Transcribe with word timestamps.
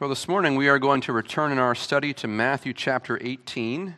Well, 0.00 0.08
this 0.08 0.28
morning 0.28 0.54
we 0.54 0.70
are 0.70 0.78
going 0.78 1.02
to 1.02 1.12
return 1.12 1.52
in 1.52 1.58
our 1.58 1.74
study 1.74 2.14
to 2.14 2.26
Matthew 2.26 2.72
chapter 2.72 3.18
18, 3.20 3.96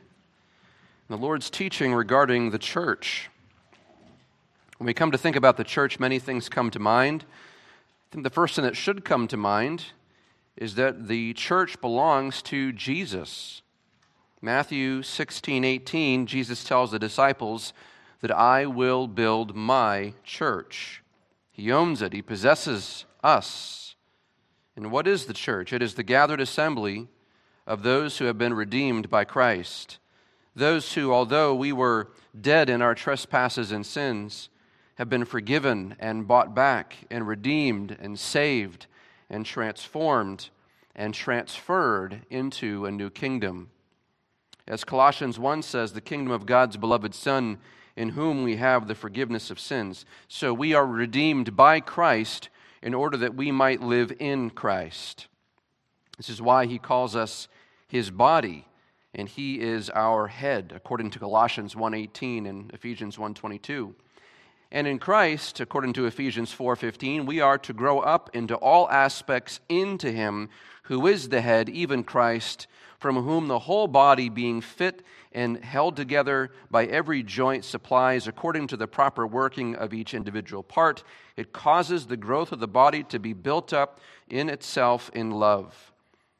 the 1.09 1.17
Lord's 1.17 1.48
teaching 1.48 1.95
regarding 1.95 2.51
the 2.51 2.59
church. 2.59 3.30
When 4.79 4.87
we 4.87 4.95
come 4.95 5.12
to 5.12 5.17
think 5.17 5.37
about 5.37 5.57
the 5.57 5.62
church, 5.62 6.01
many 6.01 6.19
things 6.19 6.49
come 6.49 6.73
to 6.73 6.80
mind. 6.80 7.25
I 7.25 8.07
think 8.11 8.25
the 8.25 8.30
first 8.30 8.57
thing 8.57 8.65
that 8.65 8.77
should 8.77 9.04
come 9.04 9.29
to 9.29 9.37
mind 9.37 9.93
is 10.57 10.74
that 10.74 11.06
the 11.06 11.35
church 11.35 11.80
belongs 11.80 12.42
to 12.42 12.72
Jesus. 12.72 13.62
Matthew 14.40 15.04
16, 15.04 15.64
18, 15.64 16.27
Jesus 16.27 16.64
tells 16.64 16.91
the 16.91 16.98
disciples 16.98 17.73
that 18.23 18.32
I 18.32 18.66
will 18.66 19.06
build 19.06 19.55
my 19.55 20.14
church. 20.24 21.00
He 21.52 21.70
owns 21.70 22.02
it, 22.02 22.12
He 22.12 22.23
possesses 22.23 23.05
us. 23.23 23.91
And 24.77 24.91
what 24.91 25.07
is 25.07 25.27
the 25.27 25.34
church? 25.34 25.73
It 25.73 25.83
is 25.83 25.95
the 25.95 26.02
gathered 26.02 26.41
assembly 26.41 27.09
of 27.67 27.83
those 27.83 28.19
who 28.19 28.25
have 28.25 28.39
been 28.39 28.55
redeemed 28.55 29.11
by 29.11 29.25
Christ. 29.25 29.99
Those 30.55 30.95
who, 30.95 31.13
although 31.13 31.55
we 31.55 31.73
were 31.73 32.11
dead 32.39 32.69
in 32.69 32.83
our 32.83 32.95
trespasses 32.95 33.73
and 33.73 33.85
sins, 33.85 34.49
have 34.97 35.09
been 35.09 35.25
forgiven 35.25 35.97
and 35.99 36.29
bought 36.29 36.55
back 36.55 36.97
and 37.11 37.27
redeemed 37.27 37.97
and 38.01 38.19
saved 38.19 38.87
and 39.30 39.45
transformed 39.47 40.51
and 40.95 41.15
transferred 41.15 42.23
into 42.30 42.85
a 42.85 42.91
new 42.91 43.11
kingdom. 43.11 43.71
As 44.66 44.85
Colossians 44.85 45.39
1 45.39 45.63
says, 45.63 45.93
the 45.93 46.01
kingdom 46.01 46.33
of 46.33 46.47
God's 46.47 46.77
beloved 46.77 47.15
Son, 47.15 47.59
in 47.97 48.11
whom 48.11 48.43
we 48.43 48.57
have 48.57 48.87
the 48.87 48.95
forgiveness 48.95 49.51
of 49.51 49.59
sins. 49.59 50.05
So 50.29 50.55
we 50.55 50.75
are 50.75 50.87
redeemed 50.87 51.57
by 51.57 51.80
Christ 51.80 52.49
in 52.83 52.95
order 52.95 53.17
that 53.17 53.35
we 53.35 53.53
might 53.53 53.81
live 53.81 54.13
in 54.19 54.51
Christ. 54.51 55.29
This 56.17 56.29
is 56.29 56.43
why 56.43 56.67
he 56.67 56.79
calls 56.79 57.15
us 57.17 57.49
his 57.87 58.11
body 58.11 58.66
and 59.15 59.29
he 59.29 59.61
is 59.61 59.91
our 59.91 60.29
head 60.29 60.73
according 60.74 61.11
to 61.11 61.19
Colossians 61.19 61.74
1:18 61.74 62.47
and 62.47 62.73
Ephesians 62.73 63.19
1:22. 63.19 63.95
And 64.70 64.86
in 64.86 64.98
Christ, 64.98 65.61
according 65.61 65.92
to 65.94 66.06
Ephesians 66.06 66.50
4:15, 66.50 67.27
we 67.27 67.41
are 67.41 67.58
to 67.58 67.74
grow 67.74 68.00
up 68.00 68.30
into 68.33 68.56
all 68.56 68.89
aspects 68.89 69.61
into 69.69 70.11
him 70.11 70.48
who 70.84 71.06
is 71.06 71.28
the 71.28 71.42
head, 71.42 71.69
even 71.69 72.02
Christ, 72.02 72.67
from 72.98 73.17
whom 73.17 73.48
the 73.48 73.61
whole 73.61 73.86
body 73.86 74.30
being 74.30 74.61
fit 74.62 75.05
and 75.34 75.62
held 75.64 75.97
together 75.97 76.50
by 76.70 76.86
every 76.86 77.22
joint 77.22 77.64
supplies 77.64 78.27
according 78.27 78.66
to 78.69 78.77
the 78.77 78.86
proper 78.86 79.27
working 79.27 79.74
of 79.77 79.94
each 79.94 80.14
individual 80.14 80.62
part, 80.62 81.02
it 81.36 81.52
causes 81.52 82.06
the 82.06 82.16
growth 82.16 82.52
of 82.52 82.61
the 82.61 82.69
body 82.69 83.02
to 83.05 83.19
be 83.19 83.33
built 83.33 83.72
up 83.72 84.00
in 84.28 84.48
itself 84.48 85.11
in 85.14 85.30
love. 85.30 85.92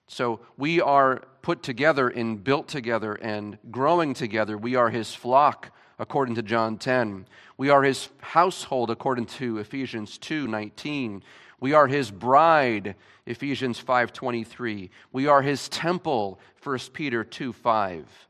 So 0.07 0.41
we 0.57 0.81
are 0.81 1.23
put 1.41 1.63
together 1.63 2.09
and 2.09 2.43
built 2.43 2.69
together 2.69 3.15
and 3.15 3.59
growing 3.71 4.15
together. 4.15 4.59
We 4.59 4.77
are 4.77 4.91
his 4.91 5.15
flock 5.15 5.71
according 5.99 6.35
to 6.35 6.43
John 6.43 6.79
10. 6.79 7.27
We 7.57 7.71
are 7.71 7.83
his 7.83 8.09
household 8.21 8.91
according 8.91 9.27
to 9.27 9.59
Ephesians 9.59 10.19
2:19. 10.19 11.23
We 11.61 11.73
are 11.73 11.87
his 11.87 12.11
bride, 12.11 12.97
Ephesians 13.25 13.79
5:23. 13.79 14.91
We 15.13 15.29
are 15.29 15.43
his 15.43 15.69
temple, 15.69 16.41
1 16.57 16.93
Peter 16.93 17.25
2:5. 17.25 18.29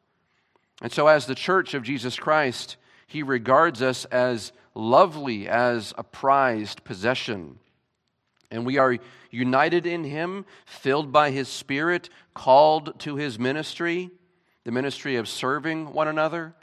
And 0.80 0.92
so 0.92 1.06
as 1.06 1.26
the 1.26 1.34
church 1.34 1.74
of 1.74 1.82
Jesus 1.82 2.16
Christ, 2.16 2.76
he 3.06 3.22
regards 3.22 3.82
us 3.82 4.04
as 4.06 4.52
lovely, 4.74 5.48
as 5.48 5.92
a 5.98 6.02
prized 6.02 6.82
possession. 6.84 7.58
And 8.50 8.64
we 8.64 8.78
are 8.78 8.98
united 9.30 9.86
in 9.86 10.04
him, 10.04 10.44
filled 10.64 11.12
by 11.12 11.30
his 11.30 11.48
spirit, 11.48 12.08
called 12.34 12.98
to 13.00 13.16
his 13.16 13.38
ministry, 13.38 14.10
the 14.64 14.72
ministry 14.72 15.16
of 15.16 15.28
serving 15.28 15.92
one 15.92 16.08
another, 16.08 16.54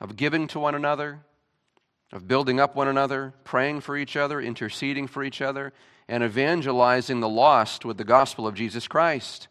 of 0.00 0.16
giving 0.16 0.46
to 0.48 0.60
one 0.60 0.74
another, 0.74 1.20
of 2.12 2.28
building 2.28 2.60
up 2.60 2.76
one 2.76 2.88
another, 2.88 3.34
praying 3.44 3.80
for 3.80 3.96
each 3.96 4.16
other, 4.16 4.40
interceding 4.40 5.06
for 5.06 5.22
each 5.22 5.40
other, 5.40 5.72
and 6.08 6.22
evangelizing 6.22 7.20
the 7.20 7.28
lost 7.28 7.84
with 7.84 7.96
the 7.96 8.04
gospel 8.04 8.46
of 8.46 8.54
Jesus 8.54 8.86
Christ. 8.86 9.48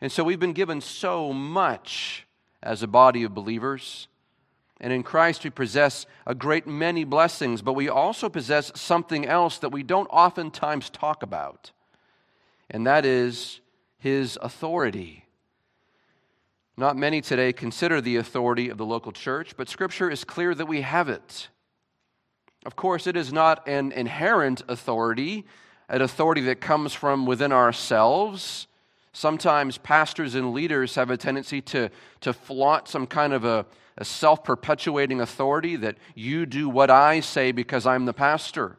And 0.00 0.10
so 0.10 0.24
we've 0.24 0.40
been 0.40 0.52
given 0.52 0.80
so 0.80 1.32
much 1.32 2.21
as 2.62 2.82
a 2.82 2.86
body 2.86 3.22
of 3.24 3.34
believers. 3.34 4.08
And 4.80 4.92
in 4.92 5.02
Christ, 5.02 5.44
we 5.44 5.50
possess 5.50 6.06
a 6.26 6.34
great 6.34 6.66
many 6.66 7.04
blessings, 7.04 7.62
but 7.62 7.74
we 7.74 7.88
also 7.88 8.28
possess 8.28 8.72
something 8.74 9.26
else 9.26 9.58
that 9.58 9.70
we 9.70 9.82
don't 9.82 10.08
oftentimes 10.08 10.90
talk 10.90 11.22
about, 11.22 11.70
and 12.68 12.86
that 12.86 13.04
is 13.04 13.60
His 13.98 14.38
authority. 14.42 15.26
Not 16.76 16.96
many 16.96 17.20
today 17.20 17.52
consider 17.52 18.00
the 18.00 18.16
authority 18.16 18.68
of 18.68 18.78
the 18.78 18.86
local 18.86 19.12
church, 19.12 19.56
but 19.56 19.68
Scripture 19.68 20.10
is 20.10 20.24
clear 20.24 20.54
that 20.54 20.66
we 20.66 20.80
have 20.80 21.08
it. 21.08 21.48
Of 22.64 22.76
course, 22.76 23.06
it 23.06 23.16
is 23.16 23.32
not 23.32 23.68
an 23.68 23.92
inherent 23.92 24.62
authority 24.68 25.44
an 25.92 26.00
authority 26.00 26.40
that 26.40 26.60
comes 26.60 26.94
from 26.94 27.26
within 27.26 27.52
ourselves. 27.52 28.66
Sometimes 29.12 29.78
pastors 29.78 30.34
and 30.34 30.52
leaders 30.52 30.94
have 30.94 31.10
a 31.10 31.16
tendency 31.16 31.60
to, 31.62 31.90
to 32.22 32.32
flaunt 32.32 32.88
some 32.88 33.06
kind 33.06 33.32
of 33.32 33.44
a, 33.44 33.66
a 33.98 34.04
self 34.04 34.42
perpetuating 34.42 35.20
authority 35.20 35.76
that 35.76 35.96
you 36.14 36.46
do 36.46 36.68
what 36.68 36.90
I 36.90 37.20
say 37.20 37.52
because 37.52 37.86
I'm 37.86 38.06
the 38.06 38.14
pastor. 38.14 38.78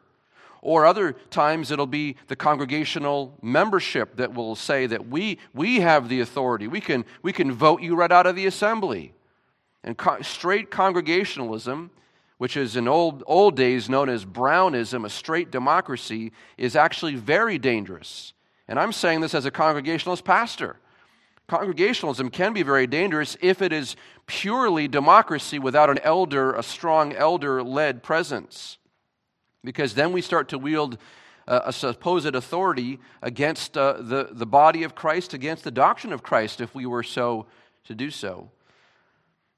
Or 0.60 0.86
other 0.86 1.12
times 1.30 1.70
it'll 1.70 1.86
be 1.86 2.16
the 2.28 2.36
congregational 2.36 3.36
membership 3.42 4.16
that 4.16 4.32
will 4.32 4.56
say 4.56 4.86
that 4.86 5.08
we, 5.08 5.38
we 5.52 5.80
have 5.80 6.08
the 6.08 6.20
authority. 6.20 6.66
We 6.66 6.80
can, 6.80 7.04
we 7.22 7.32
can 7.32 7.52
vote 7.52 7.82
you 7.82 7.94
right 7.94 8.10
out 8.10 8.26
of 8.26 8.34
the 8.34 8.46
assembly. 8.46 9.12
And 9.84 9.96
co- 9.96 10.22
straight 10.22 10.70
congregationalism 10.70 11.90
which 12.38 12.56
is 12.56 12.76
in 12.76 12.88
old, 12.88 13.22
old 13.26 13.56
days 13.56 13.88
known 13.88 14.08
as 14.08 14.24
Brownism, 14.24 15.04
a 15.04 15.10
straight 15.10 15.50
democracy, 15.50 16.32
is 16.58 16.76
actually 16.76 17.14
very 17.14 17.58
dangerous. 17.58 18.32
And 18.68 18.78
I'm 18.78 18.92
saying 18.92 19.20
this 19.20 19.34
as 19.34 19.44
a 19.44 19.50
Congregationalist 19.50 20.24
pastor. 20.24 20.76
Congregationalism 21.46 22.30
can 22.30 22.54
be 22.54 22.62
very 22.62 22.86
dangerous 22.86 23.36
if 23.42 23.60
it 23.60 23.72
is 23.72 23.96
purely 24.26 24.88
democracy 24.88 25.58
without 25.58 25.90
an 25.90 25.98
elder, 25.98 26.54
a 26.54 26.62
strong 26.62 27.12
elder 27.12 27.62
led 27.62 28.02
presence. 28.02 28.78
Because 29.62 29.94
then 29.94 30.12
we 30.12 30.22
start 30.22 30.48
to 30.50 30.58
wield 30.58 30.96
a, 31.46 31.72
supposed 31.72 32.34
authority 32.34 32.98
against 33.22 33.76
uh, 33.76 33.94
the, 34.00 34.28
the 34.30 34.46
body 34.46 34.82
of 34.82 34.94
Christ, 34.94 35.34
against 35.34 35.64
the 35.64 35.70
doctrine 35.70 36.12
of 36.12 36.22
Christ, 36.22 36.60
if 36.60 36.74
we 36.74 36.86
were 36.86 37.02
so 37.02 37.46
to 37.84 37.94
do 37.94 38.10
so. 38.10 38.50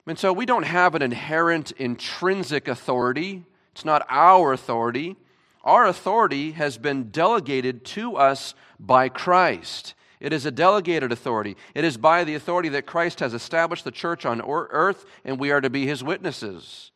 And 0.06 0.18
so 0.18 0.32
we 0.32 0.46
don't 0.46 0.64
have 0.64 0.94
an 0.94 1.02
inherent 1.02 1.72
intrinsic 1.72 2.68
authority. 2.68 3.44
It's 3.72 3.84
not 3.84 4.06
our 4.08 4.52
authority. 4.52 5.16
Our 5.66 5.88
authority 5.88 6.52
has 6.52 6.78
been 6.78 7.10
delegated 7.10 7.84
to 7.86 8.16
us 8.16 8.54
by 8.78 9.08
Christ. 9.08 9.94
It 10.20 10.32
is 10.32 10.46
a 10.46 10.52
delegated 10.52 11.10
authority. 11.10 11.56
It 11.74 11.82
is 11.82 11.96
by 11.96 12.22
the 12.22 12.36
authority 12.36 12.68
that 12.70 12.86
Christ 12.86 13.18
has 13.18 13.34
established 13.34 13.82
the 13.82 13.90
church 13.90 14.24
on 14.24 14.40
earth, 14.40 15.04
and 15.24 15.40
we 15.40 15.50
are 15.50 15.60
to 15.60 15.68
be 15.68 15.84
his 15.84 16.04
witnesses. 16.04 16.92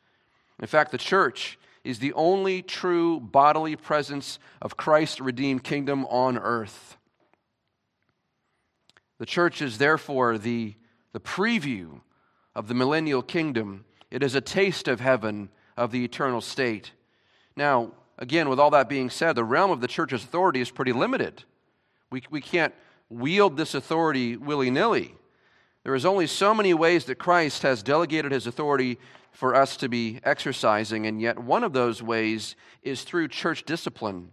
In 0.60 0.68
fact, 0.68 0.92
the 0.92 0.98
church 0.98 1.58
is 1.82 1.98
the 1.98 2.12
only 2.12 2.62
true 2.62 3.18
bodily 3.18 3.74
presence 3.74 4.38
of 4.62 4.76
Christ's 4.76 5.20
redeemed 5.20 5.64
kingdom 5.64 6.04
on 6.06 6.38
earth. 6.38 6.96
The 9.18 9.26
church 9.26 9.60
is 9.60 9.78
therefore 9.78 10.38
the, 10.38 10.76
the 11.12 11.20
preview 11.20 12.02
of 12.54 12.68
the 12.68 12.74
millennial 12.74 13.22
kingdom. 13.22 13.84
It 14.12 14.22
is 14.22 14.36
a 14.36 14.40
taste 14.40 14.86
of 14.86 15.00
heaven, 15.00 15.48
of 15.76 15.90
the 15.90 16.04
eternal 16.04 16.40
state. 16.40 16.92
Now, 17.56 17.92
again, 18.20 18.48
with 18.48 18.60
all 18.60 18.70
that 18.70 18.88
being 18.88 19.10
said, 19.10 19.34
the 19.34 19.44
realm 19.44 19.70
of 19.70 19.80
the 19.80 19.88
church's 19.88 20.22
authority 20.22 20.60
is 20.60 20.70
pretty 20.70 20.92
limited. 20.92 21.44
We, 22.10 22.22
we 22.30 22.40
can't 22.40 22.74
wield 23.08 23.56
this 23.56 23.74
authority 23.74 24.36
willy 24.36 24.70
nilly. 24.70 25.14
There 25.82 25.94
is 25.94 26.04
only 26.04 26.26
so 26.26 26.54
many 26.54 26.74
ways 26.74 27.06
that 27.06 27.16
Christ 27.16 27.62
has 27.62 27.82
delegated 27.82 28.32
his 28.32 28.46
authority 28.46 28.98
for 29.32 29.54
us 29.54 29.76
to 29.78 29.88
be 29.88 30.20
exercising, 30.24 31.06
and 31.06 31.20
yet 31.20 31.38
one 31.38 31.64
of 31.64 31.72
those 31.72 32.02
ways 32.02 32.54
is 32.82 33.02
through 33.02 33.28
church 33.28 33.64
discipline, 33.64 34.30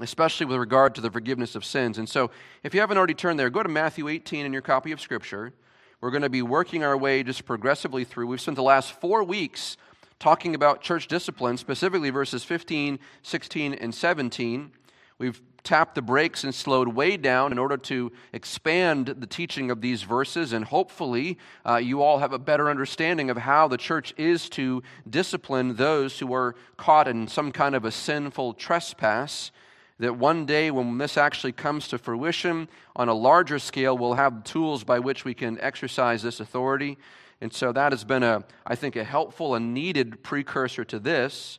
especially 0.00 0.46
with 0.46 0.58
regard 0.58 0.94
to 0.94 1.00
the 1.00 1.10
forgiveness 1.10 1.54
of 1.54 1.64
sins. 1.64 1.98
And 1.98 2.08
so, 2.08 2.30
if 2.62 2.72
you 2.72 2.80
haven't 2.80 2.98
already 2.98 3.14
turned 3.14 3.38
there, 3.40 3.50
go 3.50 3.62
to 3.62 3.68
Matthew 3.68 4.08
18 4.08 4.46
in 4.46 4.52
your 4.52 4.62
copy 4.62 4.92
of 4.92 5.00
Scripture. 5.00 5.52
We're 6.00 6.10
going 6.10 6.22
to 6.22 6.30
be 6.30 6.42
working 6.42 6.84
our 6.84 6.96
way 6.96 7.22
just 7.22 7.44
progressively 7.44 8.04
through. 8.04 8.28
We've 8.28 8.40
spent 8.40 8.56
the 8.56 8.62
last 8.62 8.92
four 9.00 9.24
weeks 9.24 9.76
talking 10.20 10.54
about 10.54 10.82
church 10.82 11.08
discipline, 11.08 11.56
specifically 11.56 12.10
verses 12.10 12.44
15, 12.44 13.00
16, 13.22 13.74
and 13.74 13.94
17. 13.94 14.70
We've 15.18 15.40
tapped 15.64 15.94
the 15.94 16.02
brakes 16.02 16.44
and 16.44 16.54
slowed 16.54 16.88
way 16.88 17.16
down 17.16 17.52
in 17.52 17.58
order 17.58 17.76
to 17.76 18.12
expand 18.32 19.06
the 19.18 19.26
teaching 19.26 19.70
of 19.70 19.80
these 19.80 20.02
verses, 20.02 20.52
and 20.52 20.64
hopefully, 20.64 21.38
uh, 21.66 21.76
you 21.76 22.02
all 22.02 22.18
have 22.18 22.32
a 22.32 22.38
better 22.38 22.70
understanding 22.70 23.30
of 23.30 23.38
how 23.38 23.66
the 23.66 23.76
church 23.76 24.14
is 24.16 24.48
to 24.50 24.82
discipline 25.08 25.76
those 25.76 26.18
who 26.18 26.32
are 26.32 26.54
caught 26.76 27.08
in 27.08 27.26
some 27.26 27.50
kind 27.50 27.74
of 27.74 27.84
a 27.84 27.90
sinful 27.90 28.54
trespass. 28.54 29.50
that 29.98 30.16
one 30.16 30.46
day 30.46 30.70
when 30.70 30.96
this 30.96 31.18
actually 31.18 31.52
comes 31.52 31.86
to 31.88 31.98
fruition 31.98 32.66
on 32.96 33.10
a 33.10 33.14
larger 33.14 33.58
scale, 33.58 33.98
we'll 33.98 34.14
have 34.14 34.44
tools 34.44 34.82
by 34.82 34.98
which 34.98 35.26
we 35.26 35.34
can 35.34 35.60
exercise 35.60 36.22
this 36.22 36.40
authority. 36.40 36.96
And 37.40 37.52
so 37.52 37.72
that 37.72 37.92
has 37.92 38.04
been, 38.04 38.22
a, 38.22 38.44
I 38.66 38.74
think, 38.74 38.96
a 38.96 39.04
helpful 39.04 39.54
and 39.54 39.72
needed 39.72 40.22
precursor 40.22 40.84
to 40.84 40.98
this. 40.98 41.58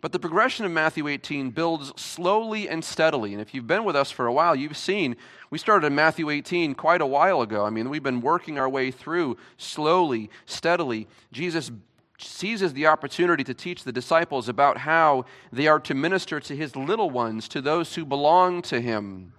But 0.00 0.12
the 0.12 0.20
progression 0.20 0.64
of 0.64 0.70
Matthew 0.70 1.08
18 1.08 1.50
builds 1.50 1.92
slowly 2.00 2.68
and 2.68 2.84
steadily. 2.84 3.32
And 3.32 3.42
if 3.42 3.52
you've 3.52 3.66
been 3.66 3.84
with 3.84 3.96
us 3.96 4.12
for 4.12 4.26
a 4.26 4.32
while, 4.32 4.54
you've 4.54 4.76
seen 4.76 5.16
we 5.50 5.58
started 5.58 5.86
in 5.86 5.94
Matthew 5.94 6.30
18 6.30 6.74
quite 6.74 7.00
a 7.00 7.06
while 7.06 7.42
ago. 7.42 7.64
I 7.64 7.70
mean, 7.70 7.90
we've 7.90 8.02
been 8.02 8.20
working 8.20 8.58
our 8.58 8.68
way 8.68 8.90
through 8.90 9.38
slowly, 9.56 10.30
steadily. 10.46 11.08
Jesus 11.32 11.72
seizes 12.20 12.72
the 12.72 12.86
opportunity 12.86 13.42
to 13.44 13.54
teach 13.54 13.84
the 13.84 13.92
disciples 13.92 14.48
about 14.48 14.78
how 14.78 15.24
they 15.52 15.66
are 15.66 15.80
to 15.80 15.94
minister 15.94 16.38
to 16.40 16.54
his 16.54 16.76
little 16.76 17.10
ones, 17.10 17.48
to 17.48 17.60
those 17.60 17.94
who 17.94 18.04
belong 18.04 18.62
to 18.62 18.80
him. 18.80 19.32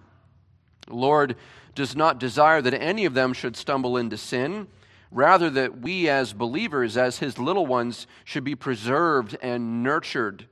The 0.86 0.94
Lord 0.94 1.36
does 1.74 1.94
not 1.94 2.18
desire 2.18 2.60
that 2.62 2.74
any 2.74 3.04
of 3.04 3.14
them 3.14 3.32
should 3.32 3.56
stumble 3.56 3.96
into 3.96 4.16
sin. 4.16 4.66
Rather, 5.10 5.50
that 5.50 5.80
we 5.80 6.08
as 6.08 6.32
believers, 6.32 6.96
as 6.96 7.18
his 7.18 7.38
little 7.38 7.66
ones, 7.66 8.06
should 8.24 8.44
be 8.44 8.54
preserved 8.54 9.36
and 9.42 9.82
nurtured. 9.82 10.46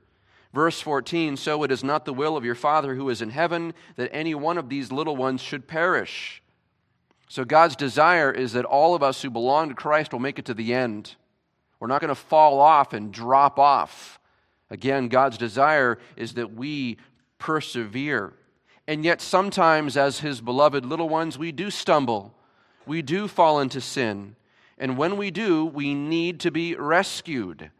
Verse 0.53 0.81
14 0.81 1.37
So 1.37 1.63
it 1.63 1.71
is 1.71 1.83
not 1.83 2.05
the 2.05 2.13
will 2.13 2.35
of 2.35 2.43
your 2.43 2.55
Father 2.55 2.95
who 2.95 3.09
is 3.09 3.21
in 3.21 3.29
heaven 3.29 3.73
that 3.95 4.13
any 4.13 4.35
one 4.35 4.57
of 4.57 4.69
these 4.69 4.91
little 4.91 5.15
ones 5.15 5.41
should 5.41 5.67
perish. 5.67 6.41
So 7.29 7.45
God's 7.45 7.75
desire 7.75 8.31
is 8.31 8.53
that 8.53 8.65
all 8.65 8.95
of 8.95 9.03
us 9.03 9.21
who 9.21 9.29
belong 9.29 9.69
to 9.69 9.75
Christ 9.75 10.11
will 10.11 10.19
make 10.19 10.39
it 10.39 10.45
to 10.45 10.53
the 10.53 10.73
end. 10.73 11.15
We're 11.79 11.87
not 11.87 12.01
going 12.01 12.09
to 12.09 12.15
fall 12.15 12.59
off 12.59 12.91
and 12.91 13.13
drop 13.13 13.59
off. 13.59 14.19
Again, 14.69 15.07
God's 15.07 15.37
desire 15.37 15.99
is 16.15 16.33
that 16.33 16.53
we 16.53 16.97
persevere. 17.37 18.33
And 18.87 19.05
yet, 19.05 19.21
sometimes, 19.21 19.95
as 19.95 20.19
His 20.19 20.41
beloved 20.41 20.85
little 20.85 21.07
ones, 21.07 21.37
we 21.37 21.51
do 21.51 21.69
stumble. 21.69 22.33
We 22.85 23.03
do 23.03 23.27
fall 23.27 23.59
into 23.59 23.79
sin. 23.79 24.35
And 24.79 24.97
when 24.97 25.17
we 25.17 25.29
do, 25.29 25.65
we 25.65 25.93
need 25.93 26.39
to 26.41 26.51
be 26.51 26.75
rescued. 26.75 27.71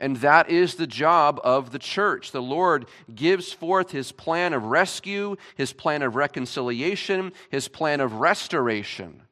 And 0.00 0.16
that 0.18 0.50
is 0.50 0.74
the 0.74 0.86
job 0.86 1.40
of 1.42 1.70
the 1.70 1.78
church. 1.78 2.30
The 2.30 2.42
Lord 2.42 2.86
gives 3.12 3.52
forth 3.52 3.90
his 3.90 4.12
plan 4.12 4.52
of 4.52 4.64
rescue, 4.64 5.36
his 5.56 5.72
plan 5.72 6.02
of 6.02 6.14
reconciliation, 6.14 7.32
his 7.50 7.68
plan 7.68 8.00
of 8.00 8.14
restoration. 8.14 9.22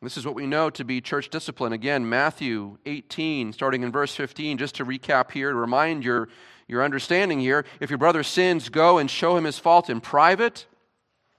This 0.00 0.16
is 0.16 0.24
what 0.24 0.34
we 0.34 0.46
know 0.46 0.70
to 0.70 0.84
be 0.84 1.00
church 1.00 1.28
discipline. 1.28 1.72
Again, 1.72 2.08
Matthew 2.08 2.78
18, 2.86 3.52
starting 3.52 3.82
in 3.82 3.90
verse 3.90 4.14
15, 4.14 4.58
just 4.58 4.76
to 4.76 4.84
recap 4.84 5.32
here, 5.32 5.50
to 5.50 5.56
remind 5.56 6.04
your, 6.04 6.28
your 6.68 6.84
understanding 6.84 7.40
here. 7.40 7.64
If 7.80 7.90
your 7.90 7.98
brother 7.98 8.22
sins, 8.22 8.68
go 8.68 8.98
and 8.98 9.10
show 9.10 9.36
him 9.36 9.44
his 9.44 9.58
fault 9.58 9.90
in 9.90 10.00
private. 10.00 10.66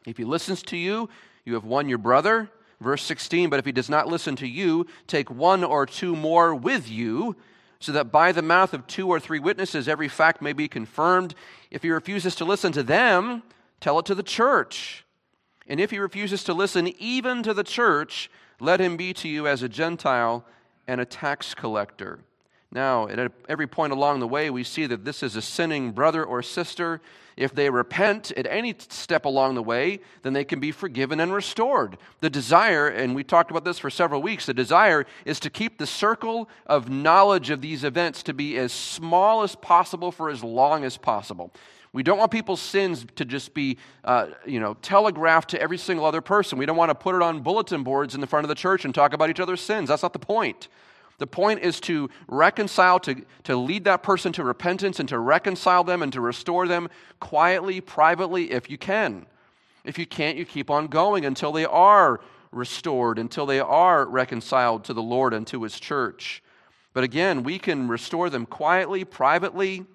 If 0.05 0.17
he 0.17 0.25
listens 0.25 0.61
to 0.63 0.77
you, 0.77 1.07
you 1.45 1.53
have 1.53 1.63
won 1.63 1.87
your 1.87 1.99
brother. 1.99 2.49
Verse 2.81 3.03
16, 3.03 3.49
but 3.49 3.59
if 3.59 3.65
he 3.65 3.71
does 3.71 3.89
not 3.89 4.07
listen 4.07 4.35
to 4.37 4.47
you, 4.47 4.87
take 5.05 5.29
one 5.29 5.63
or 5.63 5.85
two 5.85 6.15
more 6.15 6.55
with 6.55 6.89
you, 6.89 7.35
so 7.79 7.91
that 7.91 8.11
by 8.11 8.31
the 8.31 8.41
mouth 8.41 8.73
of 8.73 8.87
two 8.87 9.07
or 9.07 9.19
three 9.19 9.39
witnesses 9.39 9.87
every 9.87 10.07
fact 10.07 10.41
may 10.41 10.53
be 10.53 10.67
confirmed. 10.67 11.35
If 11.71 11.83
he 11.83 11.91
refuses 11.91 12.35
to 12.35 12.45
listen 12.45 12.71
to 12.73 12.83
them, 12.83 13.43
tell 13.79 13.99
it 13.99 14.05
to 14.05 14.15
the 14.15 14.23
church. 14.23 15.05
And 15.67 15.79
if 15.79 15.91
he 15.91 15.99
refuses 15.99 16.43
to 16.45 16.53
listen 16.53 16.87
even 16.99 17.43
to 17.43 17.53
the 17.53 17.63
church, 17.63 18.29
let 18.59 18.81
him 18.81 18.97
be 18.97 19.13
to 19.13 19.29
you 19.29 19.47
as 19.47 19.61
a 19.61 19.69
Gentile 19.69 20.45
and 20.87 20.99
a 20.99 21.05
tax 21.05 21.53
collector. 21.53 22.19
Now, 22.71 23.07
at 23.07 23.31
every 23.47 23.67
point 23.67 23.93
along 23.93 24.19
the 24.19 24.27
way, 24.27 24.49
we 24.49 24.63
see 24.63 24.85
that 24.85 25.03
this 25.03 25.23
is 25.23 25.35
a 25.35 25.41
sinning 25.41 25.91
brother 25.91 26.23
or 26.23 26.43
sister 26.43 27.01
if 27.39 27.55
they 27.55 27.69
repent 27.69 28.33
at 28.33 28.45
any 28.47 28.75
step 28.77 29.23
along 29.23 29.55
the 29.55 29.63
way, 29.63 30.01
then 30.23 30.33
they 30.33 30.43
can 30.43 30.59
be 30.59 30.73
forgiven 30.73 31.21
and 31.21 31.33
restored. 31.33 31.97
The 32.19 32.29
desire, 32.29 32.89
and 32.89 33.15
we 33.15 33.23
talked 33.23 33.49
about 33.49 33.63
this 33.63 33.79
for 33.79 33.89
several 33.89 34.21
weeks, 34.21 34.45
the 34.45 34.53
desire 34.53 35.05
is 35.23 35.39
to 35.39 35.49
keep 35.49 35.77
the 35.77 35.87
circle 35.87 36.49
of 36.65 36.89
knowledge 36.89 37.49
of 37.49 37.61
these 37.61 37.85
events 37.85 38.23
to 38.23 38.33
be 38.33 38.57
as 38.57 38.73
small 38.73 39.41
as 39.43 39.55
possible 39.55 40.11
for 40.11 40.29
as 40.29 40.43
long 40.43 40.83
as 40.83 40.97
possible. 40.97 41.53
We 41.93 42.03
don't 42.03 42.17
want 42.17 42.29
people's 42.29 42.61
sins 42.61 43.05
to 43.15 43.23
just 43.23 43.53
be, 43.53 43.77
uh, 44.03 44.27
you 44.45 44.59
know, 44.59 44.73
telegraphed 44.81 45.51
to 45.51 45.61
every 45.61 45.77
single 45.77 46.05
other 46.05 46.21
person. 46.21 46.57
We 46.57 46.65
don't 46.65 46.77
want 46.77 46.89
to 46.89 46.95
put 46.95 47.15
it 47.15 47.21
on 47.21 47.39
bulletin 47.39 47.83
boards 47.83 48.15
in 48.15 48.21
the 48.21 48.27
front 48.27 48.43
of 48.43 48.49
the 48.49 48.55
church 48.55 48.83
and 48.83 48.93
talk 48.93 49.13
about 49.13 49.29
each 49.29 49.39
other's 49.39 49.61
sins. 49.61 49.87
That's 49.87 50.03
not 50.03 50.11
the 50.11 50.19
point. 50.19 50.67
The 51.19 51.27
point 51.27 51.59
is 51.59 51.79
to 51.81 52.09
reconcile, 52.27 52.99
to, 53.01 53.23
to 53.43 53.55
lead 53.55 53.83
that 53.83 54.03
person 54.03 54.33
to 54.33 54.43
repentance 54.43 54.99
and 54.99 55.07
to 55.09 55.19
reconcile 55.19 55.83
them 55.83 56.01
and 56.01 56.11
to 56.13 56.21
restore 56.21 56.67
them 56.67 56.89
quietly, 57.19 57.81
privately, 57.81 58.51
if 58.51 58.69
you 58.69 58.77
can. 58.77 59.25
If 59.83 59.99
you 59.99 60.05
can't, 60.05 60.37
you 60.37 60.45
keep 60.45 60.69
on 60.69 60.87
going 60.87 61.25
until 61.25 61.51
they 61.51 61.65
are 61.65 62.21
restored, 62.51 63.19
until 63.19 63.45
they 63.45 63.59
are 63.59 64.05
reconciled 64.05 64.85
to 64.85 64.93
the 64.93 65.01
Lord 65.01 65.33
and 65.33 65.45
to 65.47 65.63
His 65.63 65.79
church. 65.79 66.41
But 66.93 67.03
again, 67.03 67.43
we 67.43 67.59
can 67.59 67.87
restore 67.87 68.29
them 68.29 68.45
quietly, 68.45 69.05
privately. 69.05 69.85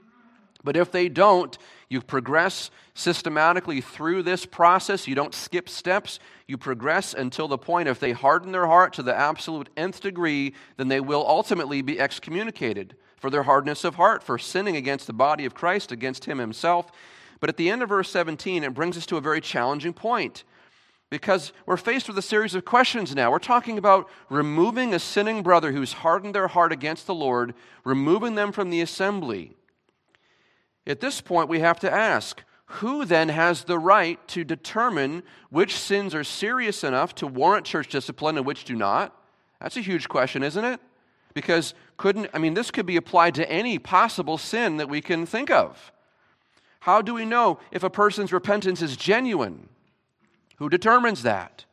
But 0.62 0.76
if 0.76 0.93
they 0.93 1.09
don't, 1.09 1.56
you 1.88 2.00
progress 2.00 2.70
systematically 2.94 3.81
through 3.81 4.22
this 4.22 4.46
process. 4.46 5.06
You 5.06 5.14
don't 5.14 5.34
skip 5.34 5.69
steps. 5.69 6.19
You 6.46 6.56
progress 6.56 7.14
until 7.14 7.48
the 7.48 7.58
point, 7.58 7.88
if 7.88 8.00
they 8.00 8.12
harden 8.12 8.52
their 8.52 8.66
heart 8.66 8.94
to 8.94 9.02
the 9.02 9.14
absolute 9.14 9.69
nth 9.76 10.00
degree, 10.00 10.54
then 10.76 10.88
they 10.88 11.00
will 11.00 11.25
ultimately 11.26 11.82
be 11.82 12.00
excommunicated 12.00 12.96
for 13.16 13.31
their 13.31 13.44
hardness 13.44 13.84
of 13.84 13.94
heart, 13.94 14.22
for 14.22 14.38
sinning 14.38 14.76
against 14.76 15.06
the 15.06 15.12
body 15.12 15.44
of 15.44 15.54
Christ, 15.54 15.92
against 15.92 16.26
Him 16.26 16.38
Himself. 16.38 16.90
But 17.40 17.48
at 17.48 17.56
the 17.56 17.70
end 17.70 17.82
of 17.82 17.88
verse 17.88 18.10
17, 18.10 18.64
it 18.64 18.75
brings 18.75 18.96
us 18.96 19.06
to 19.06 19.16
a 19.16 19.20
very 19.20 19.40
challenging 19.40 19.92
point 19.92 20.44
because 21.10 21.52
we're 21.64 21.76
faced 21.76 22.08
with 22.08 22.19
a 22.19 22.22
series 22.22 22.54
of 22.54 22.64
questions 22.64 23.14
now. 23.14 23.30
We're 23.30 23.38
talking 23.38 23.78
about 23.78 24.08
removing 24.28 24.94
a 24.94 24.98
sinning 24.98 25.42
brother 25.42 25.70
who's 25.72 25.92
hardened 25.92 26.34
their 26.34 26.48
heart 26.48 26.72
against 26.72 27.06
the 27.06 27.14
Lord, 27.14 27.54
removing 27.84 28.34
them 28.34 28.50
from 28.50 28.70
the 28.70 28.80
assembly. 28.80 29.52
At 30.86 31.00
this 31.00 31.20
point, 31.20 31.48
we 31.48 31.60
have 31.60 31.81
to 31.81 31.92
ask 31.92 32.42
who 32.66 33.04
then 33.04 33.28
has 33.28 33.64
the 33.64 33.78
right 33.78 34.26
to 34.28 34.44
determine 34.44 35.22
which 35.50 35.76
sins 35.76 36.14
are 36.14 36.25
serious 36.25 36.82
enough 36.82 37.14
to 37.16 37.26
warrant 37.26 37.66
church 37.66 37.88
discipline 37.88 38.36
and 38.36 38.46
which 38.46 38.64
do 38.64 38.75
not? 38.75 39.14
That's 39.60 39.76
a 39.76 39.82
huge 39.82 40.08
question, 40.08 40.42
isn't 40.42 40.64
it? 40.64 40.81
Because 41.34 41.75
couldn't, 41.96 42.31
I 42.34 42.38
mean, 42.38 42.54
this 42.54 42.70
could 42.70 42.86
be 42.86 42.96
applied 42.96 43.34
to 43.36 43.50
any 43.50 43.78
possible 43.78 44.38
sin 44.38 44.78
that 44.78 44.88
we 44.88 45.00
can 45.00 45.26
think 45.26 45.50
of. 45.50 45.92
How 46.81 47.00
do 47.00 47.14
we 47.14 47.25
know 47.25 47.60
if 47.70 47.82
a 47.82 47.90
person's 47.90 48.32
repentance 48.32 48.82
is 48.82 48.96
genuine? 48.96 49.69
Who 50.56 50.69
determines 50.69 51.22
that? 51.22 51.64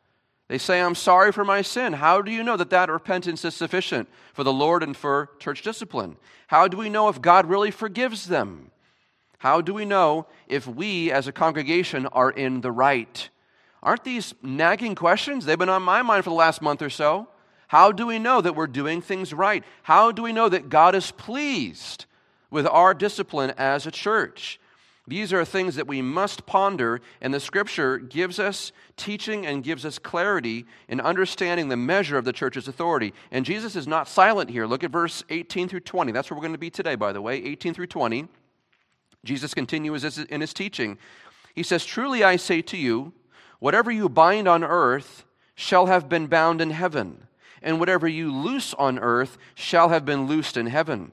They 0.48 0.58
say, 0.58 0.80
I'm 0.80 0.94
sorry 0.94 1.32
for 1.32 1.44
my 1.44 1.62
sin. 1.62 1.94
How 1.94 2.22
do 2.22 2.30
you 2.30 2.42
know 2.42 2.56
that 2.56 2.70
that 2.70 2.90
repentance 2.90 3.44
is 3.44 3.54
sufficient 3.54 4.08
for 4.34 4.44
the 4.44 4.52
Lord 4.52 4.82
and 4.82 4.96
for 4.96 5.30
church 5.38 5.62
discipline? 5.62 6.16
How 6.48 6.68
do 6.68 6.76
we 6.76 6.90
know 6.90 7.08
if 7.08 7.22
God 7.22 7.46
really 7.46 7.70
forgives 7.70 8.26
them? 8.26 8.70
How 9.42 9.60
do 9.60 9.74
we 9.74 9.84
know 9.84 10.26
if 10.46 10.68
we 10.68 11.10
as 11.10 11.26
a 11.26 11.32
congregation 11.32 12.06
are 12.06 12.30
in 12.30 12.60
the 12.60 12.70
right? 12.70 13.28
Aren't 13.82 14.04
these 14.04 14.34
nagging 14.40 14.94
questions? 14.94 15.44
They've 15.44 15.58
been 15.58 15.68
on 15.68 15.82
my 15.82 16.00
mind 16.02 16.22
for 16.22 16.30
the 16.30 16.36
last 16.36 16.62
month 16.62 16.80
or 16.80 16.90
so. 16.90 17.26
How 17.66 17.90
do 17.90 18.06
we 18.06 18.20
know 18.20 18.40
that 18.40 18.54
we're 18.54 18.68
doing 18.68 19.02
things 19.02 19.34
right? 19.34 19.64
How 19.82 20.12
do 20.12 20.22
we 20.22 20.32
know 20.32 20.48
that 20.48 20.68
God 20.68 20.94
is 20.94 21.10
pleased 21.10 22.06
with 22.52 22.68
our 22.68 22.94
discipline 22.94 23.52
as 23.58 23.84
a 23.84 23.90
church? 23.90 24.60
These 25.08 25.32
are 25.32 25.44
things 25.44 25.74
that 25.74 25.88
we 25.88 26.02
must 26.02 26.46
ponder, 26.46 27.00
and 27.20 27.34
the 27.34 27.40
scripture 27.40 27.98
gives 27.98 28.38
us 28.38 28.70
teaching 28.96 29.44
and 29.44 29.64
gives 29.64 29.84
us 29.84 29.98
clarity 29.98 30.66
in 30.86 31.00
understanding 31.00 31.68
the 31.68 31.76
measure 31.76 32.16
of 32.16 32.24
the 32.24 32.32
church's 32.32 32.68
authority. 32.68 33.12
And 33.32 33.44
Jesus 33.44 33.74
is 33.74 33.88
not 33.88 34.06
silent 34.06 34.50
here. 34.50 34.66
Look 34.66 34.84
at 34.84 34.92
verse 34.92 35.24
18 35.30 35.68
through 35.68 35.80
20. 35.80 36.12
That's 36.12 36.30
where 36.30 36.36
we're 36.36 36.42
going 36.42 36.52
to 36.52 36.58
be 36.58 36.70
today, 36.70 36.94
by 36.94 37.12
the 37.12 37.20
way, 37.20 37.42
18 37.42 37.74
through 37.74 37.88
20. 37.88 38.28
Jesus 39.24 39.54
continues 39.54 40.18
in 40.18 40.40
his 40.40 40.52
teaching. 40.52 40.98
He 41.54 41.62
says, 41.62 41.84
Truly 41.84 42.24
I 42.24 42.36
say 42.36 42.62
to 42.62 42.76
you, 42.76 43.12
whatever 43.58 43.90
you 43.90 44.08
bind 44.08 44.48
on 44.48 44.64
earth 44.64 45.24
shall 45.54 45.86
have 45.86 46.08
been 46.08 46.26
bound 46.26 46.60
in 46.60 46.70
heaven, 46.70 47.26
and 47.62 47.78
whatever 47.78 48.08
you 48.08 48.34
loose 48.34 48.74
on 48.74 48.98
earth 48.98 49.38
shall 49.54 49.90
have 49.90 50.04
been 50.04 50.26
loosed 50.26 50.56
in 50.56 50.66
heaven. 50.66 51.12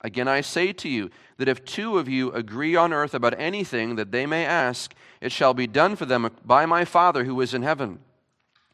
Again, 0.00 0.28
I 0.28 0.40
say 0.40 0.72
to 0.72 0.88
you 0.88 1.10
that 1.36 1.48
if 1.48 1.64
two 1.64 1.98
of 1.98 2.08
you 2.08 2.32
agree 2.32 2.74
on 2.74 2.92
earth 2.92 3.12
about 3.12 3.38
anything 3.38 3.96
that 3.96 4.12
they 4.12 4.24
may 4.24 4.46
ask, 4.46 4.94
it 5.20 5.30
shall 5.30 5.52
be 5.52 5.66
done 5.66 5.96
for 5.96 6.06
them 6.06 6.30
by 6.44 6.64
my 6.64 6.86
Father 6.86 7.24
who 7.24 7.38
is 7.42 7.52
in 7.52 7.62
heaven. 7.62 7.98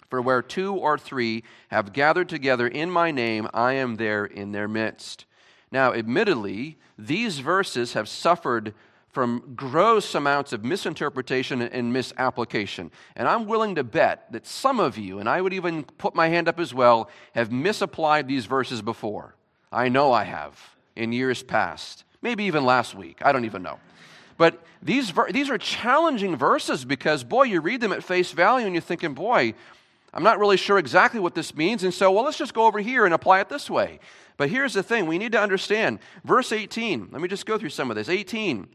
For 0.08 0.22
where 0.22 0.42
two 0.42 0.74
or 0.74 0.96
three 0.96 1.42
have 1.68 1.92
gathered 1.92 2.28
together 2.28 2.68
in 2.68 2.92
my 2.92 3.10
name, 3.10 3.48
I 3.52 3.72
am 3.72 3.96
there 3.96 4.24
in 4.24 4.52
their 4.52 4.68
midst. 4.68 5.26
Now, 5.70 5.92
admittedly, 5.92 6.78
these 6.98 7.38
verses 7.38 7.94
have 7.94 8.08
suffered 8.08 8.74
from 9.16 9.54
gross 9.56 10.14
amounts 10.14 10.52
of 10.52 10.62
misinterpretation 10.62 11.62
and 11.62 11.90
misapplication. 11.90 12.90
And 13.16 13.26
I'm 13.26 13.46
willing 13.46 13.76
to 13.76 13.82
bet 13.84 14.30
that 14.32 14.46
some 14.46 14.78
of 14.78 14.98
you, 14.98 15.18
and 15.18 15.28
I 15.28 15.40
would 15.40 15.54
even 15.54 15.84
put 15.84 16.14
my 16.14 16.28
hand 16.28 16.48
up 16.48 16.60
as 16.60 16.74
well, 16.74 17.08
have 17.34 17.50
misapplied 17.50 18.28
these 18.28 18.44
verses 18.44 18.82
before. 18.82 19.34
I 19.72 19.88
know 19.88 20.12
I 20.12 20.24
have 20.24 20.76
in 20.94 21.12
years 21.12 21.42
past, 21.42 22.04
maybe 22.20 22.44
even 22.44 22.66
last 22.66 22.94
week. 22.94 23.20
I 23.24 23.32
don't 23.32 23.46
even 23.46 23.62
know. 23.62 23.78
But 24.36 24.62
these, 24.82 25.12
these 25.30 25.48
are 25.48 25.56
challenging 25.56 26.36
verses 26.36 26.84
because, 26.84 27.24
boy, 27.24 27.44
you 27.44 27.62
read 27.62 27.80
them 27.80 27.92
at 27.92 28.04
face 28.04 28.32
value 28.32 28.66
and 28.66 28.74
you're 28.74 28.82
thinking, 28.82 29.14
boy, 29.14 29.54
I'm 30.16 30.22
not 30.22 30.38
really 30.38 30.56
sure 30.56 30.78
exactly 30.78 31.20
what 31.20 31.34
this 31.34 31.54
means. 31.54 31.84
And 31.84 31.92
so, 31.92 32.10
well, 32.10 32.24
let's 32.24 32.38
just 32.38 32.54
go 32.54 32.64
over 32.64 32.80
here 32.80 33.04
and 33.04 33.12
apply 33.12 33.40
it 33.40 33.50
this 33.50 33.68
way. 33.68 34.00
But 34.38 34.48
here's 34.48 34.72
the 34.72 34.82
thing 34.82 35.04
we 35.04 35.18
need 35.18 35.32
to 35.32 35.40
understand. 35.40 35.98
Verse 36.24 36.52
18, 36.52 37.08
let 37.12 37.20
me 37.20 37.28
just 37.28 37.44
go 37.44 37.58
through 37.58 37.68
some 37.68 37.90
of 37.90 37.96
this. 37.96 38.08
18. 38.08 38.66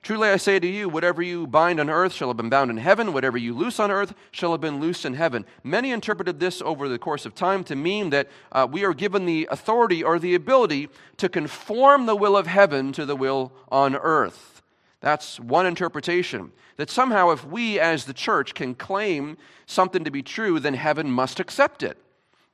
Truly 0.00 0.30
I 0.30 0.38
say 0.38 0.58
to 0.58 0.66
you, 0.66 0.88
whatever 0.88 1.20
you 1.20 1.46
bind 1.46 1.78
on 1.80 1.90
earth 1.90 2.14
shall 2.14 2.28
have 2.28 2.38
been 2.38 2.48
bound 2.48 2.70
in 2.70 2.78
heaven, 2.78 3.12
whatever 3.12 3.36
you 3.36 3.52
loose 3.52 3.78
on 3.78 3.90
earth 3.90 4.14
shall 4.30 4.52
have 4.52 4.60
been 4.62 4.80
loosed 4.80 5.04
in 5.04 5.12
heaven. 5.12 5.44
Many 5.62 5.90
interpreted 5.90 6.40
this 6.40 6.62
over 6.62 6.88
the 6.88 6.98
course 6.98 7.26
of 7.26 7.34
time 7.34 7.62
to 7.64 7.76
mean 7.76 8.08
that 8.08 8.28
uh, 8.50 8.66
we 8.70 8.86
are 8.86 8.94
given 8.94 9.26
the 9.26 9.46
authority 9.50 10.02
or 10.02 10.18
the 10.18 10.34
ability 10.34 10.88
to 11.18 11.28
conform 11.28 12.06
the 12.06 12.16
will 12.16 12.38
of 12.38 12.46
heaven 12.46 12.90
to 12.92 13.04
the 13.04 13.16
will 13.16 13.52
on 13.70 13.96
earth. 13.96 14.57
That's 15.00 15.38
one 15.38 15.66
interpretation. 15.66 16.52
That 16.76 16.90
somehow, 16.90 17.30
if 17.30 17.44
we 17.46 17.78
as 17.78 18.04
the 18.04 18.14
church 18.14 18.54
can 18.54 18.74
claim 18.74 19.36
something 19.66 20.04
to 20.04 20.10
be 20.10 20.22
true, 20.22 20.58
then 20.60 20.74
heaven 20.74 21.10
must 21.10 21.40
accept 21.40 21.82
it. 21.82 21.98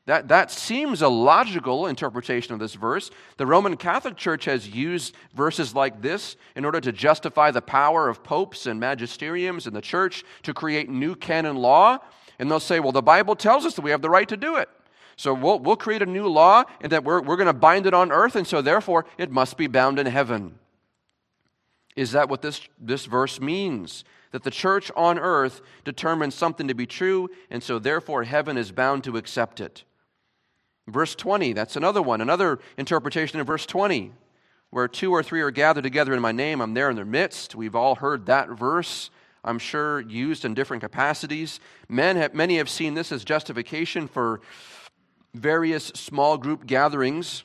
That, 0.06 0.28
that 0.28 0.50
seems 0.50 1.00
a 1.00 1.08
logical 1.08 1.86
interpretation 1.86 2.52
of 2.52 2.60
this 2.60 2.74
verse. 2.74 3.10
The 3.38 3.46
Roman 3.46 3.78
Catholic 3.78 4.16
Church 4.16 4.44
has 4.44 4.68
used 4.68 5.14
verses 5.34 5.74
like 5.74 6.02
this 6.02 6.36
in 6.54 6.66
order 6.66 6.78
to 6.82 6.92
justify 6.92 7.50
the 7.50 7.62
power 7.62 8.10
of 8.10 8.22
popes 8.22 8.66
and 8.66 8.78
magisteriums 8.78 9.66
in 9.66 9.72
the 9.72 9.80
church 9.80 10.22
to 10.42 10.52
create 10.52 10.90
new 10.90 11.14
canon 11.14 11.56
law. 11.56 11.98
And 12.38 12.50
they'll 12.50 12.60
say, 12.60 12.80
well, 12.80 12.92
the 12.92 13.00
Bible 13.00 13.34
tells 13.34 13.64
us 13.64 13.74
that 13.76 13.82
we 13.82 13.92
have 13.92 14.02
the 14.02 14.10
right 14.10 14.28
to 14.28 14.36
do 14.36 14.56
it. 14.56 14.68
So 15.16 15.32
we'll, 15.32 15.60
we'll 15.60 15.76
create 15.76 16.02
a 16.02 16.06
new 16.06 16.28
law 16.28 16.64
and 16.82 16.92
that 16.92 17.04
we're, 17.04 17.22
we're 17.22 17.36
going 17.36 17.46
to 17.46 17.54
bind 17.54 17.86
it 17.86 17.94
on 17.94 18.12
earth, 18.12 18.36
and 18.36 18.46
so 18.46 18.60
therefore 18.60 19.06
it 19.16 19.30
must 19.30 19.56
be 19.56 19.68
bound 19.68 19.98
in 19.98 20.06
heaven. 20.06 20.58
Is 21.96 22.12
that 22.12 22.28
what 22.28 22.42
this, 22.42 22.60
this 22.80 23.06
verse 23.06 23.40
means? 23.40 24.04
That 24.32 24.42
the 24.42 24.50
church 24.50 24.90
on 24.96 25.18
earth 25.18 25.60
determines 25.84 26.34
something 26.34 26.66
to 26.68 26.74
be 26.74 26.86
true, 26.86 27.28
and 27.50 27.62
so 27.62 27.78
therefore 27.78 28.24
heaven 28.24 28.56
is 28.56 28.72
bound 28.72 29.04
to 29.04 29.16
accept 29.16 29.60
it. 29.60 29.84
Verse 30.88 31.14
20, 31.14 31.52
that's 31.52 31.76
another 31.76 32.02
one, 32.02 32.20
another 32.20 32.58
interpretation 32.76 33.40
of 33.40 33.46
verse 33.46 33.64
20, 33.64 34.12
where 34.70 34.88
two 34.88 35.12
or 35.12 35.22
three 35.22 35.40
are 35.40 35.50
gathered 35.50 35.84
together 35.84 36.12
in 36.12 36.20
my 36.20 36.32
name, 36.32 36.60
I'm 36.60 36.74
there 36.74 36.90
in 36.90 36.96
their 36.96 37.04
midst. 37.04 37.54
We've 37.54 37.76
all 37.76 37.94
heard 37.94 38.26
that 38.26 38.50
verse, 38.50 39.10
I'm 39.44 39.58
sure, 39.58 40.00
used 40.00 40.44
in 40.44 40.52
different 40.52 40.82
capacities. 40.82 41.60
Men 41.88 42.16
have, 42.16 42.34
many 42.34 42.58
have 42.58 42.68
seen 42.68 42.94
this 42.94 43.12
as 43.12 43.24
justification 43.24 44.08
for 44.08 44.40
various 45.32 45.86
small 45.86 46.36
group 46.36 46.66
gatherings 46.66 47.44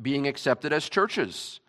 being 0.00 0.26
accepted 0.26 0.72
as 0.72 0.88
churches. 0.88 1.60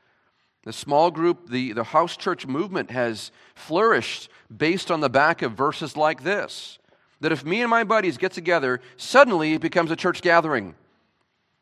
The 0.63 0.73
small 0.73 1.11
group, 1.11 1.49
the, 1.49 1.73
the 1.73 1.83
house 1.83 2.15
church 2.15 2.47
movement 2.47 2.91
has 2.91 3.31
flourished 3.53 4.29
based 4.55 4.91
on 4.91 5.01
the 5.01 5.09
back 5.09 5.41
of 5.41 5.53
verses 5.53 5.97
like 5.97 6.23
this 6.23 6.79
that 7.23 7.31
if 7.31 7.45
me 7.45 7.61
and 7.61 7.69
my 7.69 7.85
buddies 7.85 8.17
get 8.17 8.33
together, 8.33 8.81
suddenly 8.97 9.53
it 9.53 9.61
becomes 9.61 9.89
a 9.91 9.95
church 9.95 10.21
gathering. 10.21 10.75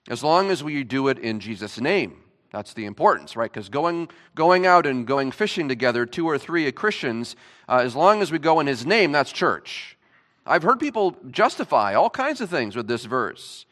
As 0.09 0.23
long 0.23 0.49
as 0.49 0.63
we 0.63 0.83
do 0.83 1.07
it 1.07 1.19
in 1.19 1.39
Jesus' 1.39 1.79
name. 1.79 2.17
That's 2.51 2.73
the 2.73 2.85
importance, 2.85 3.35
right? 3.35 3.51
Because 3.51 3.69
going, 3.69 4.09
going 4.33 4.65
out 4.65 4.87
and 4.87 5.05
going 5.05 5.31
fishing 5.31 5.69
together, 5.69 6.07
two 6.07 6.27
or 6.27 6.39
three 6.39 6.69
Christians, 6.71 7.35
uh, 7.69 7.81
as 7.83 7.95
long 7.95 8.23
as 8.23 8.31
we 8.31 8.39
go 8.39 8.59
in 8.59 8.65
his 8.65 8.87
name, 8.87 9.11
that's 9.11 9.31
church. 9.31 9.97
I've 10.45 10.63
heard 10.63 10.79
people 10.79 11.15
justify 11.29 11.93
all 11.93 12.09
kinds 12.09 12.41
of 12.41 12.49
things 12.49 12.75
with 12.75 12.87
this 12.87 13.05
verse. 13.05 13.65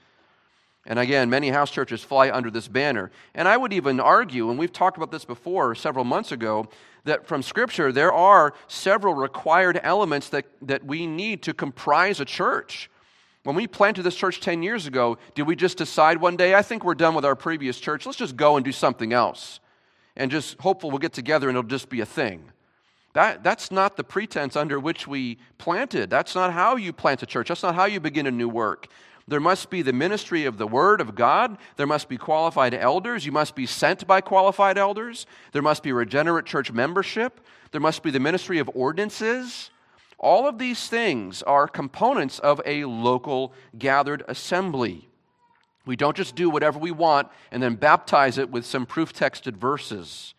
And 0.89 0.97
again, 0.97 1.29
many 1.29 1.49
house 1.49 1.69
churches 1.69 2.03
fly 2.03 2.31
under 2.31 2.49
this 2.49 2.67
banner. 2.67 3.11
And 3.35 3.47
I 3.47 3.55
would 3.55 3.71
even 3.71 3.99
argue, 3.99 4.49
and 4.49 4.57
we've 4.57 4.73
talked 4.73 4.97
about 4.97 5.11
this 5.11 5.23
before 5.23 5.75
several 5.75 6.03
months 6.03 6.31
ago, 6.31 6.67
that 7.03 7.27
from 7.27 7.43
Scripture 7.43 7.91
there 7.91 8.11
are 8.11 8.55
several 8.67 9.13
required 9.13 9.79
elements 9.83 10.29
that, 10.29 10.45
that 10.63 10.83
we 10.83 11.05
need 11.05 11.43
to 11.43 11.53
comprise 11.53 12.19
a 12.19 12.25
church. 12.25 12.89
When 13.43 13.55
we 13.55 13.67
planted 13.67 14.01
this 14.01 14.15
church 14.15 14.41
10 14.41 14.63
years 14.63 14.87
ago, 14.87 15.19
did 15.35 15.43
we 15.43 15.55
just 15.55 15.77
decide 15.77 16.19
one 16.19 16.35
day, 16.35 16.55
I 16.55 16.63
think 16.63 16.83
we're 16.83 16.95
done 16.95 17.13
with 17.13 17.23
our 17.23 17.35
previous 17.35 17.79
church, 17.79 18.07
let's 18.07 18.17
just 18.17 18.35
go 18.35 18.57
and 18.57 18.65
do 18.65 18.71
something 18.71 19.13
else? 19.13 19.59
And 20.15 20.31
just 20.31 20.59
hopeful 20.59 20.89
we'll 20.89 20.99
get 20.99 21.13
together 21.13 21.49
and 21.49 21.57
it'll 21.57 21.69
just 21.69 21.89
be 21.89 22.01
a 22.01 22.05
thing. 22.05 22.51
That, 23.13 23.43
that's 23.43 23.71
not 23.71 23.95
the 23.95 24.03
pretense 24.03 24.55
under 24.55 24.79
which 24.79 25.07
we 25.07 25.37
planted. 25.59 26.09
That's 26.09 26.35
not 26.35 26.51
how 26.51 26.75
you 26.75 26.93
plant 26.93 27.23
a 27.23 27.25
church. 27.25 27.47
That's 27.47 27.63
not 27.63 27.75
how 27.75 27.85
you 27.85 27.99
begin 27.99 28.27
a 28.27 28.31
new 28.31 28.49
work. 28.49 28.87
There 29.29 29.39
must 29.39 29.69
be 29.69 29.81
the 29.83 29.93
ministry 29.93 30.45
of 30.45 30.57
the 30.57 30.67
Word 30.67 31.01
of 31.01 31.13
God. 31.13 31.57
There 31.77 31.87
must 31.87 32.09
be 32.09 32.17
qualified 32.17 32.73
elders. 32.73 33.25
You 33.25 33.31
must 33.31 33.55
be 33.55 33.65
sent 33.65 34.07
by 34.07 34.21
qualified 34.21 34.77
elders. 34.77 35.27
There 35.51 35.61
must 35.61 35.83
be 35.83 35.91
regenerate 35.91 36.45
church 36.45 36.71
membership. 36.71 37.39
There 37.71 37.81
must 37.81 38.01
be 38.01 38.09
the 38.09 38.19
ministry 38.19 38.57
of 38.57 38.69
ordinances. 38.73 39.69
All 40.17 40.47
of 40.47 40.57
these 40.57 40.87
things 40.87 41.43
are 41.43 41.67
components 41.67 42.39
of 42.39 42.59
a 42.65 42.85
local 42.85 43.53
gathered 43.77 44.23
assembly. 44.27 45.07
We 45.85 45.95
don't 45.95 46.17
just 46.17 46.35
do 46.35 46.49
whatever 46.49 46.79
we 46.79 46.91
want 46.91 47.29
and 47.51 47.61
then 47.61 47.75
baptize 47.75 48.37
it 48.37 48.49
with 48.49 48.65
some 48.65 48.85
proof 48.85 49.13
texted 49.13 49.55
verses. 49.55 50.33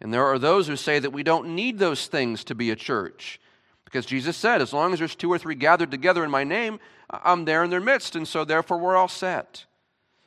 And 0.00 0.14
there 0.14 0.24
are 0.24 0.38
those 0.38 0.68
who 0.68 0.76
say 0.76 0.98
that 0.98 1.12
we 1.12 1.22
don't 1.22 1.54
need 1.54 1.78
those 1.78 2.06
things 2.06 2.44
to 2.44 2.54
be 2.54 2.70
a 2.70 2.76
church. 2.76 3.40
Because 3.84 4.06
Jesus 4.06 4.36
said, 4.36 4.62
as 4.62 4.72
long 4.72 4.92
as 4.92 5.00
there's 5.00 5.16
two 5.16 5.32
or 5.32 5.38
three 5.38 5.56
gathered 5.56 5.90
together 5.90 6.24
in 6.24 6.30
my 6.30 6.44
name, 6.44 6.78
I'm 7.10 7.44
there 7.44 7.64
in 7.64 7.70
their 7.70 7.80
midst, 7.80 8.16
and 8.16 8.26
so 8.26 8.44
therefore 8.44 8.78
we're 8.78 8.96
all 8.96 9.08
set. 9.08 9.64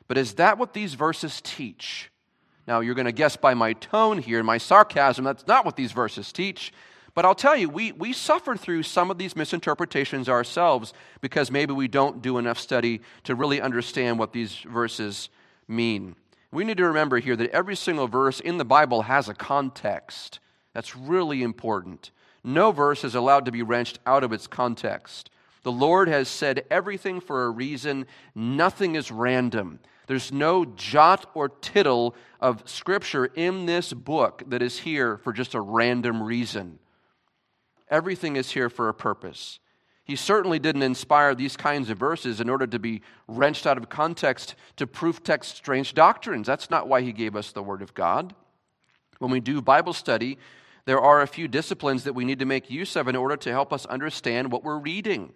But 0.06 0.18
is 0.18 0.34
that 0.34 0.58
what 0.58 0.74
these 0.74 0.94
verses 0.94 1.40
teach? 1.40 2.10
Now, 2.66 2.80
you're 2.80 2.94
going 2.94 3.06
to 3.06 3.12
guess 3.12 3.36
by 3.36 3.54
my 3.54 3.74
tone 3.74 4.18
here 4.18 4.38
and 4.38 4.46
my 4.46 4.58
sarcasm, 4.58 5.24
that's 5.24 5.46
not 5.46 5.64
what 5.64 5.76
these 5.76 5.92
verses 5.92 6.32
teach. 6.32 6.72
But 7.14 7.24
I'll 7.24 7.34
tell 7.34 7.56
you, 7.56 7.68
we, 7.68 7.92
we 7.92 8.12
suffer 8.12 8.56
through 8.56 8.82
some 8.82 9.10
of 9.10 9.18
these 9.18 9.36
misinterpretations 9.36 10.28
ourselves 10.28 10.92
because 11.20 11.50
maybe 11.50 11.72
we 11.72 11.88
don't 11.88 12.22
do 12.22 12.38
enough 12.38 12.58
study 12.58 13.02
to 13.24 13.34
really 13.34 13.60
understand 13.60 14.18
what 14.18 14.32
these 14.32 14.58
verses 14.58 15.28
mean. 15.68 16.16
We 16.50 16.64
need 16.64 16.78
to 16.78 16.86
remember 16.86 17.18
here 17.18 17.36
that 17.36 17.50
every 17.50 17.76
single 17.76 18.08
verse 18.08 18.40
in 18.40 18.58
the 18.58 18.64
Bible 18.64 19.02
has 19.02 19.28
a 19.28 19.34
context. 19.34 20.40
That's 20.72 20.96
really 20.96 21.42
important. 21.42 22.10
No 22.42 22.72
verse 22.72 23.04
is 23.04 23.14
allowed 23.14 23.44
to 23.44 23.52
be 23.52 23.62
wrenched 23.62 24.00
out 24.06 24.24
of 24.24 24.32
its 24.32 24.46
context. 24.46 25.30
The 25.64 25.72
Lord 25.72 26.08
has 26.08 26.28
said 26.28 26.64
everything 26.70 27.20
for 27.20 27.44
a 27.44 27.50
reason, 27.50 28.06
nothing 28.34 28.94
is 28.94 29.10
random. 29.10 29.80
There's 30.06 30.30
no 30.30 30.66
jot 30.66 31.30
or 31.34 31.48
tittle 31.48 32.14
of 32.38 32.62
scripture 32.66 33.24
in 33.24 33.64
this 33.64 33.92
book 33.92 34.42
that 34.48 34.62
is 34.62 34.80
here 34.80 35.16
for 35.18 35.32
just 35.32 35.54
a 35.54 35.60
random 35.60 36.22
reason. 36.22 36.78
Everything 37.88 38.36
is 38.36 38.50
here 38.50 38.68
for 38.68 38.90
a 38.90 38.94
purpose. 38.94 39.58
He 40.04 40.16
certainly 40.16 40.58
didn't 40.58 40.82
inspire 40.82 41.34
these 41.34 41.56
kinds 41.56 41.88
of 41.88 41.96
verses 41.96 42.38
in 42.38 42.50
order 42.50 42.66
to 42.66 42.78
be 42.78 43.00
wrenched 43.26 43.66
out 43.66 43.78
of 43.78 43.88
context 43.88 44.54
to 44.76 44.86
proof 44.86 45.22
text 45.22 45.56
strange 45.56 45.94
doctrines. 45.94 46.46
That's 46.46 46.70
not 46.70 46.88
why 46.88 47.00
he 47.00 47.12
gave 47.12 47.34
us 47.34 47.52
the 47.52 47.62
Word 47.62 47.80
of 47.80 47.94
God. 47.94 48.34
When 49.18 49.30
we 49.30 49.40
do 49.40 49.62
Bible 49.62 49.94
study, 49.94 50.36
there 50.84 51.00
are 51.00 51.22
a 51.22 51.26
few 51.26 51.48
disciplines 51.48 52.04
that 52.04 52.12
we 52.12 52.26
need 52.26 52.40
to 52.40 52.44
make 52.44 52.70
use 52.70 52.96
of 52.96 53.08
in 53.08 53.16
order 53.16 53.38
to 53.38 53.50
help 53.50 53.72
us 53.72 53.86
understand 53.86 54.52
what 54.52 54.62
we're 54.62 54.78
reading. 54.78 55.32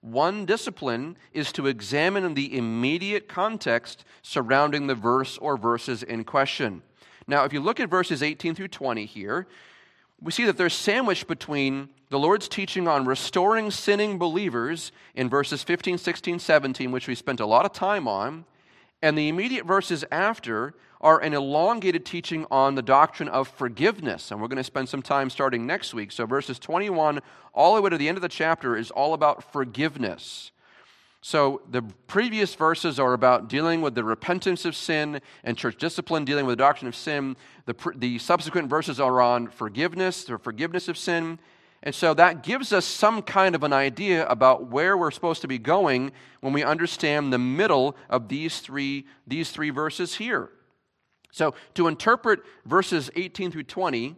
One 0.00 0.46
discipline 0.46 1.16
is 1.32 1.50
to 1.52 1.66
examine 1.66 2.34
the 2.34 2.56
immediate 2.56 3.28
context 3.28 4.04
surrounding 4.22 4.86
the 4.86 4.94
verse 4.94 5.38
or 5.38 5.56
verses 5.56 6.02
in 6.02 6.24
question. 6.24 6.82
Now, 7.26 7.44
if 7.44 7.52
you 7.52 7.60
look 7.60 7.80
at 7.80 7.90
verses 7.90 8.22
18 8.22 8.54
through 8.54 8.68
20 8.68 9.04
here, 9.04 9.46
we 10.20 10.32
see 10.32 10.44
that 10.44 10.56
they're 10.56 10.70
sandwiched 10.70 11.26
between 11.26 11.90
the 12.10 12.18
Lord's 12.18 12.48
teaching 12.48 12.88
on 12.88 13.06
restoring 13.06 13.70
sinning 13.70 14.18
believers 14.18 14.92
in 15.14 15.28
verses 15.28 15.62
15, 15.62 15.98
16, 15.98 16.38
17, 16.38 16.90
which 16.90 17.06
we 17.06 17.14
spent 17.14 17.40
a 17.40 17.46
lot 17.46 17.64
of 17.64 17.72
time 17.72 18.08
on, 18.08 18.44
and 19.02 19.16
the 19.16 19.28
immediate 19.28 19.66
verses 19.66 20.04
after 20.10 20.74
are 21.00 21.20
an 21.20 21.34
elongated 21.34 22.04
teaching 22.04 22.46
on 22.50 22.74
the 22.74 22.82
doctrine 22.82 23.28
of 23.28 23.48
forgiveness. 23.48 24.30
And 24.30 24.40
we're 24.40 24.48
going 24.48 24.56
to 24.56 24.64
spend 24.64 24.88
some 24.88 25.02
time 25.02 25.30
starting 25.30 25.66
next 25.66 25.94
week. 25.94 26.12
So, 26.12 26.26
verses 26.26 26.58
21 26.58 27.20
all 27.54 27.74
the 27.74 27.82
way 27.82 27.90
to 27.90 27.98
the 27.98 28.08
end 28.08 28.18
of 28.18 28.22
the 28.22 28.28
chapter 28.28 28.76
is 28.76 28.90
all 28.90 29.14
about 29.14 29.52
forgiveness. 29.52 30.50
So, 31.20 31.62
the 31.70 31.82
previous 32.06 32.54
verses 32.54 32.98
are 32.98 33.12
about 33.12 33.48
dealing 33.48 33.80
with 33.80 33.94
the 33.94 34.04
repentance 34.04 34.64
of 34.64 34.74
sin 34.76 35.20
and 35.44 35.56
church 35.56 35.76
discipline, 35.76 36.24
dealing 36.24 36.46
with 36.46 36.58
the 36.58 36.64
doctrine 36.64 36.88
of 36.88 36.96
sin. 36.96 37.36
The, 37.66 37.74
the 37.96 38.18
subsequent 38.18 38.68
verses 38.68 39.00
are 39.00 39.20
on 39.20 39.48
forgiveness, 39.48 40.24
the 40.24 40.38
forgiveness 40.38 40.88
of 40.88 40.96
sin. 40.96 41.38
And 41.82 41.94
so 41.94 42.12
that 42.14 42.42
gives 42.42 42.72
us 42.72 42.84
some 42.84 43.22
kind 43.22 43.54
of 43.54 43.62
an 43.62 43.72
idea 43.72 44.26
about 44.26 44.66
where 44.66 44.96
we're 44.96 45.12
supposed 45.12 45.42
to 45.42 45.48
be 45.48 45.58
going 45.58 46.10
when 46.40 46.52
we 46.52 46.64
understand 46.64 47.32
the 47.32 47.38
middle 47.38 47.96
of 48.10 48.28
these 48.28 48.58
three, 48.58 49.06
these 49.26 49.50
three 49.50 49.70
verses 49.70 50.16
here. 50.16 50.50
So, 51.30 51.54
to 51.74 51.88
interpret 51.88 52.40
verses 52.64 53.10
18 53.14 53.50
through 53.50 53.64
20, 53.64 54.16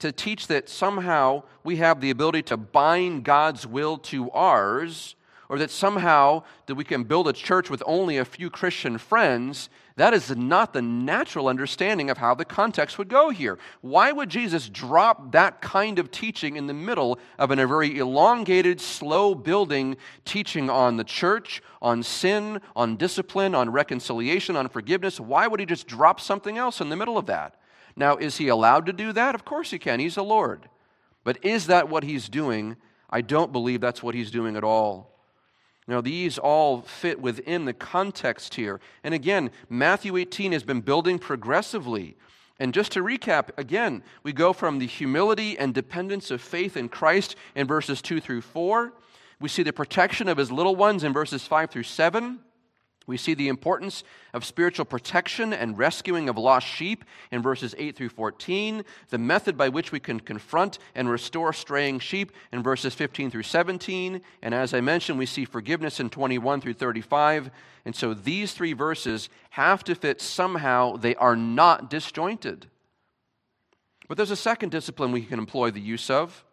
to 0.00 0.12
teach 0.12 0.48
that 0.48 0.68
somehow 0.68 1.44
we 1.62 1.76
have 1.76 2.00
the 2.00 2.10
ability 2.10 2.42
to 2.42 2.56
bind 2.56 3.24
God's 3.24 3.66
will 3.66 3.96
to 3.98 4.30
ours, 4.32 5.14
or 5.54 5.58
that 5.58 5.70
somehow 5.70 6.42
that 6.66 6.74
we 6.74 6.82
can 6.82 7.04
build 7.04 7.28
a 7.28 7.32
church 7.32 7.70
with 7.70 7.80
only 7.86 8.16
a 8.16 8.24
few 8.24 8.50
Christian 8.50 8.98
friends, 8.98 9.68
that 9.94 10.12
is 10.12 10.36
not 10.36 10.72
the 10.72 10.82
natural 10.82 11.46
understanding 11.46 12.10
of 12.10 12.18
how 12.18 12.34
the 12.34 12.44
context 12.44 12.98
would 12.98 13.06
go 13.08 13.30
here. 13.30 13.56
Why 13.80 14.10
would 14.10 14.30
Jesus 14.30 14.68
drop 14.68 15.30
that 15.30 15.60
kind 15.60 16.00
of 16.00 16.10
teaching 16.10 16.56
in 16.56 16.66
the 16.66 16.74
middle 16.74 17.20
of 17.38 17.52
a 17.52 17.54
very 17.54 18.00
elongated, 18.00 18.80
slow 18.80 19.32
building 19.32 19.96
teaching 20.24 20.68
on 20.68 20.96
the 20.96 21.04
church, 21.04 21.62
on 21.80 22.02
sin, 22.02 22.60
on 22.74 22.96
discipline, 22.96 23.54
on 23.54 23.70
reconciliation, 23.70 24.56
on 24.56 24.68
forgiveness? 24.68 25.20
Why 25.20 25.46
would 25.46 25.60
he 25.60 25.66
just 25.66 25.86
drop 25.86 26.18
something 26.18 26.58
else 26.58 26.80
in 26.80 26.88
the 26.88 26.96
middle 26.96 27.16
of 27.16 27.26
that? 27.26 27.60
Now, 27.94 28.16
is 28.16 28.38
he 28.38 28.48
allowed 28.48 28.86
to 28.86 28.92
do 28.92 29.12
that? 29.12 29.36
Of 29.36 29.44
course 29.44 29.70
he 29.70 29.78
can. 29.78 30.00
He's 30.00 30.16
the 30.16 30.24
Lord. 30.24 30.68
But 31.22 31.44
is 31.44 31.68
that 31.68 31.88
what 31.88 32.02
he's 32.02 32.28
doing? 32.28 32.74
I 33.08 33.20
don't 33.20 33.52
believe 33.52 33.80
that's 33.80 34.02
what 34.02 34.16
he's 34.16 34.32
doing 34.32 34.56
at 34.56 34.64
all. 34.64 35.13
Now, 35.86 36.00
these 36.00 36.38
all 36.38 36.80
fit 36.80 37.20
within 37.20 37.66
the 37.66 37.74
context 37.74 38.54
here. 38.54 38.80
And 39.02 39.12
again, 39.12 39.50
Matthew 39.68 40.16
18 40.16 40.52
has 40.52 40.62
been 40.62 40.80
building 40.80 41.18
progressively. 41.18 42.16
And 42.58 42.72
just 42.72 42.92
to 42.92 43.02
recap, 43.02 43.50
again, 43.58 44.02
we 44.22 44.32
go 44.32 44.52
from 44.52 44.78
the 44.78 44.86
humility 44.86 45.58
and 45.58 45.74
dependence 45.74 46.30
of 46.30 46.40
faith 46.40 46.76
in 46.76 46.88
Christ 46.88 47.36
in 47.54 47.66
verses 47.66 48.00
2 48.00 48.20
through 48.20 48.40
4. 48.42 48.92
We 49.40 49.48
see 49.48 49.62
the 49.62 49.72
protection 49.72 50.28
of 50.28 50.38
his 50.38 50.50
little 50.50 50.76
ones 50.76 51.04
in 51.04 51.12
verses 51.12 51.46
5 51.46 51.70
through 51.70 51.82
7. 51.82 52.38
We 53.06 53.18
see 53.18 53.34
the 53.34 53.48
importance 53.48 54.02
of 54.32 54.44
spiritual 54.44 54.86
protection 54.86 55.52
and 55.52 55.76
rescuing 55.76 56.28
of 56.28 56.38
lost 56.38 56.66
sheep 56.66 57.04
in 57.30 57.42
verses 57.42 57.74
8 57.76 57.94
through 57.94 58.08
14, 58.08 58.82
the 59.10 59.18
method 59.18 59.58
by 59.58 59.68
which 59.68 59.92
we 59.92 60.00
can 60.00 60.20
confront 60.20 60.78
and 60.94 61.10
restore 61.10 61.52
straying 61.52 61.98
sheep 61.98 62.32
in 62.50 62.62
verses 62.62 62.94
15 62.94 63.30
through 63.30 63.42
17, 63.42 64.22
and 64.42 64.54
as 64.54 64.72
I 64.72 64.80
mentioned, 64.80 65.18
we 65.18 65.26
see 65.26 65.44
forgiveness 65.44 66.00
in 66.00 66.08
21 66.08 66.62
through 66.62 66.74
35. 66.74 67.50
And 67.84 67.94
so 67.94 68.14
these 68.14 68.54
three 68.54 68.72
verses 68.72 69.28
have 69.50 69.84
to 69.84 69.94
fit 69.94 70.22
somehow, 70.22 70.96
they 70.96 71.14
are 71.16 71.36
not 71.36 71.90
disjointed. 71.90 72.70
But 74.08 74.16
there's 74.16 74.30
a 74.30 74.36
second 74.36 74.70
discipline 74.70 75.12
we 75.12 75.24
can 75.24 75.38
employ 75.38 75.70
the 75.70 75.80
use 75.80 76.08
of, 76.08 76.44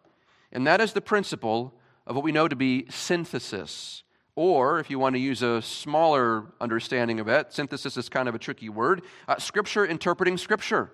and 0.52 0.66
that 0.66 0.82
is 0.82 0.92
the 0.92 1.00
principle 1.00 1.74
of 2.06 2.14
what 2.14 2.24
we 2.24 2.32
know 2.32 2.48
to 2.48 2.56
be 2.56 2.86
synthesis. 2.90 4.02
Or, 4.34 4.78
if 4.78 4.88
you 4.88 4.98
want 4.98 5.14
to 5.14 5.20
use 5.20 5.42
a 5.42 5.60
smaller 5.60 6.46
understanding 6.60 7.20
of 7.20 7.28
it, 7.28 7.52
synthesis 7.52 7.96
is 7.98 8.08
kind 8.08 8.28
of 8.28 8.34
a 8.34 8.38
tricky 8.38 8.70
word, 8.70 9.02
uh, 9.28 9.38
Scripture 9.38 9.84
interpreting 9.84 10.38
Scripture. 10.38 10.90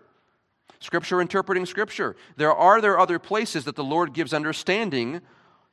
Scripture 0.81 1.21
interpreting 1.21 1.65
Scripture. 1.65 2.17
There 2.37 2.53
are 2.53 2.81
there 2.81 2.99
other 2.99 3.19
places 3.19 3.65
that 3.65 3.77
the 3.77 3.85
Lord 3.85 4.13
gives 4.13 4.35
understanding 4.35 5.21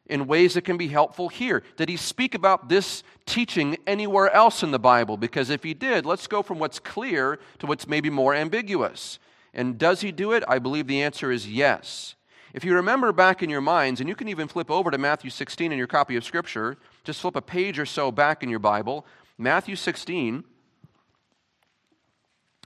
in 0.08 0.28
ways 0.28 0.54
that 0.54 0.62
can 0.62 0.78
be 0.78 0.88
helpful 0.88 1.30
here. 1.30 1.64
Did 1.78 1.90
he 1.90 1.98
speak 1.98 2.36
about 2.36 2.70
this 2.70 3.02
teaching 3.26 3.78
anywhere 3.88 4.32
else 4.32 4.62
in 4.62 4.70
the 4.70 4.80
Bible? 4.80 5.18
Because 5.18 5.50
if 5.50 5.64
he 5.64 5.74
did, 5.74 6.06
let's 6.06 6.28
go 6.28 6.44
from 6.44 6.60
what's 6.60 6.78
clear 6.78 7.40
to 7.60 7.66
what's 7.66 7.88
maybe 7.88 8.12
more 8.12 8.36
ambiguous. 8.36 9.18
And 9.54 9.80
does 9.80 10.02
he 10.02 10.12
do 10.12 10.34
it? 10.34 10.44
I 10.48 10.60
believe 10.60 10.86
the 10.86 11.02
answer 11.02 11.32
is 11.32 11.50
yes. 11.50 12.16
If 12.54 12.64
you 12.64 12.76
remember 12.76 13.12
back 13.12 13.42
in 13.42 13.50
your 13.50 13.62
minds, 13.62 14.00
and 14.00 14.08
you 14.08 14.16
can 14.16 14.28
even 14.28 14.48
flip 14.48 14.70
over 14.70 14.92
to 14.92 14.98
Matthew 14.98 15.30
16 15.30 15.72
in 15.72 15.78
your 15.78 15.88
copy 15.88 16.16
of 16.16 16.24
Scripture, 16.24 16.78
just 17.06 17.22
flip 17.22 17.36
a 17.36 17.42
page 17.42 17.80
or 17.80 17.86
so 17.86 18.12
back 18.12 18.44
in 18.44 18.50
your 18.50 18.60
Bible. 18.60 19.06
Matthew 19.38 19.76
16. 19.76 20.44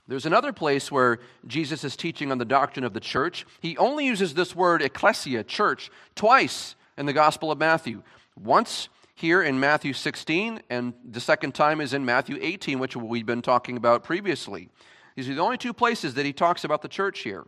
There's 0.08 0.26
another 0.26 0.52
place 0.52 0.90
where 0.90 1.20
Jesus 1.46 1.84
is 1.84 1.94
teaching 1.94 2.32
on 2.32 2.38
the 2.38 2.44
doctrine 2.44 2.84
of 2.84 2.94
the 2.94 3.00
church. 3.00 3.46
He 3.60 3.76
only 3.76 4.06
uses 4.06 4.34
this 4.34 4.56
word 4.56 4.82
ecclesia, 4.82 5.44
church, 5.44 5.90
twice 6.16 6.74
in 6.98 7.06
the 7.06 7.12
Gospel 7.12 7.52
of 7.52 7.58
Matthew. 7.58 8.02
Once 8.36 8.88
here 9.14 9.42
in 9.42 9.60
Matthew 9.60 9.92
16, 9.92 10.62
and 10.70 10.94
the 11.08 11.20
second 11.20 11.54
time 11.54 11.80
is 11.80 11.92
in 11.92 12.04
Matthew 12.04 12.38
18, 12.40 12.78
which 12.78 12.96
we've 12.96 13.26
been 13.26 13.42
talking 13.42 13.76
about 13.76 14.02
previously. 14.02 14.70
These 15.14 15.28
are 15.28 15.34
the 15.34 15.42
only 15.42 15.58
two 15.58 15.74
places 15.74 16.14
that 16.14 16.26
he 16.26 16.32
talks 16.32 16.64
about 16.64 16.82
the 16.82 16.88
church 16.88 17.20
here. 17.20 17.46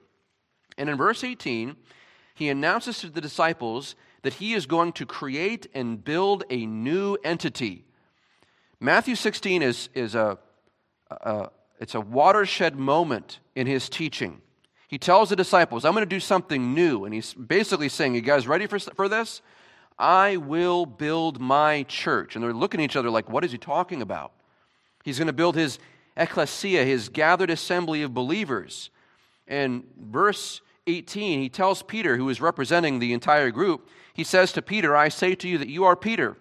And 0.76 0.88
in 0.88 0.96
verse 0.96 1.24
18, 1.24 1.74
he 2.34 2.48
announces 2.48 3.00
to 3.00 3.08
the 3.08 3.20
disciples 3.20 3.96
that 4.22 4.34
he 4.34 4.54
is 4.54 4.66
going 4.66 4.92
to 4.92 5.06
create 5.06 5.66
and 5.74 6.02
build 6.02 6.44
a 6.48 6.66
new 6.66 7.16
entity. 7.24 7.84
Matthew 8.80 9.14
16 9.14 9.62
is, 9.62 9.88
is 9.94 10.14
a, 10.14 10.38
a, 11.10 11.50
it's 11.80 11.94
a 11.94 12.00
watershed 12.00 12.76
moment 12.76 13.40
in 13.54 13.66
his 13.66 13.88
teaching. 13.88 14.40
He 14.88 14.98
tells 14.98 15.30
the 15.30 15.36
disciples, 15.36 15.84
I'm 15.84 15.92
going 15.92 16.02
to 16.02 16.06
do 16.06 16.20
something 16.20 16.74
new. 16.74 17.04
And 17.04 17.14
he's 17.14 17.34
basically 17.34 17.88
saying, 17.88 18.14
You 18.14 18.20
guys 18.20 18.46
ready 18.46 18.66
for, 18.66 18.78
for 18.78 19.08
this? 19.08 19.40
I 19.98 20.36
will 20.36 20.86
build 20.86 21.40
my 21.40 21.84
church. 21.84 22.34
And 22.34 22.44
they're 22.44 22.52
looking 22.52 22.80
at 22.80 22.84
each 22.84 22.96
other 22.96 23.10
like, 23.10 23.30
What 23.30 23.44
is 23.44 23.52
he 23.52 23.58
talking 23.58 24.02
about? 24.02 24.32
He's 25.04 25.18
going 25.18 25.28
to 25.28 25.32
build 25.32 25.56
his 25.56 25.78
ecclesia, 26.16 26.84
his 26.84 27.08
gathered 27.08 27.50
assembly 27.50 28.02
of 28.02 28.14
believers. 28.14 28.90
And 29.48 29.84
verse 29.98 30.60
18, 30.86 31.40
he 31.40 31.48
tells 31.48 31.82
Peter, 31.82 32.16
who 32.16 32.28
is 32.28 32.40
representing 32.40 32.98
the 32.98 33.12
entire 33.12 33.50
group, 33.50 33.88
he 34.14 34.24
says 34.24 34.52
to 34.52 34.62
Peter, 34.62 34.96
I 34.96 35.08
say 35.08 35.34
to 35.34 35.48
you 35.48 35.58
that 35.58 35.68
you 35.68 35.84
are 35.84 35.96
Peter. 35.96 36.36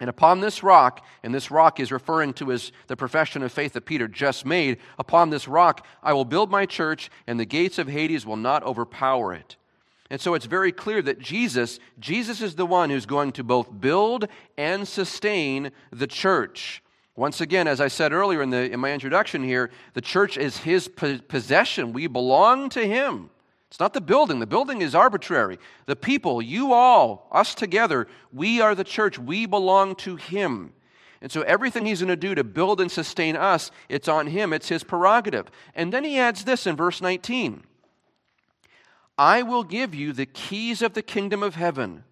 And 0.00 0.08
upon 0.08 0.40
this 0.40 0.62
rock, 0.62 1.04
and 1.22 1.34
this 1.34 1.50
rock 1.50 1.78
is 1.78 1.92
referring 1.92 2.32
to 2.34 2.48
his, 2.48 2.72
the 2.86 2.96
profession 2.96 3.42
of 3.42 3.52
faith 3.52 3.74
that 3.74 3.84
Peter 3.84 4.08
just 4.08 4.46
made, 4.46 4.78
upon 4.98 5.28
this 5.28 5.46
rock 5.46 5.86
I 6.02 6.14
will 6.14 6.24
build 6.24 6.50
my 6.50 6.64
church, 6.64 7.10
and 7.26 7.38
the 7.38 7.44
gates 7.44 7.78
of 7.78 7.86
Hades 7.86 8.24
will 8.24 8.36
not 8.36 8.62
overpower 8.62 9.34
it. 9.34 9.56
And 10.08 10.20
so 10.20 10.34
it's 10.34 10.46
very 10.46 10.72
clear 10.72 11.02
that 11.02 11.20
Jesus, 11.20 11.78
Jesus 12.00 12.40
is 12.40 12.56
the 12.56 12.66
one 12.66 12.90
who's 12.90 13.06
going 13.06 13.32
to 13.32 13.44
both 13.44 13.80
build 13.80 14.26
and 14.56 14.88
sustain 14.88 15.70
the 15.92 16.06
church. 16.06 16.82
Once 17.14 17.40
again, 17.40 17.68
as 17.68 17.80
I 17.80 17.88
said 17.88 18.12
earlier 18.12 18.40
in, 18.42 18.50
the, 18.50 18.72
in 18.72 18.80
my 18.80 18.92
introduction 18.92 19.44
here, 19.44 19.70
the 19.92 20.00
church 20.00 20.38
is 20.38 20.56
his 20.56 20.88
possession. 20.88 21.92
We 21.92 22.06
belong 22.06 22.70
to 22.70 22.86
him. 22.86 23.30
It's 23.70 23.78
not 23.78 23.94
the 23.94 24.00
building. 24.00 24.40
The 24.40 24.46
building 24.46 24.82
is 24.82 24.96
arbitrary. 24.96 25.58
The 25.86 25.94
people, 25.94 26.42
you 26.42 26.72
all, 26.72 27.28
us 27.30 27.54
together, 27.54 28.08
we 28.32 28.60
are 28.60 28.74
the 28.74 28.82
church. 28.82 29.16
We 29.16 29.46
belong 29.46 29.94
to 29.96 30.16
Him. 30.16 30.72
And 31.22 31.30
so 31.30 31.42
everything 31.42 31.86
He's 31.86 32.00
going 32.00 32.08
to 32.08 32.16
do 32.16 32.34
to 32.34 32.42
build 32.42 32.80
and 32.80 32.90
sustain 32.90 33.36
us, 33.36 33.70
it's 33.88 34.08
on 34.08 34.26
Him. 34.26 34.52
It's 34.52 34.68
His 34.68 34.82
prerogative. 34.82 35.50
And 35.76 35.92
then 35.92 36.02
He 36.02 36.18
adds 36.18 36.44
this 36.44 36.66
in 36.66 36.74
verse 36.74 37.00
19 37.00 37.62
I 39.16 39.42
will 39.42 39.64
give 39.64 39.94
you 39.94 40.12
the 40.12 40.26
keys 40.26 40.82
of 40.82 40.94
the 40.94 41.02
kingdom 41.02 41.42
of 41.42 41.54
heaven. 41.54 42.04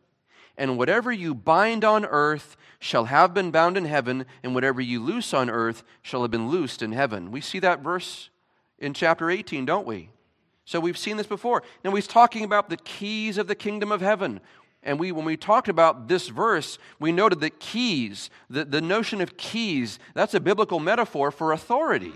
And 0.56 0.78
whatever 0.78 1.10
you 1.10 1.34
bind 1.34 1.84
on 1.84 2.04
earth 2.04 2.56
shall 2.78 3.06
have 3.06 3.34
been 3.34 3.50
bound 3.50 3.76
in 3.76 3.84
heaven, 3.84 4.26
and 4.42 4.54
whatever 4.54 4.80
you 4.80 5.02
loose 5.02 5.34
on 5.34 5.50
earth 5.50 5.82
shall 6.02 6.22
have 6.22 6.30
been 6.30 6.50
loosed 6.50 6.82
in 6.82 6.92
heaven. 6.92 7.32
We 7.32 7.40
see 7.40 7.58
that 7.60 7.80
verse 7.80 8.30
in 8.78 8.94
chapter 8.94 9.30
18, 9.30 9.64
don't 9.64 9.86
we? 9.86 10.10
So 10.68 10.80
we've 10.80 10.98
seen 10.98 11.16
this 11.16 11.26
before. 11.26 11.62
Now 11.82 11.94
he's 11.94 12.06
talking 12.06 12.44
about 12.44 12.68
the 12.68 12.76
keys 12.76 13.38
of 13.38 13.46
the 13.46 13.54
kingdom 13.54 13.90
of 13.90 14.02
heaven. 14.02 14.38
And 14.82 15.00
we, 15.00 15.12
when 15.12 15.24
we 15.24 15.34
talked 15.34 15.70
about 15.70 16.08
this 16.08 16.28
verse, 16.28 16.78
we 17.00 17.10
noted 17.10 17.40
that 17.40 17.58
keys, 17.58 18.28
the, 18.50 18.66
the 18.66 18.82
notion 18.82 19.22
of 19.22 19.38
keys, 19.38 19.98
that's 20.12 20.34
a 20.34 20.40
biblical 20.40 20.78
metaphor 20.78 21.30
for 21.30 21.52
authority. 21.52 22.12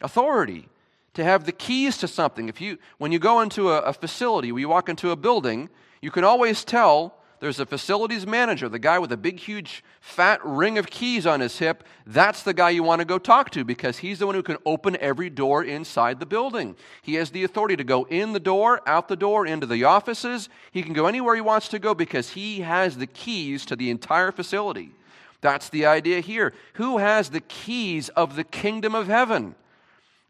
Authority. 0.00 0.68
To 1.14 1.24
have 1.24 1.44
the 1.44 1.50
keys 1.50 1.98
to 1.98 2.06
something. 2.06 2.48
If 2.48 2.60
you, 2.60 2.78
when 2.98 3.10
you 3.10 3.18
go 3.18 3.40
into 3.40 3.72
a, 3.72 3.80
a 3.80 3.92
facility, 3.92 4.52
when 4.52 4.60
you 4.60 4.68
walk 4.68 4.88
into 4.88 5.10
a 5.10 5.16
building, 5.16 5.68
you 6.00 6.12
can 6.12 6.22
always 6.22 6.62
tell 6.62 7.16
there's 7.42 7.58
a 7.58 7.66
facilities 7.66 8.24
manager, 8.24 8.68
the 8.68 8.78
guy 8.78 9.00
with 9.00 9.10
a 9.10 9.16
big, 9.16 9.40
huge, 9.40 9.82
fat 10.00 10.38
ring 10.44 10.78
of 10.78 10.88
keys 10.88 11.26
on 11.26 11.40
his 11.40 11.58
hip. 11.58 11.82
That's 12.06 12.44
the 12.44 12.54
guy 12.54 12.70
you 12.70 12.84
want 12.84 13.00
to 13.00 13.04
go 13.04 13.18
talk 13.18 13.50
to 13.50 13.64
because 13.64 13.98
he's 13.98 14.20
the 14.20 14.26
one 14.26 14.36
who 14.36 14.44
can 14.44 14.58
open 14.64 14.96
every 15.00 15.28
door 15.28 15.64
inside 15.64 16.20
the 16.20 16.24
building. 16.24 16.76
He 17.02 17.14
has 17.14 17.32
the 17.32 17.42
authority 17.42 17.74
to 17.74 17.82
go 17.82 18.04
in 18.04 18.32
the 18.32 18.38
door, 18.38 18.80
out 18.86 19.08
the 19.08 19.16
door, 19.16 19.44
into 19.44 19.66
the 19.66 19.82
offices. 19.82 20.48
He 20.70 20.84
can 20.84 20.92
go 20.92 21.06
anywhere 21.06 21.34
he 21.34 21.40
wants 21.40 21.66
to 21.70 21.80
go 21.80 21.94
because 21.94 22.28
he 22.28 22.60
has 22.60 22.96
the 22.96 23.08
keys 23.08 23.66
to 23.66 23.74
the 23.74 23.90
entire 23.90 24.30
facility. 24.30 24.92
That's 25.40 25.68
the 25.68 25.84
idea 25.84 26.20
here. 26.20 26.54
Who 26.74 26.98
has 26.98 27.30
the 27.30 27.40
keys 27.40 28.08
of 28.10 28.36
the 28.36 28.44
kingdom 28.44 28.94
of 28.94 29.08
heaven? 29.08 29.56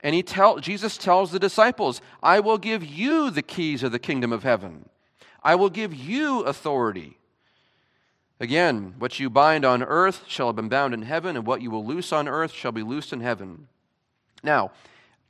And 0.03 0.15
he 0.15 0.23
tell, 0.23 0.61
Jesus 0.61 0.97
tells 0.97 1.31
the 1.31 1.39
disciples, 1.39 2.01
I 2.23 2.41
will 2.41 2.57
give 2.57 2.83
you 2.83 3.29
the 3.29 3.43
keys 3.43 3.83
of 3.83 3.93
the 3.93 3.99
kingdom 3.99 4.33
of 4.33 4.45
heaven. 4.45 4.89
I 5.43 5.55
will 5.55 5.71
give 5.71 5.95
you 5.95 6.41
authority. 6.41 7.19
Again, 8.41 8.95
what 8.99 9.21
you 9.21 9.31
bind 9.31 9.65
on 9.65 9.83
earth 9.83 10.25
shall 10.27 10.49
have 10.49 10.57
been 10.57 10.69
bound 10.69 10.95
in 10.95 11.03
heaven, 11.03 11.37
and 11.37 11.47
what 11.47 11.63
you 11.63 11.71
will 11.71 11.87
loose 11.87 12.13
on 12.13 12.29
earth 12.29 12.53
shall 12.53 12.73
be 12.73 12.83
loosed 12.83 13.13
in 13.13 13.21
heaven. 13.21 13.69
Now, 14.43 14.73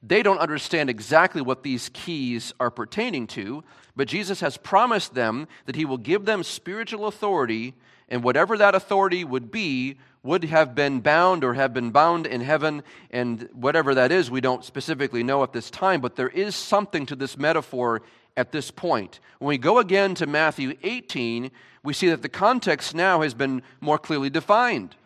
they 0.02 0.22
don't 0.22 0.38
understand 0.38 0.90
exactly 0.90 1.42
what 1.42 1.62
these 1.62 1.90
keys 1.92 2.52
are 2.58 2.70
pertaining 2.70 3.26
to, 3.28 3.62
but 3.94 4.08
Jesus 4.08 4.40
has 4.40 4.56
promised 4.56 5.14
them 5.14 5.46
that 5.66 5.76
he 5.76 5.84
will 5.84 5.98
give 5.98 6.24
them 6.24 6.42
spiritual 6.42 7.06
authority, 7.06 7.74
and 8.08 8.24
whatever 8.24 8.56
that 8.58 8.74
authority 8.74 9.24
would 9.24 9.50
be 9.50 9.98
would 10.22 10.44
have 10.44 10.74
been 10.74 11.00
bound 11.00 11.44
or 11.44 11.54
have 11.54 11.74
been 11.74 11.90
bound 11.90 12.26
in 12.26 12.40
heaven, 12.40 12.82
and 13.10 13.48
whatever 13.52 13.94
that 13.94 14.10
is, 14.10 14.30
we 14.30 14.40
don't 14.40 14.64
specifically 14.64 15.22
know 15.22 15.42
at 15.42 15.52
this 15.52 15.70
time, 15.70 16.00
but 16.00 16.16
there 16.16 16.28
is 16.28 16.56
something 16.56 17.06
to 17.06 17.16
this 17.16 17.36
metaphor 17.36 18.02
at 18.36 18.52
this 18.52 18.70
point. 18.70 19.20
When 19.38 19.48
we 19.48 19.58
go 19.58 19.78
again 19.78 20.14
to 20.16 20.26
Matthew 20.26 20.76
18, 20.82 21.50
we 21.82 21.92
see 21.92 22.08
that 22.08 22.22
the 22.22 22.28
context 22.28 22.94
now 22.94 23.22
has 23.22 23.34
been 23.34 23.62
more 23.80 23.98
clearly 23.98 24.30
defined. 24.30 24.96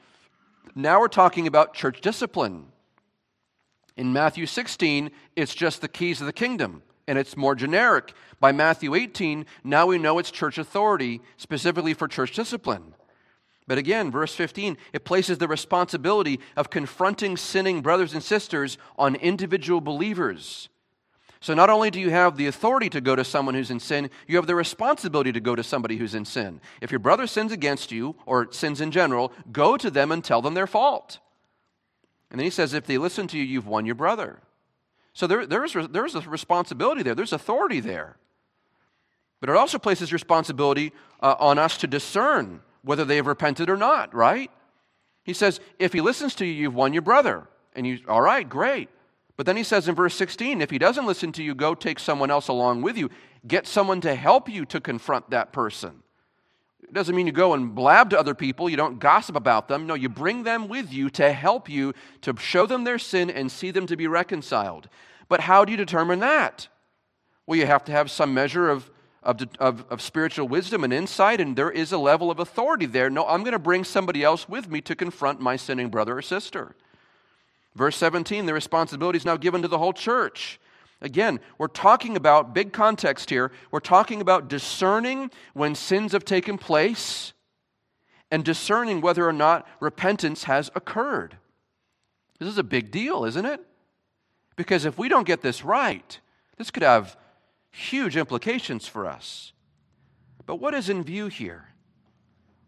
Now 0.74 1.00
we're 1.00 1.08
talking 1.08 1.46
about 1.46 1.74
church 1.74 2.00
discipline. 2.00 2.66
In 3.96 4.12
Matthew 4.12 4.46
16, 4.46 5.10
it's 5.36 5.54
just 5.54 5.80
the 5.80 5.88
keys 5.88 6.20
of 6.20 6.26
the 6.26 6.32
kingdom, 6.32 6.82
and 7.08 7.18
it's 7.18 7.36
more 7.36 7.54
generic. 7.54 8.12
By 8.40 8.52
Matthew 8.52 8.94
18, 8.94 9.46
now 9.64 9.86
we 9.86 9.98
know 9.98 10.18
it's 10.18 10.30
church 10.30 10.58
authority, 10.58 11.22
specifically 11.38 11.94
for 11.94 12.06
church 12.06 12.32
discipline. 12.32 12.94
But 13.66 13.78
again, 13.78 14.10
verse 14.10 14.34
15, 14.34 14.76
it 14.92 15.04
places 15.04 15.38
the 15.38 15.48
responsibility 15.48 16.40
of 16.56 16.70
confronting 16.70 17.36
sinning 17.36 17.80
brothers 17.80 18.12
and 18.12 18.22
sisters 18.22 18.78
on 18.98 19.16
individual 19.16 19.80
believers. 19.80 20.68
So 21.40 21.54
not 21.54 21.70
only 21.70 21.90
do 21.90 22.00
you 22.00 22.10
have 22.10 22.36
the 22.36 22.46
authority 22.46 22.88
to 22.90 23.00
go 23.00 23.14
to 23.14 23.24
someone 23.24 23.54
who's 23.54 23.70
in 23.70 23.80
sin, 23.80 24.10
you 24.26 24.36
have 24.36 24.46
the 24.46 24.54
responsibility 24.54 25.32
to 25.32 25.40
go 25.40 25.54
to 25.54 25.62
somebody 25.62 25.96
who's 25.96 26.14
in 26.14 26.24
sin. 26.24 26.60
If 26.80 26.90
your 26.90 26.98
brother 26.98 27.26
sins 27.26 27.52
against 27.52 27.92
you, 27.92 28.16
or 28.24 28.50
sins 28.52 28.80
in 28.80 28.90
general, 28.90 29.32
go 29.52 29.76
to 29.76 29.90
them 29.90 30.12
and 30.12 30.24
tell 30.24 30.42
them 30.42 30.54
their 30.54 30.66
fault. 30.66 31.18
And 32.30 32.40
then 32.40 32.44
he 32.44 32.50
says, 32.50 32.74
if 32.74 32.86
they 32.86 32.98
listen 32.98 33.28
to 33.28 33.38
you, 33.38 33.44
you've 33.44 33.66
won 33.66 33.86
your 33.86 33.94
brother. 33.94 34.40
So 35.12 35.26
there, 35.26 35.46
there's, 35.46 35.76
there's 35.90 36.14
a 36.14 36.20
responsibility 36.22 37.02
there, 37.02 37.14
there's 37.14 37.32
authority 37.32 37.80
there. 37.80 38.16
But 39.40 39.50
it 39.50 39.56
also 39.56 39.78
places 39.78 40.12
responsibility 40.12 40.92
uh, 41.20 41.36
on 41.38 41.58
us 41.58 41.76
to 41.78 41.86
discern 41.86 42.60
whether 42.82 43.04
they 43.04 43.16
have 43.16 43.26
repented 43.26 43.68
or 43.68 43.76
not, 43.76 44.14
right? 44.14 44.50
He 45.24 45.32
says, 45.32 45.60
if 45.78 45.92
he 45.92 46.00
listens 46.00 46.34
to 46.36 46.46
you, 46.46 46.52
you've 46.52 46.74
won 46.74 46.92
your 46.92 47.02
brother. 47.02 47.46
And 47.74 47.86
you, 47.86 47.98
all 48.08 48.22
right, 48.22 48.48
great. 48.48 48.88
But 49.36 49.44
then 49.46 49.56
he 49.56 49.62
says 49.62 49.86
in 49.86 49.94
verse 49.94 50.14
16, 50.14 50.60
if 50.62 50.70
he 50.70 50.78
doesn't 50.78 51.06
listen 51.06 51.30
to 51.32 51.42
you, 51.42 51.54
go 51.54 51.74
take 51.74 51.98
someone 51.98 52.30
else 52.30 52.48
along 52.48 52.82
with 52.82 52.96
you. 52.96 53.10
Get 53.46 53.66
someone 53.66 54.00
to 54.00 54.14
help 54.14 54.48
you 54.48 54.64
to 54.66 54.80
confront 54.80 55.30
that 55.30 55.52
person. 55.52 56.02
It 56.82 56.92
doesn't 56.92 57.14
mean 57.14 57.26
you 57.26 57.32
go 57.32 57.52
and 57.52 57.74
blab 57.74 58.10
to 58.10 58.18
other 58.18 58.34
people, 58.34 58.70
you 58.70 58.76
don't 58.76 58.98
gossip 58.98 59.36
about 59.36 59.68
them. 59.68 59.86
No, 59.86 59.94
you 59.94 60.08
bring 60.08 60.44
them 60.44 60.68
with 60.68 60.92
you 60.92 61.10
to 61.10 61.32
help 61.32 61.68
you 61.68 61.92
to 62.22 62.34
show 62.38 62.64
them 62.64 62.84
their 62.84 62.98
sin 62.98 63.28
and 63.28 63.50
see 63.50 63.70
them 63.70 63.86
to 63.86 63.96
be 63.96 64.06
reconciled. 64.06 64.88
But 65.28 65.40
how 65.40 65.64
do 65.64 65.72
you 65.72 65.76
determine 65.76 66.20
that? 66.20 66.68
Well, 67.46 67.58
you 67.58 67.66
have 67.66 67.84
to 67.84 67.92
have 67.92 68.10
some 68.10 68.32
measure 68.32 68.70
of, 68.70 68.90
of, 69.22 69.42
of, 69.58 69.84
of 69.90 70.00
spiritual 70.00 70.48
wisdom 70.48 70.84
and 70.84 70.92
insight, 70.92 71.40
and 71.40 71.56
there 71.56 71.70
is 71.70 71.92
a 71.92 71.98
level 71.98 72.30
of 72.30 72.38
authority 72.38 72.86
there. 72.86 73.10
No, 73.10 73.26
I'm 73.26 73.42
going 73.42 73.52
to 73.52 73.58
bring 73.58 73.84
somebody 73.84 74.22
else 74.22 74.48
with 74.48 74.70
me 74.70 74.80
to 74.82 74.94
confront 74.94 75.40
my 75.40 75.56
sinning 75.56 75.88
brother 75.88 76.16
or 76.16 76.22
sister. 76.22 76.76
Verse 77.76 77.96
17, 77.96 78.46
the 78.46 78.54
responsibility 78.54 79.18
is 79.18 79.26
now 79.26 79.36
given 79.36 79.60
to 79.60 79.68
the 79.68 79.76
whole 79.76 79.92
church. 79.92 80.58
Again, 81.02 81.40
we're 81.58 81.68
talking 81.68 82.16
about, 82.16 82.54
big 82.54 82.72
context 82.72 83.28
here, 83.28 83.52
we're 83.70 83.80
talking 83.80 84.22
about 84.22 84.48
discerning 84.48 85.30
when 85.52 85.74
sins 85.74 86.12
have 86.12 86.24
taken 86.24 86.56
place 86.56 87.34
and 88.30 88.42
discerning 88.42 89.02
whether 89.02 89.28
or 89.28 89.32
not 89.32 89.68
repentance 89.78 90.44
has 90.44 90.70
occurred. 90.74 91.36
This 92.38 92.48
is 92.48 92.56
a 92.56 92.64
big 92.64 92.90
deal, 92.90 93.26
isn't 93.26 93.44
it? 93.44 93.60
Because 94.56 94.86
if 94.86 94.96
we 94.96 95.10
don't 95.10 95.26
get 95.26 95.42
this 95.42 95.62
right, 95.62 96.18
this 96.56 96.70
could 96.70 96.82
have 96.82 97.14
huge 97.70 98.16
implications 98.16 98.88
for 98.88 99.06
us. 99.06 99.52
But 100.46 100.60
what 100.60 100.72
is 100.72 100.88
in 100.88 101.04
view 101.04 101.26
here? 101.26 101.74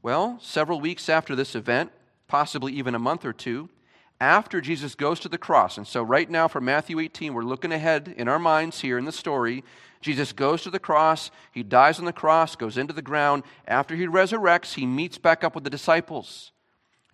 Well, 0.03 0.38
several 0.42 0.81
weeks 0.81 1.09
after 1.09 1.35
this 1.35 1.55
event, 1.55 1.92
possibly 2.27 2.75
even 2.75 2.94
a 2.94 2.99
month 2.99 3.25
or 3.25 3.33
two, 3.33 3.71
after 4.20 4.61
Jesus 4.61 4.94
goes 4.94 5.20
to 5.20 5.28
the 5.28 5.38
cross. 5.38 5.76
And 5.76 5.87
so, 5.87 6.02
right 6.02 6.28
now, 6.28 6.48
from 6.48 6.64
Matthew 6.64 6.98
18, 6.98 7.35
we're 7.35 7.42
looking 7.42 7.72
ahead 7.72 8.14
in 8.16 8.28
our 8.28 8.38
minds 8.38 8.81
here 8.81 8.98
in 8.98 9.04
the 9.04 9.12
story. 9.12 9.64
Jesus 10.00 10.33
goes 10.33 10.62
to 10.62 10.70
the 10.70 10.78
cross, 10.78 11.31
he 11.52 11.62
dies 11.62 11.98
on 11.98 12.04
the 12.04 12.12
cross, 12.12 12.54
goes 12.57 12.78
into 12.78 12.92
the 12.92 13.02
ground. 13.02 13.42
After 13.66 13.96
he 13.96 14.07
resurrects, 14.07 14.74
he 14.74 14.87
meets 14.87 15.18
back 15.18 15.42
up 15.42 15.54
with 15.54 15.64
the 15.64 15.70
disciples. 15.70 16.52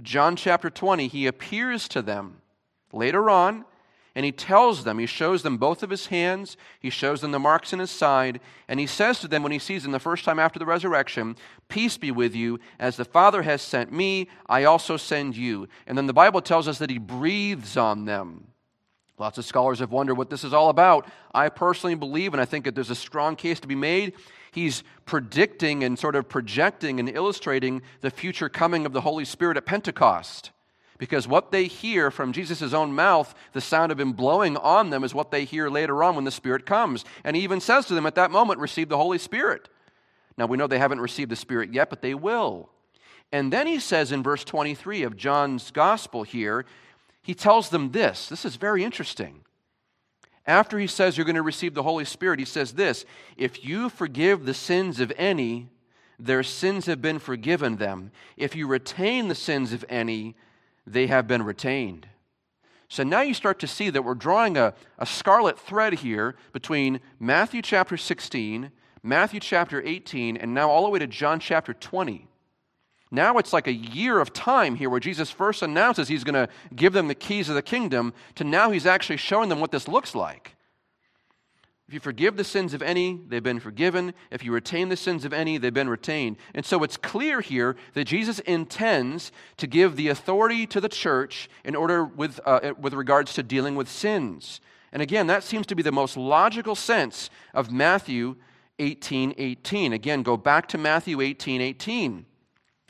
John 0.02 0.36
chapter 0.36 0.70
20, 0.70 1.08
he 1.08 1.26
appears 1.26 1.88
to 1.88 2.02
them. 2.02 2.42
Later 2.92 3.30
on, 3.30 3.64
and 4.14 4.24
he 4.24 4.32
tells 4.32 4.84
them, 4.84 4.98
he 4.98 5.06
shows 5.06 5.42
them 5.42 5.56
both 5.56 5.82
of 5.82 5.90
his 5.90 6.06
hands, 6.06 6.56
he 6.78 6.90
shows 6.90 7.20
them 7.20 7.32
the 7.32 7.38
marks 7.38 7.72
in 7.72 7.80
his 7.80 7.90
side, 7.90 8.40
and 8.68 8.78
he 8.78 8.86
says 8.86 9.18
to 9.20 9.28
them 9.28 9.42
when 9.42 9.50
he 9.50 9.58
sees 9.58 9.82
them 9.82 9.92
the 9.92 9.98
first 9.98 10.24
time 10.24 10.38
after 10.38 10.58
the 10.58 10.66
resurrection, 10.66 11.36
Peace 11.68 11.96
be 11.96 12.10
with 12.12 12.34
you, 12.34 12.60
as 12.78 12.96
the 12.96 13.04
Father 13.04 13.42
has 13.42 13.60
sent 13.60 13.92
me, 13.92 14.28
I 14.46 14.64
also 14.64 14.96
send 14.96 15.36
you. 15.36 15.68
And 15.86 15.98
then 15.98 16.06
the 16.06 16.12
Bible 16.12 16.40
tells 16.40 16.68
us 16.68 16.78
that 16.78 16.90
he 16.90 16.98
breathes 16.98 17.76
on 17.76 18.04
them. 18.04 18.46
Lots 19.18 19.38
of 19.38 19.44
scholars 19.44 19.78
have 19.78 19.92
wondered 19.92 20.16
what 20.16 20.30
this 20.30 20.44
is 20.44 20.52
all 20.52 20.70
about. 20.70 21.08
I 21.32 21.48
personally 21.48 21.94
believe, 21.94 22.34
and 22.34 22.40
I 22.40 22.44
think 22.44 22.64
that 22.64 22.74
there's 22.74 22.90
a 22.90 22.96
strong 22.96 23.36
case 23.36 23.60
to 23.60 23.68
be 23.68 23.76
made, 23.76 24.14
he's 24.52 24.84
predicting 25.06 25.82
and 25.82 25.98
sort 25.98 26.16
of 26.16 26.28
projecting 26.28 27.00
and 27.00 27.08
illustrating 27.08 27.82
the 28.00 28.10
future 28.10 28.48
coming 28.48 28.86
of 28.86 28.92
the 28.92 29.00
Holy 29.00 29.24
Spirit 29.24 29.56
at 29.56 29.66
Pentecost. 29.66 30.50
Because 30.98 31.26
what 31.26 31.50
they 31.50 31.66
hear 31.66 32.10
from 32.10 32.32
Jesus' 32.32 32.72
own 32.72 32.94
mouth, 32.94 33.34
the 33.52 33.60
sound 33.60 33.90
of 33.90 33.98
him 33.98 34.12
blowing 34.12 34.56
on 34.56 34.90
them, 34.90 35.02
is 35.02 35.14
what 35.14 35.30
they 35.30 35.44
hear 35.44 35.68
later 35.68 36.04
on 36.04 36.14
when 36.14 36.24
the 36.24 36.30
Spirit 36.30 36.66
comes. 36.66 37.04
And 37.24 37.34
he 37.34 37.42
even 37.42 37.60
says 37.60 37.86
to 37.86 37.94
them 37.94 38.06
at 38.06 38.14
that 38.14 38.30
moment, 38.30 38.60
Receive 38.60 38.88
the 38.88 38.96
Holy 38.96 39.18
Spirit. 39.18 39.68
Now 40.36 40.46
we 40.46 40.56
know 40.56 40.66
they 40.66 40.78
haven't 40.78 41.00
received 41.00 41.30
the 41.30 41.36
Spirit 41.36 41.72
yet, 41.72 41.90
but 41.90 42.02
they 42.02 42.14
will. 42.14 42.70
And 43.32 43.52
then 43.52 43.66
he 43.66 43.80
says 43.80 44.12
in 44.12 44.22
verse 44.22 44.44
23 44.44 45.02
of 45.02 45.16
John's 45.16 45.70
Gospel 45.70 46.22
here, 46.22 46.64
he 47.22 47.34
tells 47.34 47.70
them 47.70 47.90
this. 47.90 48.28
This 48.28 48.44
is 48.44 48.56
very 48.56 48.84
interesting. 48.84 49.40
After 50.46 50.78
he 50.78 50.86
says 50.86 51.16
you're 51.16 51.24
going 51.24 51.36
to 51.36 51.42
receive 51.42 51.74
the 51.74 51.82
Holy 51.82 52.04
Spirit, 52.04 52.38
he 52.38 52.44
says 52.44 52.72
this 52.74 53.04
If 53.36 53.64
you 53.64 53.88
forgive 53.88 54.44
the 54.44 54.54
sins 54.54 55.00
of 55.00 55.12
any, 55.16 55.68
their 56.18 56.42
sins 56.42 56.86
have 56.86 57.02
been 57.02 57.18
forgiven 57.18 57.76
them. 57.76 58.12
If 58.36 58.54
you 58.54 58.66
retain 58.66 59.28
the 59.28 59.34
sins 59.34 59.72
of 59.72 59.84
any, 59.88 60.36
they 60.86 61.06
have 61.06 61.26
been 61.26 61.42
retained. 61.42 62.08
So 62.88 63.02
now 63.02 63.22
you 63.22 63.34
start 63.34 63.58
to 63.60 63.66
see 63.66 63.90
that 63.90 64.02
we're 64.02 64.14
drawing 64.14 64.56
a, 64.56 64.74
a 64.98 65.06
scarlet 65.06 65.58
thread 65.58 65.94
here 65.94 66.36
between 66.52 67.00
Matthew 67.18 67.62
chapter 67.62 67.96
16, 67.96 68.70
Matthew 69.02 69.40
chapter 69.40 69.82
18, 69.82 70.36
and 70.36 70.54
now 70.54 70.70
all 70.70 70.84
the 70.84 70.90
way 70.90 70.98
to 70.98 71.06
John 71.06 71.40
chapter 71.40 71.74
20. 71.74 72.28
Now 73.10 73.38
it's 73.38 73.52
like 73.52 73.66
a 73.66 73.72
year 73.72 74.20
of 74.20 74.32
time 74.32 74.74
here 74.74 74.90
where 74.90 75.00
Jesus 75.00 75.30
first 75.30 75.62
announces 75.62 76.08
he's 76.08 76.24
going 76.24 76.34
to 76.34 76.48
give 76.74 76.92
them 76.92 77.08
the 77.08 77.14
keys 77.14 77.48
of 77.48 77.54
the 77.54 77.62
kingdom, 77.62 78.12
to 78.34 78.44
now 78.44 78.70
he's 78.70 78.86
actually 78.86 79.18
showing 79.18 79.48
them 79.48 79.60
what 79.60 79.70
this 79.70 79.88
looks 79.88 80.14
like. 80.14 80.53
If 81.94 81.98
you 81.98 82.10
forgive 82.10 82.36
the 82.36 82.42
sins 82.42 82.74
of 82.74 82.82
any, 82.82 83.20
they've 83.28 83.40
been 83.40 83.60
forgiven. 83.60 84.14
If 84.32 84.42
you 84.42 84.50
retain 84.50 84.88
the 84.88 84.96
sins 84.96 85.24
of 85.24 85.32
any, 85.32 85.58
they've 85.58 85.72
been 85.72 85.88
retained. 85.88 86.38
And 86.52 86.66
so 86.66 86.82
it's 86.82 86.96
clear 86.96 87.40
here 87.40 87.76
that 87.92 88.06
Jesus 88.06 88.40
intends 88.40 89.30
to 89.58 89.68
give 89.68 89.94
the 89.94 90.08
authority 90.08 90.66
to 90.66 90.80
the 90.80 90.88
church 90.88 91.48
in 91.64 91.76
order 91.76 92.04
with, 92.04 92.40
uh, 92.44 92.72
with 92.80 92.94
regards 92.94 93.34
to 93.34 93.44
dealing 93.44 93.76
with 93.76 93.88
sins. 93.88 94.60
And 94.92 95.02
again, 95.02 95.28
that 95.28 95.44
seems 95.44 95.68
to 95.68 95.76
be 95.76 95.84
the 95.84 95.92
most 95.92 96.16
logical 96.16 96.74
sense 96.74 97.30
of 97.54 97.70
Matthew 97.70 98.34
18 98.80 99.34
18. 99.38 99.92
Again, 99.92 100.24
go 100.24 100.36
back 100.36 100.66
to 100.70 100.78
Matthew 100.78 101.20
18 101.20 101.60
18. 101.60 102.26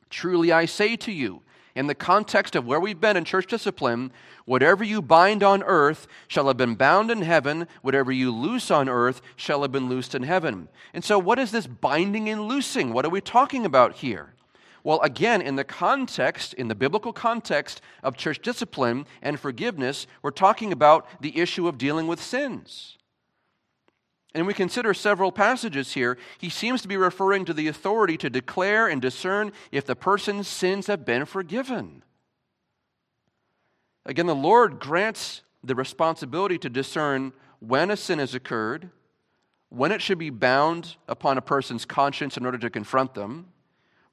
Truly 0.09 0.51
I 0.51 0.65
say 0.65 0.97
to 0.97 1.13
you, 1.13 1.43
in 1.75 1.87
the 1.87 1.95
context 1.95 2.55
of 2.55 2.67
where 2.67 2.79
we've 2.79 3.01
been 3.01 3.17
in 3.17 3.25
church 3.25 3.47
discipline, 3.47 4.13
whatever 4.45 4.85
you 4.85 5.03
bind 5.03 5.43
on 5.43 5.63
earth 5.65 6.07
shall 6.29 6.47
have 6.47 6.57
been 6.57 6.77
bound 6.77 7.11
in 7.11 7.23
heaven, 7.23 7.67
whatever 7.83 8.13
you 8.13 8.31
loose 8.31 8.71
on 8.71 8.89
earth 8.89 9.21
shall 9.37 9.63
have 9.63 9.73
been 9.73 9.89
loosed 9.89 10.15
in 10.15 10.23
heaven. 10.23 10.69
And 10.93 11.05
so, 11.05 11.19
what 11.19 11.39
is 11.39 11.51
this 11.51 11.67
binding 11.67 12.29
and 12.29 12.43
loosing? 12.43 12.93
What 12.93 13.05
are 13.05 13.11
we 13.11 13.21
talking 13.21 13.67
about 13.67 13.95
here? 13.95 14.35
Well, 14.85 15.01
again, 15.01 15.41
in 15.41 15.57
the 15.57 15.65
context, 15.65 16.53
in 16.55 16.69
the 16.69 16.75
biblical 16.75 17.13
context 17.13 17.81
of 18.03 18.17
church 18.17 18.41
discipline 18.41 19.07
and 19.23 19.41
forgiveness, 19.41 20.07
we're 20.23 20.31
talking 20.31 20.73
about 20.73 21.07
the 21.23 21.39
issue 21.39 21.67
of 21.67 21.79
dealing 21.79 22.07
with 22.07 22.23
sins. 22.23 22.99
And 24.35 24.47
we 24.49 24.55
consider 24.55 24.93
several 24.95 25.31
passages 25.31 25.93
here. 25.93 26.19
He 26.39 26.49
seems 26.49 26.83
to 26.83 26.89
be 26.89 26.97
referring 26.97 27.45
to 27.45 27.55
the 27.55 27.69
authority 27.69 28.17
to 28.17 28.29
declare 28.29 28.89
and 28.89 29.01
discern 29.01 29.53
if 29.71 29.87
the 29.87 29.95
person's 29.95 30.49
sins 30.49 30.89
have 30.89 31.05
been 31.05 31.25
forgiven. 31.25 32.03
Again, 34.05 34.27
the 34.27 34.35
Lord 34.35 34.81
grants 34.81 35.43
the 35.63 35.75
responsibility 35.75 36.59
to 36.59 36.69
discern 36.69 37.33
when 37.61 37.91
a 37.91 37.97
sin 37.97 38.19
has 38.19 38.35
occurred, 38.35 38.91
when 39.71 39.93
it 39.93 40.03
should 40.03 40.19
be 40.19 40.31
bound 40.31 40.97
upon 41.09 41.39
a 41.39 41.43
person's 41.43 41.85
conscience 41.85 42.37
in 42.37 42.45
order 42.45 42.59
to 42.59 42.71
confront 42.71 43.15
them, 43.15 43.47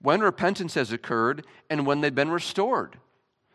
when 0.02 0.22
repentance 0.22 0.76
has 0.76 0.92
occurred, 0.92 1.46
and 1.70 1.86
when 1.86 2.02
they've 2.02 2.16
been 2.16 2.32
restored. 2.32 2.98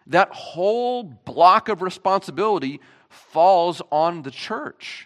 That 0.06 0.30
whole 0.30 1.02
block 1.02 1.68
of 1.68 1.80
responsibility 1.80 2.80
falls 3.08 3.80
on 3.90 4.22
the 4.22 4.30
church. 4.30 5.05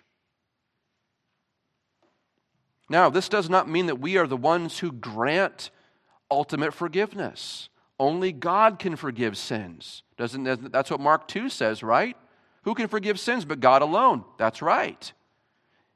Now, 2.90 3.08
this 3.08 3.28
does 3.28 3.48
not 3.48 3.68
mean 3.68 3.86
that 3.86 4.00
we 4.00 4.18
are 4.18 4.26
the 4.26 4.36
ones 4.36 4.80
who 4.80 4.90
grant 4.90 5.70
ultimate 6.28 6.74
forgiveness. 6.74 7.68
Only 8.00 8.32
God 8.32 8.80
can 8.80 8.96
forgive 8.96 9.38
sins. 9.38 10.02
Doesn't 10.16 10.72
that's 10.72 10.90
what 10.90 10.98
Mark 10.98 11.28
2 11.28 11.48
says, 11.48 11.84
right? 11.84 12.16
Who 12.64 12.74
can 12.74 12.88
forgive 12.88 13.20
sins 13.20 13.44
but 13.44 13.60
God 13.60 13.82
alone? 13.82 14.24
That's 14.38 14.60
right. 14.60 15.12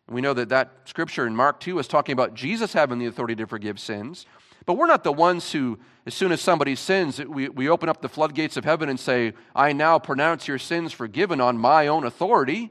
We 0.08 0.20
know 0.20 0.34
that 0.34 0.50
that 0.50 0.70
scripture 0.84 1.26
in 1.26 1.34
Mark 1.34 1.58
2 1.60 1.78
is 1.80 1.88
talking 1.88 2.12
about 2.12 2.34
Jesus 2.34 2.72
having 2.72 3.00
the 3.00 3.06
authority 3.06 3.34
to 3.36 3.46
forgive 3.46 3.80
sins. 3.80 4.24
But 4.64 4.74
we're 4.74 4.86
not 4.86 5.02
the 5.02 5.12
ones 5.12 5.50
who, 5.50 5.78
as 6.06 6.14
soon 6.14 6.30
as 6.30 6.40
somebody 6.40 6.76
sins, 6.76 7.18
we, 7.18 7.48
we 7.48 7.68
open 7.68 7.88
up 7.88 8.02
the 8.02 8.08
floodgates 8.08 8.56
of 8.56 8.64
heaven 8.64 8.88
and 8.88 9.00
say, 9.00 9.32
I 9.54 9.72
now 9.72 9.98
pronounce 9.98 10.46
your 10.46 10.58
sins 10.58 10.92
forgiven 10.92 11.40
on 11.40 11.58
my 11.58 11.88
own 11.88 12.04
authority. 12.04 12.70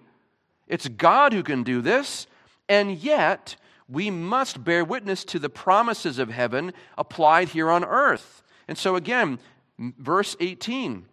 It's 0.68 0.88
God 0.88 1.34
who 1.34 1.44
can 1.44 1.64
do 1.64 1.82
this. 1.82 2.28
And 2.70 2.98
yet, 2.98 3.58
we 3.88 4.10
must 4.10 4.64
bear 4.64 4.84
witness 4.84 5.24
to 5.26 5.40
the 5.40 5.50
promises 5.50 6.20
of 6.20 6.30
heaven 6.30 6.74
applied 6.98 7.50
here 7.50 7.70
on 7.70 7.84
earth. 7.84 8.44
And 8.68 8.78
so, 8.78 8.96
again, 8.96 9.40
verse 9.78 10.36
18 10.40 11.06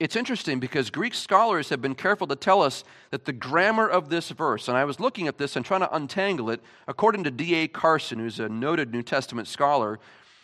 it's 0.00 0.16
interesting 0.16 0.58
because 0.58 0.90
Greek 0.90 1.14
scholars 1.14 1.68
have 1.68 1.80
been 1.80 1.94
careful 1.94 2.26
to 2.26 2.34
tell 2.34 2.62
us 2.62 2.82
that 3.10 3.26
the 3.26 3.32
grammar 3.32 3.88
of 3.88 4.08
this 4.08 4.30
verse, 4.30 4.66
and 4.66 4.76
I 4.76 4.84
was 4.84 4.98
looking 4.98 5.28
at 5.28 5.38
this 5.38 5.54
and 5.54 5.64
trying 5.64 5.80
to 5.80 5.94
untangle 5.94 6.50
it, 6.50 6.60
according 6.88 7.24
to 7.24 7.30
D.A. 7.30 7.68
Carson, 7.68 8.18
who's 8.18 8.40
a 8.40 8.48
noted 8.48 8.92
New 8.92 9.02
Testament 9.02 9.46
scholar, 9.46 10.00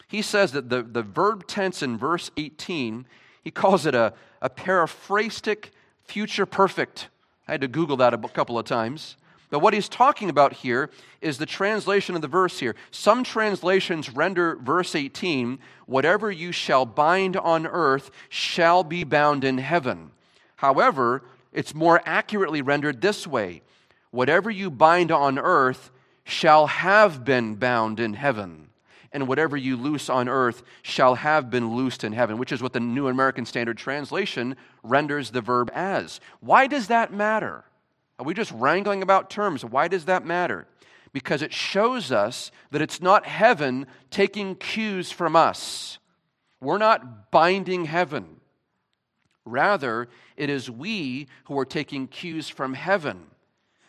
he 0.06 0.22
says 0.22 0.52
that 0.52 0.70
the, 0.70 0.82
the 0.82 1.02
verb 1.02 1.46
tense 1.48 1.82
in 1.82 1.98
verse 1.98 2.30
18, 2.36 3.06
he 3.42 3.50
calls 3.50 3.86
it 3.86 3.94
a, 3.94 4.14
a 4.40 4.48
periphrastic 4.48 5.70
future 6.04 6.46
perfect. 6.46 7.08
I 7.48 7.52
had 7.52 7.60
to 7.60 7.68
Google 7.68 7.96
that 7.98 8.14
a 8.14 8.18
couple 8.18 8.58
of 8.58 8.66
times. 8.66 9.16
But 9.50 9.58
what 9.58 9.74
he's 9.74 9.88
talking 9.88 10.30
about 10.30 10.52
here 10.52 10.90
is 11.20 11.36
the 11.36 11.46
translation 11.46 12.14
of 12.14 12.22
the 12.22 12.28
verse 12.28 12.60
here. 12.60 12.76
Some 12.92 13.24
translations 13.24 14.08
render 14.08 14.56
verse 14.56 14.94
18, 14.94 15.58
whatever 15.86 16.30
you 16.30 16.52
shall 16.52 16.86
bind 16.86 17.36
on 17.36 17.66
earth 17.66 18.12
shall 18.28 18.84
be 18.84 19.02
bound 19.02 19.42
in 19.42 19.58
heaven. 19.58 20.12
However, 20.56 21.24
it's 21.52 21.74
more 21.74 22.00
accurately 22.06 22.62
rendered 22.62 23.00
this 23.00 23.26
way 23.26 23.62
whatever 24.12 24.50
you 24.50 24.70
bind 24.70 25.10
on 25.10 25.38
earth 25.38 25.90
shall 26.24 26.66
have 26.66 27.24
been 27.24 27.56
bound 27.56 28.00
in 28.00 28.14
heaven. 28.14 28.68
And 29.12 29.26
whatever 29.26 29.56
you 29.56 29.76
loose 29.76 30.08
on 30.08 30.28
earth 30.28 30.62
shall 30.82 31.16
have 31.16 31.50
been 31.50 31.74
loosed 31.74 32.04
in 32.04 32.12
heaven, 32.12 32.38
which 32.38 32.52
is 32.52 32.62
what 32.62 32.72
the 32.72 32.80
New 32.80 33.08
American 33.08 33.44
Standard 33.44 33.76
Translation 33.76 34.56
renders 34.84 35.30
the 35.30 35.40
verb 35.40 35.70
as. 35.74 36.20
Why 36.38 36.68
does 36.68 36.86
that 36.86 37.12
matter? 37.12 37.64
Are 38.20 38.24
we 38.24 38.34
just 38.34 38.52
wrangling 38.52 39.02
about 39.02 39.30
terms? 39.30 39.64
Why 39.64 39.88
does 39.88 40.04
that 40.04 40.26
matter? 40.26 40.66
Because 41.14 41.40
it 41.40 41.54
shows 41.54 42.12
us 42.12 42.50
that 42.70 42.82
it's 42.82 43.00
not 43.00 43.24
heaven 43.24 43.86
taking 44.10 44.56
cues 44.56 45.10
from 45.10 45.34
us. 45.34 45.98
We're 46.60 46.76
not 46.76 47.30
binding 47.30 47.86
heaven. 47.86 48.40
Rather, 49.46 50.06
it 50.36 50.50
is 50.50 50.70
we 50.70 51.28
who 51.44 51.58
are 51.58 51.64
taking 51.64 52.06
cues 52.06 52.50
from 52.50 52.74
heaven. 52.74 53.22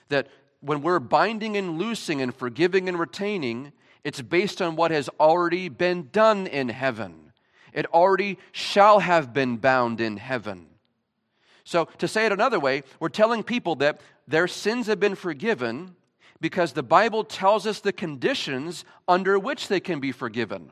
That 0.07 0.29
when 0.61 0.81
we're 0.81 0.99
binding 0.99 1.57
and 1.57 1.77
loosing 1.77 2.21
and 2.21 2.33
forgiving 2.33 2.87
and 2.87 2.97
retaining, 2.97 3.73
it's 4.05 4.21
based 4.21 4.61
on 4.61 4.77
what 4.77 4.91
has 4.91 5.09
already 5.19 5.67
been 5.67 6.07
done 6.13 6.47
in 6.47 6.69
heaven. 6.69 7.33
It 7.73 7.85
already 7.87 8.37
shall 8.53 8.99
have 8.99 9.33
been 9.33 9.57
bound 9.57 9.99
in 9.99 10.15
heaven. 10.15 10.70
So, 11.71 11.85
to 11.99 12.07
say 12.09 12.25
it 12.25 12.33
another 12.33 12.59
way, 12.59 12.83
we're 12.99 13.07
telling 13.07 13.43
people 13.43 13.75
that 13.77 14.01
their 14.27 14.45
sins 14.45 14.87
have 14.87 14.99
been 14.99 15.15
forgiven 15.15 15.95
because 16.41 16.73
the 16.73 16.83
Bible 16.83 17.23
tells 17.23 17.65
us 17.65 17.79
the 17.79 17.93
conditions 17.93 18.83
under 19.07 19.39
which 19.39 19.69
they 19.69 19.79
can 19.79 20.01
be 20.01 20.11
forgiven. 20.11 20.71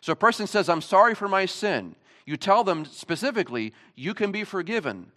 So, 0.00 0.14
a 0.14 0.16
person 0.16 0.48
says, 0.48 0.68
I'm 0.68 0.82
sorry 0.82 1.14
for 1.14 1.28
my 1.28 1.46
sin. 1.46 1.94
You 2.24 2.36
tell 2.36 2.64
them 2.64 2.86
specifically, 2.86 3.72
you 3.94 4.14
can 4.14 4.32
be 4.32 4.42
forgiven 4.42 5.12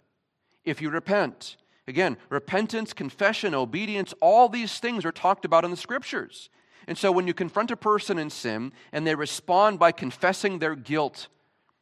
if 0.64 0.80
you 0.80 0.90
repent. 0.90 1.56
Again, 1.88 2.16
repentance, 2.28 2.92
confession, 2.92 3.52
obedience, 3.52 4.14
all 4.20 4.48
these 4.48 4.78
things 4.78 5.04
are 5.04 5.10
talked 5.10 5.44
about 5.44 5.64
in 5.64 5.72
the 5.72 5.76
scriptures. 5.76 6.50
And 6.86 6.96
so 6.96 7.10
when 7.10 7.26
you 7.26 7.34
confront 7.34 7.72
a 7.72 7.76
person 7.76 8.16
in 8.16 8.30
sin 8.30 8.70
and 8.92 9.04
they 9.04 9.16
respond 9.16 9.80
by 9.80 9.90
confessing 9.90 10.60
their 10.60 10.76
guilt, 10.76 11.26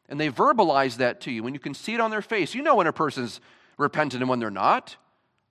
and 0.09 0.19
they 0.19 0.31
verbalize 0.31 0.97
that 0.97 1.21
to 1.23 1.31
you, 1.31 1.43
when 1.43 1.55
you 1.55 1.61
can 1.61 1.75
see 1.75 1.95
it 1.95 2.01
on 2.01 2.11
their 2.11 2.23
face, 2.23 2.55
you 2.55 2.63
know 2.63 2.77
when 2.77 2.87
a 2.87 2.93
person's 2.93 3.41
repentant 3.77 4.23
and 4.23 4.31
when 4.31 4.39
they're 4.39 4.51
not. 4.51 4.97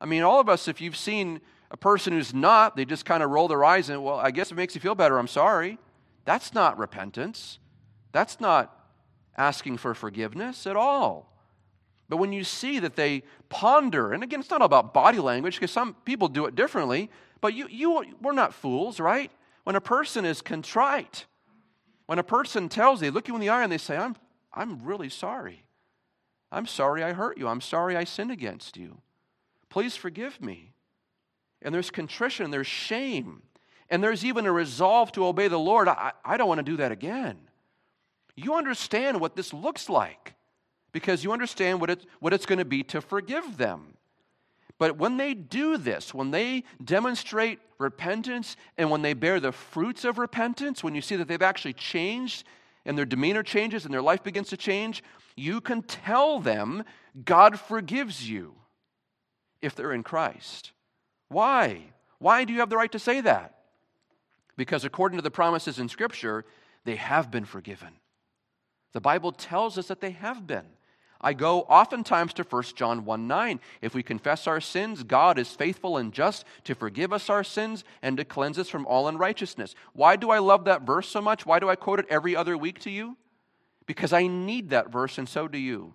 I 0.01 0.05
mean, 0.05 0.23
all 0.23 0.39
of 0.39 0.49
us, 0.49 0.67
if 0.67 0.81
you've 0.81 0.97
seen 0.97 1.41
a 1.71 1.77
person 1.77 2.13
who's 2.13 2.33
not, 2.33 2.75
they 2.75 2.85
just 2.85 3.05
kind 3.05 3.21
of 3.21 3.29
roll 3.29 3.47
their 3.47 3.63
eyes 3.63 3.89
and, 3.89 4.03
well, 4.03 4.17
I 4.17 4.31
guess 4.31 4.51
it 4.51 4.55
makes 4.55 4.75
you 4.75 4.81
feel 4.81 4.95
better. 4.95 5.17
I'm 5.17 5.27
sorry. 5.27 5.77
That's 6.25 6.53
not 6.53 6.77
repentance. 6.77 7.59
That's 8.11 8.39
not 8.39 8.73
asking 9.37 9.77
for 9.77 9.93
forgiveness 9.93 10.65
at 10.65 10.75
all. 10.75 11.31
But 12.09 12.17
when 12.17 12.31
you 12.31 12.43
see 12.43 12.79
that 12.79 12.95
they 12.95 13.23
ponder, 13.49 14.13
and 14.13 14.23
again, 14.23 14.39
it's 14.39 14.49
not 14.49 14.61
about 14.61 14.93
body 14.93 15.19
language 15.19 15.55
because 15.55 15.71
some 15.71 15.93
people 16.05 16.27
do 16.27 16.45
it 16.45 16.55
differently, 16.55 17.09
but 17.41 17.53
you, 17.53 17.67
you, 17.69 18.03
we're 18.21 18.31
not 18.31 18.53
fools, 18.53 18.99
right? 18.99 19.31
When 19.65 19.75
a 19.75 19.81
person 19.81 20.25
is 20.25 20.41
contrite, 20.41 21.25
when 22.05 22.17
a 22.17 22.23
person 22.23 22.69
tells 22.69 23.01
you, 23.01 23.11
look 23.11 23.27
you 23.27 23.35
in 23.35 23.41
the 23.41 23.49
eye 23.49 23.63
and 23.63 23.71
they 23.71 23.77
say, 23.77 23.97
I'm, 23.97 24.15
I'm 24.57 24.83
really 24.83 25.09
sorry. 25.09 25.63
I'm 26.51 26.65
sorry 26.65 27.03
I 27.03 27.13
hurt 27.13 27.37
you. 27.37 27.47
I'm 27.47 27.61
sorry 27.61 27.95
I 27.95 28.03
sinned 28.03 28.31
against 28.31 28.75
you. 28.75 28.97
Please 29.69 29.95
forgive 29.95 30.41
me. 30.41 30.73
And 31.61 31.73
there's 31.73 31.91
contrition, 31.91 32.51
there's 32.51 32.67
shame, 32.67 33.43
and 33.89 34.03
there's 34.03 34.25
even 34.25 34.45
a 34.45 34.51
resolve 34.51 35.11
to 35.13 35.25
obey 35.25 35.47
the 35.47 35.59
Lord. 35.59 35.87
I, 35.87 36.11
I 36.25 36.37
don't 36.37 36.47
want 36.47 36.59
to 36.59 36.63
do 36.63 36.77
that 36.77 36.91
again. 36.91 37.37
You 38.35 38.55
understand 38.55 39.19
what 39.19 39.35
this 39.35 39.53
looks 39.53 39.89
like 39.89 40.33
because 40.91 41.23
you 41.23 41.31
understand 41.31 41.79
what, 41.79 41.89
it, 41.89 42.05
what 42.19 42.33
it's 42.33 42.45
going 42.45 42.59
to 42.59 42.65
be 42.65 42.83
to 42.83 43.01
forgive 43.01 43.57
them. 43.57 43.93
But 44.79 44.97
when 44.97 45.17
they 45.17 45.33
do 45.33 45.77
this, 45.77 46.13
when 46.13 46.31
they 46.31 46.63
demonstrate 46.83 47.59
repentance 47.79 48.55
and 48.77 48.89
when 48.89 49.01
they 49.01 49.13
bear 49.13 49.39
the 49.39 49.51
fruits 49.51 50.05
of 50.05 50.17
repentance, 50.17 50.83
when 50.83 50.95
you 50.95 51.01
see 51.01 51.15
that 51.15 51.27
they've 51.27 51.41
actually 51.41 51.73
changed 51.73 52.43
and 52.87 52.97
their 52.97 53.05
demeanor 53.05 53.43
changes 53.43 53.85
and 53.85 53.93
their 53.93 54.01
life 54.01 54.23
begins 54.23 54.47
to 54.49 54.57
change, 54.57 55.03
you 55.35 55.61
can 55.61 55.83
tell 55.83 56.39
them 56.39 56.83
God 57.25 57.59
forgives 57.59 58.27
you 58.27 58.55
if 59.61 59.75
they're 59.75 59.91
in 59.91 60.03
Christ. 60.03 60.71
Why? 61.27 61.81
Why 62.17 62.45
do 62.45 62.53
you 62.53 62.59
have 62.59 62.69
the 62.69 62.77
right 62.77 62.91
to 62.93 62.99
say 62.99 63.21
that? 63.21 63.59
Because 64.55 64.85
according 64.85 65.17
to 65.17 65.21
the 65.21 65.29
promises 65.29 65.79
in 65.79 65.89
Scripture, 65.89 66.45
they 66.85 66.95
have 66.95 67.29
been 67.29 67.45
forgiven. 67.45 67.89
The 68.93 69.01
Bible 69.01 69.33
tells 69.33 69.77
us 69.77 69.87
that 69.87 69.99
they 69.99 70.11
have 70.11 70.47
been. 70.47 70.65
I 71.19 71.33
go 71.33 71.61
oftentimes 71.61 72.33
to 72.33 72.43
1 72.43 72.63
John 72.75 73.05
1 73.05 73.27
9. 73.27 73.59
If 73.81 73.93
we 73.93 74.03
confess 74.03 74.47
our 74.47 74.61
sins, 74.61 75.03
God 75.03 75.39
is 75.39 75.49
faithful 75.49 75.97
and 75.97 76.13
just 76.13 76.45
to 76.65 76.75
forgive 76.75 77.11
us 77.11 77.29
our 77.29 77.43
sins 77.43 77.83
and 78.01 78.17
to 78.17 78.25
cleanse 78.25 78.59
us 78.59 78.69
from 78.69 78.85
all 78.85 79.07
unrighteousness. 79.07 79.75
Why 79.93 80.15
do 80.15 80.29
I 80.29 80.39
love 80.39 80.65
that 80.65 80.83
verse 80.83 81.07
so 81.07 81.21
much? 81.21 81.45
Why 81.45 81.59
do 81.59 81.69
I 81.69 81.75
quote 81.75 81.99
it 81.99 82.05
every 82.09 82.35
other 82.35 82.57
week 82.57 82.79
to 82.81 82.91
you? 82.91 83.17
Because 83.85 84.13
I 84.13 84.27
need 84.27 84.69
that 84.69 84.91
verse, 84.91 85.17
and 85.17 85.27
so 85.27 85.47
do 85.47 85.57
you. 85.57 85.93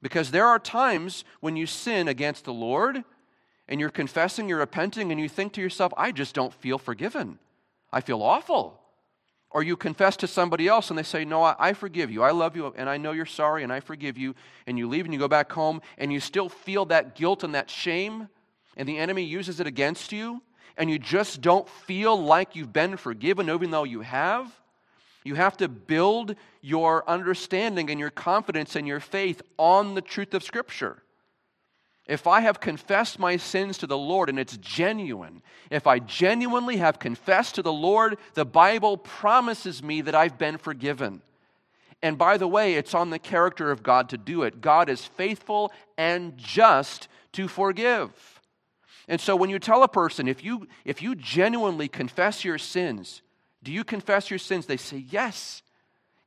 Because 0.00 0.30
there 0.30 0.46
are 0.46 0.58
times 0.58 1.24
when 1.40 1.56
you 1.56 1.66
sin 1.66 2.08
against 2.08 2.44
the 2.44 2.52
Lord 2.52 3.02
and 3.68 3.80
you're 3.80 3.90
confessing, 3.90 4.48
you're 4.48 4.58
repenting, 4.58 5.10
and 5.10 5.20
you 5.20 5.28
think 5.28 5.52
to 5.54 5.60
yourself, 5.60 5.92
I 5.96 6.12
just 6.12 6.34
don't 6.34 6.54
feel 6.54 6.78
forgiven. 6.78 7.38
I 7.92 8.00
feel 8.00 8.22
awful. 8.22 8.80
Or 9.50 9.62
you 9.62 9.76
confess 9.76 10.16
to 10.18 10.26
somebody 10.26 10.68
else 10.68 10.90
and 10.90 10.98
they 10.98 11.02
say, 11.02 11.24
No, 11.24 11.42
I, 11.42 11.72
forgive 11.72 12.10
you. 12.10 12.22
I 12.22 12.32
love 12.32 12.54
you 12.54 12.72
and 12.76 12.88
I 12.88 12.98
know 12.98 13.12
you're 13.12 13.26
sorry 13.26 13.62
and 13.62 13.72
I 13.72 13.80
forgive 13.80 14.18
you. 14.18 14.34
And 14.66 14.78
you 14.78 14.88
leave 14.88 15.04
and 15.06 15.14
you 15.14 15.18
go 15.18 15.28
back 15.28 15.50
home 15.50 15.80
and 15.96 16.12
you 16.12 16.20
still 16.20 16.48
feel 16.48 16.84
that 16.86 17.14
guilt 17.14 17.44
and 17.44 17.54
that 17.54 17.70
shame 17.70 18.28
and 18.76 18.88
the 18.88 18.98
enemy 18.98 19.22
uses 19.22 19.58
it 19.58 19.66
against 19.66 20.12
you 20.12 20.42
and 20.76 20.90
you 20.90 20.98
just 20.98 21.40
don't 21.40 21.68
feel 21.68 22.20
like 22.20 22.56
you've 22.56 22.72
been 22.72 22.96
forgiven 22.96 23.48
even 23.48 23.70
though 23.70 23.84
you 23.84 24.02
have. 24.02 24.52
You 25.24 25.34
have 25.34 25.56
to 25.58 25.68
build 25.68 26.36
your 26.60 27.08
understanding 27.08 27.90
and 27.90 27.98
your 27.98 28.10
confidence 28.10 28.76
and 28.76 28.86
your 28.86 29.00
faith 29.00 29.42
on 29.58 29.94
the 29.94 30.00
truth 30.00 30.34
of 30.34 30.42
Scripture. 30.42 31.02
If 32.08 32.26
I 32.26 32.40
have 32.40 32.58
confessed 32.58 33.18
my 33.18 33.36
sins 33.36 33.76
to 33.78 33.86
the 33.86 33.98
Lord 33.98 34.30
and 34.30 34.38
it's 34.38 34.56
genuine, 34.56 35.42
if 35.70 35.86
I 35.86 35.98
genuinely 35.98 36.78
have 36.78 36.98
confessed 36.98 37.56
to 37.56 37.62
the 37.62 37.72
Lord, 37.72 38.16
the 38.32 38.46
Bible 38.46 38.96
promises 38.96 39.82
me 39.82 40.00
that 40.00 40.14
I've 40.14 40.38
been 40.38 40.56
forgiven. 40.56 41.20
And 42.02 42.16
by 42.16 42.38
the 42.38 42.48
way, 42.48 42.74
it's 42.74 42.94
on 42.94 43.10
the 43.10 43.18
character 43.18 43.70
of 43.70 43.82
God 43.82 44.08
to 44.08 44.18
do 44.18 44.42
it. 44.44 44.62
God 44.62 44.88
is 44.88 45.04
faithful 45.04 45.70
and 45.98 46.36
just 46.38 47.08
to 47.32 47.46
forgive. 47.46 48.40
And 49.06 49.20
so 49.20 49.36
when 49.36 49.50
you 49.50 49.58
tell 49.58 49.82
a 49.82 49.88
person, 49.88 50.28
if 50.28 50.42
you, 50.42 50.66
if 50.86 51.02
you 51.02 51.14
genuinely 51.14 51.88
confess 51.88 52.42
your 52.42 52.58
sins, 52.58 53.20
do 53.62 53.70
you 53.70 53.84
confess 53.84 54.30
your 54.30 54.38
sins? 54.38 54.66
They 54.66 54.76
say, 54.78 55.04
Yes. 55.10 55.62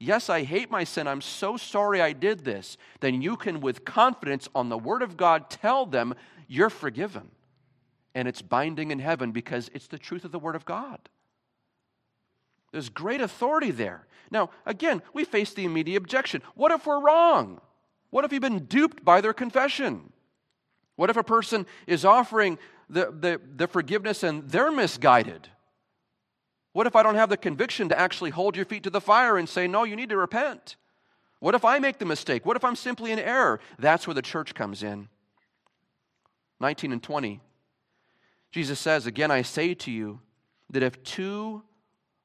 Yes, 0.04 0.32
I 0.32 0.42
hate 0.42 0.72
my 0.72 0.84
sin. 0.84 1.08
I'm 1.08 1.22
so 1.22 1.58
sorry 1.58 2.02
I 2.02 2.12
did 2.12 2.44
this. 2.44 2.76
Then 3.02 3.22
you 3.22 3.36
can, 3.38 3.62
with 3.62 3.86
confidence 3.86 4.50
on 4.56 4.68
the 4.68 4.78
Word 4.78 5.04
of 5.04 5.16
God, 5.16 5.52
tell 5.52 5.86
them 5.86 6.16
you're 6.48 6.72
forgiven. 6.72 7.30
And 8.16 8.28
it's 8.28 8.42
binding 8.42 8.90
in 8.90 8.98
heaven 8.98 9.32
because 9.32 9.70
it's 9.76 9.86
the 9.86 10.00
truth 10.00 10.26
of 10.26 10.32
the 10.32 10.40
Word 10.40 10.56
of 10.56 10.66
God. 10.66 10.98
There's 12.72 12.90
great 12.90 13.22
authority 13.22 13.70
there. 13.70 14.08
Now, 14.32 14.50
again, 14.66 15.04
we 15.14 15.24
face 15.24 15.54
the 15.54 15.66
immediate 15.66 15.98
objection. 15.98 16.42
What 16.56 16.72
if 16.72 16.88
we're 16.88 17.00
wrong? 17.00 17.62
What 18.10 18.26
if 18.26 18.34
you've 18.34 18.42
been 18.42 18.66
duped 18.66 19.06
by 19.06 19.22
their 19.22 19.34
confession? 19.34 20.12
What 20.96 21.12
if 21.12 21.18
a 21.18 21.24
person 21.24 21.68
is 21.86 22.06
offering 22.06 22.58
the, 22.90 23.12
the, 23.12 23.40
the 23.56 23.68
forgiveness 23.68 24.24
and 24.24 24.50
they're 24.50 24.72
misguided? 24.72 25.48
What 26.74 26.88
if 26.88 26.96
I 26.96 27.04
don't 27.04 27.16
have 27.16 27.30
the 27.30 27.38
conviction 27.38 27.90
to 27.90 28.00
actually 28.00 28.30
hold 28.30 28.56
your 28.56 28.66
feet 28.66 28.84
to 28.84 28.90
the 28.90 29.02
fire 29.02 29.38
and 29.38 29.48
say, 29.48 29.68
no, 29.68 29.84
you 29.84 29.96
need 29.96 30.10
to 30.10 30.18
repent? 30.18 30.78
What 31.40 31.56
if 31.56 31.66
I 31.66 31.80
make 31.80 31.98
the 31.98 32.06
mistake? 32.06 32.46
What 32.46 32.56
if 32.56 32.64
I'm 32.64 32.76
simply 32.76 33.12
in 33.12 33.20
error? 33.20 33.60
That's 33.80 34.08
where 34.08 34.14
the 34.14 34.22
church 34.22 34.54
comes 34.54 34.84
in. 34.84 35.10
19 36.60 36.92
and 36.92 37.04
20. 37.04 37.42
Jesus 38.52 38.80
says, 38.80 39.08
Again, 39.08 39.32
I 39.32 39.42
say 39.42 39.74
to 39.74 39.92
you 39.92 40.20
that 40.70 40.84
if 40.84 41.02
two 41.04 41.64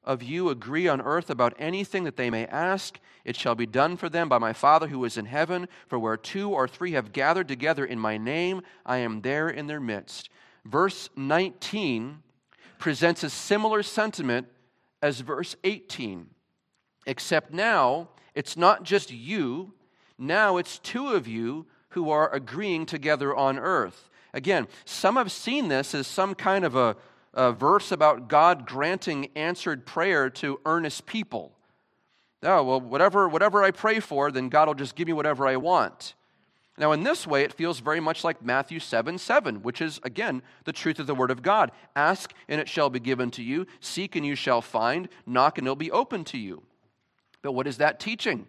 of 0.03 0.23
you 0.23 0.49
agree 0.49 0.87
on 0.87 1.01
earth 1.01 1.29
about 1.29 1.55
anything 1.57 2.03
that 2.03 2.15
they 2.15 2.29
may 2.29 2.45
ask, 2.45 2.99
it 3.25 3.35
shall 3.35 3.55
be 3.55 3.65
done 3.65 3.97
for 3.97 4.07
them 4.07 4.29
by 4.29 4.37
my 4.37 4.53
Father 4.53 4.87
who 4.87 5.03
is 5.03 5.17
in 5.17 5.25
heaven. 5.25 5.67
For 5.87 5.97
where 5.99 6.15
two 6.15 6.51
or 6.51 6.67
three 6.67 6.91
have 6.93 7.11
gathered 7.11 7.47
together 7.47 7.85
in 7.85 7.99
my 7.99 8.17
name, 8.17 8.61
I 8.85 8.97
am 8.97 9.21
there 9.21 9.49
in 9.49 9.67
their 9.67 9.81
midst. 9.81 10.29
Verse 10.63 11.09
19 11.15 12.21
presents 12.79 13.23
a 13.23 13.29
similar 13.29 13.83
sentiment 13.83 14.47
as 15.01 15.19
verse 15.21 15.55
18, 15.63 16.27
except 17.05 17.53
now 17.53 18.09
it's 18.35 18.57
not 18.57 18.83
just 18.83 19.11
you, 19.11 19.73
now 20.17 20.57
it's 20.57 20.79
two 20.79 21.09
of 21.09 21.27
you 21.27 21.65
who 21.89 22.09
are 22.09 22.33
agreeing 22.33 22.85
together 22.85 23.35
on 23.35 23.57
earth. 23.57 24.09
Again, 24.33 24.67
some 24.85 25.15
have 25.15 25.31
seen 25.31 25.67
this 25.67 25.95
as 25.95 26.05
some 26.07 26.35
kind 26.35 26.65
of 26.65 26.75
a, 26.75 26.95
a 27.33 27.51
verse 27.51 27.91
about 27.91 28.27
God 28.27 28.67
granting 28.67 29.29
answered 29.35 29.85
prayer 29.85 30.29
to 30.31 30.59
earnest 30.65 31.05
people. 31.05 31.53
Oh, 32.43 32.63
well, 32.63 32.81
whatever, 32.81 33.27
whatever 33.27 33.63
I 33.63 33.71
pray 33.71 33.99
for, 33.99 34.31
then 34.31 34.49
God 34.49 34.67
will 34.67 34.75
just 34.75 34.95
give 34.95 35.07
me 35.07 35.13
whatever 35.13 35.47
I 35.47 35.57
want. 35.57 36.13
Now, 36.79 36.91
in 36.91 37.03
this 37.03 37.25
way, 37.25 37.43
it 37.43 37.53
feels 37.53 37.79
very 37.79 37.99
much 37.99 38.23
like 38.23 38.43
Matthew 38.43 38.79
7 38.79 39.17
7, 39.17 39.63
which 39.63 39.81
is, 39.81 39.99
again, 40.03 40.43
the 40.63 40.73
truth 40.73 40.99
of 40.99 41.07
the 41.07 41.15
Word 41.15 41.31
of 41.31 41.41
God. 41.41 41.71
Ask, 41.95 42.33
and 42.47 42.61
it 42.61 42.69
shall 42.69 42.89
be 42.89 42.99
given 42.99 43.31
to 43.31 43.43
you. 43.43 43.65
Seek, 43.79 44.15
and 44.15 44.25
you 44.25 44.35
shall 44.35 44.61
find. 44.61 45.09
Knock, 45.25 45.57
and 45.57 45.65
it'll 45.65 45.75
be 45.75 45.91
open 45.91 46.23
to 46.25 46.37
you. 46.37 46.63
But 47.41 47.53
what 47.53 47.65
is 47.65 47.77
that 47.77 47.99
teaching? 47.99 48.47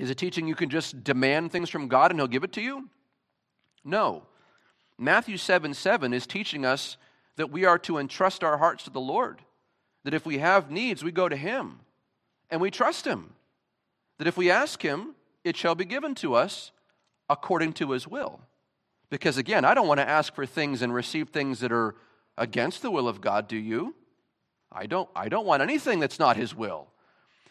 Is 0.00 0.10
it 0.10 0.16
teaching 0.16 0.48
you 0.48 0.54
can 0.54 0.70
just 0.70 1.04
demand 1.04 1.52
things 1.52 1.70
from 1.70 1.86
God 1.86 2.10
and 2.10 2.18
He'll 2.18 2.26
give 2.26 2.44
it 2.44 2.52
to 2.54 2.62
you? 2.62 2.88
No. 3.84 4.24
Matthew 4.98 5.36
7 5.36 5.74
7 5.74 6.12
is 6.12 6.26
teaching 6.26 6.64
us 6.64 6.96
that 7.36 7.50
we 7.50 7.64
are 7.64 7.78
to 7.80 7.98
entrust 7.98 8.42
our 8.42 8.58
hearts 8.58 8.84
to 8.84 8.90
the 8.90 9.00
Lord. 9.00 9.42
That 10.04 10.14
if 10.14 10.26
we 10.26 10.38
have 10.38 10.70
needs, 10.70 11.04
we 11.04 11.12
go 11.12 11.28
to 11.28 11.36
Him 11.36 11.80
and 12.50 12.60
we 12.60 12.70
trust 12.70 13.06
Him. 13.06 13.34
That 14.18 14.26
if 14.26 14.36
we 14.36 14.50
ask 14.50 14.82
Him, 14.82 15.14
it 15.44 15.56
shall 15.56 15.74
be 15.74 15.84
given 15.84 16.14
to 16.16 16.34
us 16.34 16.72
according 17.28 17.72
to 17.74 17.92
His 17.92 18.06
will. 18.06 18.40
Because 19.10 19.36
again, 19.36 19.64
I 19.64 19.74
don't 19.74 19.88
want 19.88 19.98
to 19.98 20.08
ask 20.08 20.34
for 20.34 20.46
things 20.46 20.82
and 20.82 20.94
receive 20.94 21.30
things 21.30 21.60
that 21.60 21.72
are 21.72 21.96
against 22.38 22.82
the 22.82 22.90
will 22.90 23.08
of 23.08 23.20
God, 23.20 23.48
do 23.48 23.56
you? 23.56 23.94
I 24.72 24.86
don't, 24.86 25.08
I 25.16 25.28
don't 25.28 25.46
want 25.46 25.62
anything 25.62 25.98
that's 25.98 26.18
not 26.18 26.36
His 26.36 26.54
will. 26.54 26.88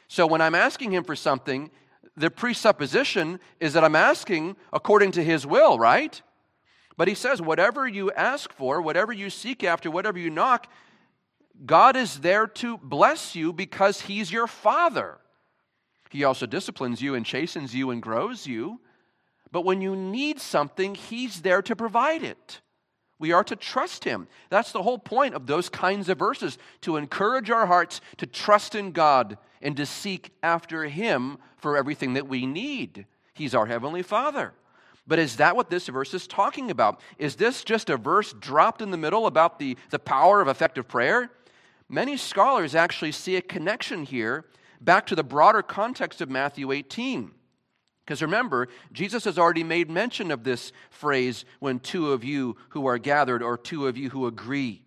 So 0.07 0.25
when 0.25 0.41
I'm 0.41 0.55
asking 0.55 0.91
Him 0.91 1.03
for 1.03 1.15
something, 1.15 1.69
the 2.15 2.31
presupposition 2.31 3.39
is 3.59 3.73
that 3.73 3.83
I'm 3.83 3.95
asking 3.95 4.55
according 4.73 5.11
to 5.11 5.23
His 5.23 5.45
will, 5.45 5.77
right? 5.77 6.21
But 6.97 7.07
He 7.07 7.13
says, 7.13 7.41
whatever 7.41 7.87
you 7.87 8.11
ask 8.11 8.51
for, 8.53 8.81
whatever 8.81 9.13
you 9.13 9.29
seek 9.29 9.63
after, 9.63 9.91
whatever 9.91 10.17
you 10.17 10.29
knock, 10.29 10.67
God 11.65 11.97
is 11.97 12.21
there 12.21 12.47
to 12.47 12.77
bless 12.77 13.35
you 13.35 13.51
because 13.51 14.01
He's 14.01 14.31
your 14.31 14.47
Father. 14.47 15.17
He 16.09 16.23
also 16.23 16.45
disciplines 16.45 17.01
you 17.01 17.15
and 17.15 17.25
chastens 17.25 17.73
you 17.73 17.91
and 17.91 18.01
grows 18.01 18.47
you. 18.47 18.79
But 19.51 19.65
when 19.65 19.81
you 19.81 19.95
need 19.95 20.39
something, 20.39 20.95
He's 20.95 21.41
there 21.41 21.61
to 21.61 21.75
provide 21.75 22.23
it. 22.23 22.61
We 23.19 23.31
are 23.31 23.43
to 23.43 23.55
trust 23.55 24.03
Him. 24.03 24.27
That's 24.49 24.71
the 24.71 24.83
whole 24.83 24.97
point 24.97 25.35
of 25.35 25.45
those 25.45 25.69
kinds 25.69 26.09
of 26.09 26.17
verses 26.17 26.57
to 26.81 26.97
encourage 26.97 27.51
our 27.51 27.65
hearts 27.65 28.01
to 28.17 28.25
trust 28.25 28.75
in 28.75 28.91
God 28.91 29.37
and 29.61 29.75
to 29.77 29.85
seek 29.85 30.31
after 30.41 30.85
Him 30.85 31.37
for 31.57 31.77
everything 31.77 32.13
that 32.13 32.27
we 32.27 32.45
need. 32.45 33.05
He's 33.33 33.53
our 33.53 33.65
Heavenly 33.65 34.03
Father. 34.03 34.53
But 35.05 35.19
is 35.19 35.37
that 35.37 35.55
what 35.55 35.69
this 35.69 35.87
verse 35.87 36.13
is 36.13 36.27
talking 36.27 36.69
about? 36.69 37.01
Is 37.17 37.35
this 37.35 37.63
just 37.63 37.89
a 37.89 37.97
verse 37.97 38.31
dropped 38.33 38.81
in 38.81 38.91
the 38.91 38.97
middle 38.97 39.25
about 39.25 39.57
the, 39.57 39.75
the 39.89 39.99
power 39.99 40.39
of 40.39 40.47
effective 40.47 40.87
prayer? 40.87 41.31
Many 41.89 42.15
scholars 42.15 42.75
actually 42.75 43.11
see 43.11 43.35
a 43.35 43.41
connection 43.41 44.05
here 44.05 44.45
back 44.81 45.07
to 45.07 45.15
the 45.15 45.23
broader 45.23 45.61
context 45.61 46.21
of 46.21 46.29
Matthew 46.29 46.71
18. 46.71 47.31
Because 48.05 48.21
remember, 48.21 48.69
Jesus 48.91 49.25
has 49.25 49.37
already 49.37 49.63
made 49.63 49.89
mention 49.89 50.31
of 50.31 50.43
this 50.43 50.71
phrase 50.89 51.45
when 51.59 51.79
two 51.79 52.11
of 52.11 52.23
you 52.23 52.57
who 52.69 52.87
are 52.87 52.97
gathered 52.97 53.43
or 53.43 53.57
two 53.57 53.87
of 53.87 53.97
you 53.97 54.09
who 54.09 54.25
agree. 54.25 54.83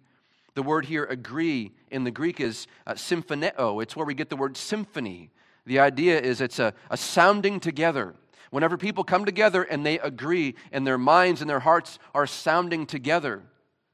The 0.55 0.62
word 0.62 0.87
here, 0.87 1.05
agree, 1.05 1.72
in 1.90 2.05
the 2.05 2.11
Greek 2.11 2.40
is 2.40 2.66
uh, 2.87 2.94
symphoneo. 2.94 3.83
It's 3.83 3.94
where 3.94 4.05
we 4.05 4.14
get 4.14 4.28
the 4.28 4.37
word 4.37 4.57
symphony. 4.57 5.31
The 5.66 5.78
idea 5.78 6.20
is 6.20 6.40
it's 6.40 6.59
a, 6.59 6.74
a 6.90 6.96
sounding 6.96 7.61
together. 7.61 8.14
Whenever 8.50 8.76
people 8.76 9.05
come 9.05 9.24
together 9.24 9.62
and 9.62 9.87
they 9.87 9.98
agree, 10.00 10.57
and 10.72 10.87
their 10.87 10.98
minds 10.98 11.40
and 11.40 11.48
their 11.48 11.61
hearts 11.61 11.98
are 12.14 12.26
sounding 12.26 12.87
together, 12.87 13.42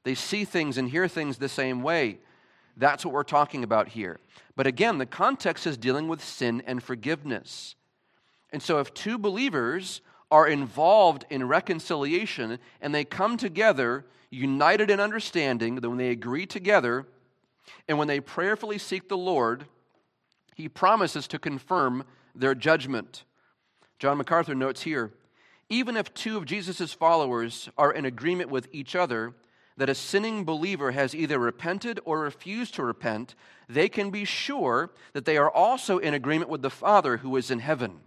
they 0.05 0.15
see 0.15 0.45
things 0.45 0.79
and 0.79 0.89
hear 0.89 1.07
things 1.07 1.37
the 1.37 1.49
same 1.49 1.83
way. 1.83 2.19
That's 2.77 3.05
what 3.05 3.13
we're 3.13 3.25
talking 3.25 3.63
about 3.63 3.89
here. 3.89 4.19
But 4.59 4.67
again, 4.67 4.99
the 4.99 5.07
context 5.07 5.69
is 5.69 5.77
dealing 5.77 6.09
with 6.09 6.21
sin 6.21 6.65
and 6.67 6.83
forgiveness. 6.83 7.77
And 8.51 8.61
so, 8.61 8.81
if 8.81 8.93
two 8.93 9.17
believers 9.17 10.01
are 10.33 10.49
involved 10.49 11.25
in 11.31 11.47
reconciliation 11.47 12.59
and 12.81 12.93
they 12.93 13.05
come 13.05 13.37
together, 13.37 14.05
united 14.31 14.91
in 14.91 14.99
understanding, 14.99 15.77
that 15.77 15.89
when 15.89 15.97
they 15.97 16.11
agree 16.11 16.45
together 16.45 17.07
and 17.87 17.99
when 17.99 18.09
they 18.09 18.19
prayerfully 18.19 18.79
seek 18.79 19.09
the 19.09 19.17
Lord, 19.17 19.67
He 20.57 20.69
promises 20.69 21.29
to 21.29 21.39
confirm 21.39 22.03
their 22.35 22.57
judgment. 22.57 23.23
John 24.01 24.19
MacArthur 24.19 24.57
notes 24.57 24.83
here 24.83 25.13
even 25.69 25.97
if 25.97 26.13
two 26.15 26.37
of 26.37 26.47
Jesus' 26.47 26.93
followers 26.93 27.69
are 27.79 27.93
in 27.93 28.07
agreement 28.07 28.51
with 28.51 28.67
each 28.73 28.97
other, 28.97 29.35
that 29.79 29.89
a 29.89 29.95
sinning 29.95 30.45
believer 30.45 30.91
has 30.91 31.15
either 31.15 31.39
repented 31.39 32.01
or 32.05 32.21
refused 32.21 32.75
to 32.75 32.83
repent, 32.83 33.35
they 33.69 33.89
can 33.89 34.11
be 34.11 34.25
sure 34.25 34.91
that 35.13 35.25
they 35.25 35.39
are 35.39 35.51
also 35.51 35.99
in 35.99 36.15
agreement 36.15 36.51
with 36.51 36.63
the 36.63 36.71
Father 36.71 37.19
who 37.19 37.37
is 37.37 37.51
in 37.51 37.61
heaven. 37.61 38.01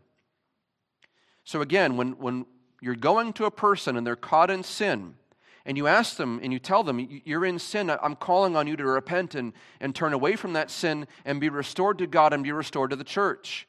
So 1.45 1.61
again, 1.61 1.97
when, 1.97 2.11
when 2.19 2.45
you're 2.81 2.95
going 2.95 3.33
to 3.33 3.45
a 3.45 3.51
person 3.51 3.95
and 3.95 4.05
they're 4.05 4.15
caught 4.15 4.51
in 4.51 4.63
sin, 4.63 5.15
and 5.65 5.77
you 5.77 5.87
ask 5.87 6.17
them 6.17 6.39
and 6.43 6.51
you 6.51 6.59
tell 6.59 6.83
them, 6.83 7.21
You're 7.23 7.45
in 7.45 7.59
sin, 7.59 7.89
I'm 7.89 8.15
calling 8.15 8.55
on 8.55 8.67
you 8.67 8.75
to 8.75 8.85
repent 8.85 9.35
and, 9.35 9.53
and 9.79 9.95
turn 9.95 10.11
away 10.13 10.35
from 10.35 10.53
that 10.53 10.71
sin 10.71 11.07
and 11.23 11.39
be 11.39 11.49
restored 11.49 11.99
to 11.99 12.07
God 12.07 12.33
and 12.33 12.43
be 12.43 12.51
restored 12.51 12.89
to 12.89 12.95
the 12.95 13.03
church. 13.03 13.67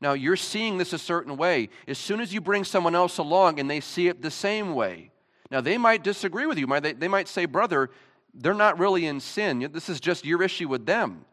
Now, 0.00 0.12
you're 0.14 0.36
seeing 0.36 0.78
this 0.78 0.92
a 0.92 0.98
certain 0.98 1.36
way. 1.36 1.68
As 1.86 1.98
soon 1.98 2.20
as 2.20 2.32
you 2.32 2.40
bring 2.40 2.64
someone 2.64 2.94
else 2.94 3.18
along 3.18 3.60
and 3.60 3.70
they 3.70 3.80
see 3.80 4.08
it 4.08 4.22
the 4.22 4.30
same 4.30 4.74
way, 4.74 5.10
now 5.50 5.60
they 5.60 5.78
might 5.78 6.04
disagree 6.04 6.46
with 6.46 6.58
you. 6.58 6.66
They 6.66 7.08
might 7.08 7.28
say, 7.28 7.46
Brother, 7.46 7.90
they're 8.34 8.54
not 8.54 8.78
really 8.78 9.06
in 9.06 9.20
sin. 9.20 9.68
This 9.72 9.88
is 9.88 10.00
just 10.00 10.24
your 10.24 10.42
issue 10.42 10.68
with 10.68 10.86
them. 10.86 11.24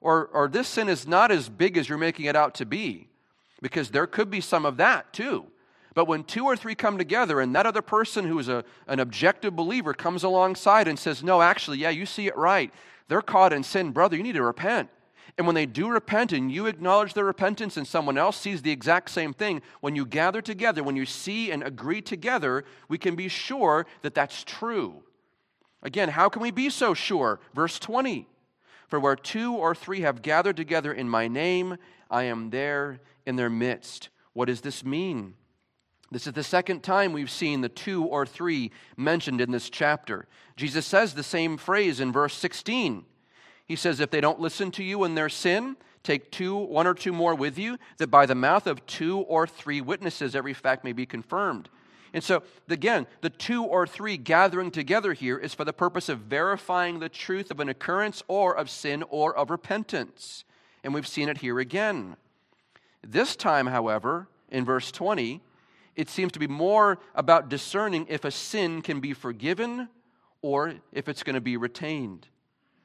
Or, 0.00 0.26
or 0.26 0.48
this 0.48 0.68
sin 0.68 0.88
is 0.88 1.06
not 1.06 1.30
as 1.30 1.48
big 1.48 1.76
as 1.78 1.88
you're 1.88 1.98
making 1.98 2.26
it 2.26 2.36
out 2.36 2.54
to 2.56 2.66
be 2.66 3.08
because 3.60 3.90
there 3.90 4.06
could 4.06 4.30
be 4.30 4.40
some 4.40 4.66
of 4.66 4.76
that 4.78 5.12
too. 5.12 5.46
But 5.94 6.06
when 6.06 6.24
two 6.24 6.44
or 6.44 6.56
three 6.56 6.74
come 6.74 6.98
together 6.98 7.40
and 7.40 7.54
that 7.54 7.66
other 7.66 7.82
person 7.82 8.26
who 8.26 8.38
is 8.38 8.48
a, 8.48 8.64
an 8.86 8.98
objective 8.98 9.54
believer 9.54 9.94
comes 9.94 10.24
alongside 10.24 10.88
and 10.88 10.98
says, 10.98 11.22
No, 11.22 11.40
actually, 11.40 11.78
yeah, 11.78 11.90
you 11.90 12.06
see 12.06 12.26
it 12.26 12.36
right. 12.36 12.72
They're 13.08 13.22
caught 13.22 13.52
in 13.52 13.62
sin. 13.62 13.90
Brother, 13.90 14.16
you 14.16 14.22
need 14.22 14.34
to 14.34 14.42
repent. 14.42 14.88
And 15.38 15.46
when 15.46 15.54
they 15.54 15.66
do 15.66 15.88
repent 15.88 16.32
and 16.32 16.52
you 16.52 16.66
acknowledge 16.66 17.14
their 17.14 17.24
repentance 17.24 17.76
and 17.76 17.86
someone 17.86 18.18
else 18.18 18.36
sees 18.36 18.62
the 18.62 18.70
exact 18.70 19.10
same 19.10 19.32
thing, 19.32 19.62
when 19.80 19.96
you 19.96 20.04
gather 20.04 20.42
together, 20.42 20.82
when 20.82 20.96
you 20.96 21.06
see 21.06 21.50
and 21.50 21.62
agree 21.62 22.02
together, 22.02 22.64
we 22.88 22.98
can 22.98 23.16
be 23.16 23.28
sure 23.28 23.86
that 24.02 24.14
that's 24.14 24.44
true. 24.44 25.02
Again, 25.82 26.10
how 26.10 26.28
can 26.28 26.42
we 26.42 26.50
be 26.50 26.68
so 26.68 26.92
sure? 26.92 27.40
Verse 27.54 27.78
20 27.78 28.28
For 28.88 29.00
where 29.00 29.16
two 29.16 29.54
or 29.54 29.74
three 29.74 30.02
have 30.02 30.22
gathered 30.22 30.56
together 30.56 30.92
in 30.92 31.08
my 31.08 31.28
name, 31.28 31.78
I 32.10 32.24
am 32.24 32.50
there 32.50 33.00
in 33.24 33.36
their 33.36 33.50
midst. 33.50 34.10
What 34.34 34.46
does 34.46 34.60
this 34.60 34.84
mean? 34.84 35.34
This 36.10 36.26
is 36.26 36.34
the 36.34 36.44
second 36.44 36.82
time 36.82 37.14
we've 37.14 37.30
seen 37.30 37.62
the 37.62 37.70
two 37.70 38.04
or 38.04 38.26
three 38.26 38.70
mentioned 38.98 39.40
in 39.40 39.50
this 39.50 39.70
chapter. 39.70 40.26
Jesus 40.56 40.84
says 40.84 41.14
the 41.14 41.22
same 41.22 41.56
phrase 41.56 42.00
in 42.00 42.12
verse 42.12 42.34
16. 42.34 43.06
He 43.66 43.76
says, 43.76 44.00
If 44.00 44.10
they 44.10 44.20
don't 44.20 44.40
listen 44.40 44.70
to 44.72 44.84
you 44.84 45.04
in 45.04 45.14
their 45.14 45.28
sin, 45.28 45.76
take 46.02 46.30
two, 46.30 46.56
one 46.56 46.86
or 46.86 46.94
two 46.94 47.12
more 47.12 47.34
with 47.34 47.58
you, 47.58 47.78
that 47.98 48.10
by 48.10 48.26
the 48.26 48.34
mouth 48.34 48.66
of 48.66 48.84
two 48.86 49.18
or 49.18 49.46
three 49.46 49.80
witnesses 49.80 50.34
every 50.34 50.54
fact 50.54 50.84
may 50.84 50.92
be 50.92 51.06
confirmed. 51.06 51.68
And 52.14 52.22
so, 52.22 52.42
again, 52.68 53.06
the 53.22 53.30
two 53.30 53.64
or 53.64 53.86
three 53.86 54.18
gathering 54.18 54.70
together 54.70 55.14
here 55.14 55.38
is 55.38 55.54
for 55.54 55.64
the 55.64 55.72
purpose 55.72 56.08
of 56.08 56.20
verifying 56.20 56.98
the 56.98 57.08
truth 57.08 57.50
of 57.50 57.60
an 57.60 57.70
occurrence 57.70 58.22
or 58.28 58.54
of 58.54 58.68
sin 58.68 59.02
or 59.08 59.34
of 59.34 59.50
repentance. 59.50 60.44
And 60.84 60.92
we've 60.92 61.06
seen 61.06 61.28
it 61.28 61.38
here 61.38 61.58
again. 61.58 62.16
This 63.02 63.34
time, 63.34 63.66
however, 63.66 64.28
in 64.50 64.64
verse 64.64 64.92
20, 64.92 65.40
it 65.96 66.08
seems 66.08 66.32
to 66.32 66.38
be 66.38 66.46
more 66.46 66.98
about 67.14 67.48
discerning 67.48 68.06
if 68.08 68.24
a 68.24 68.30
sin 68.30 68.82
can 68.82 69.00
be 69.00 69.14
forgiven 69.14 69.88
or 70.42 70.74
if 70.92 71.08
it's 71.08 71.22
going 71.22 71.34
to 71.34 71.40
be 71.40 71.56
retained. 71.56 72.28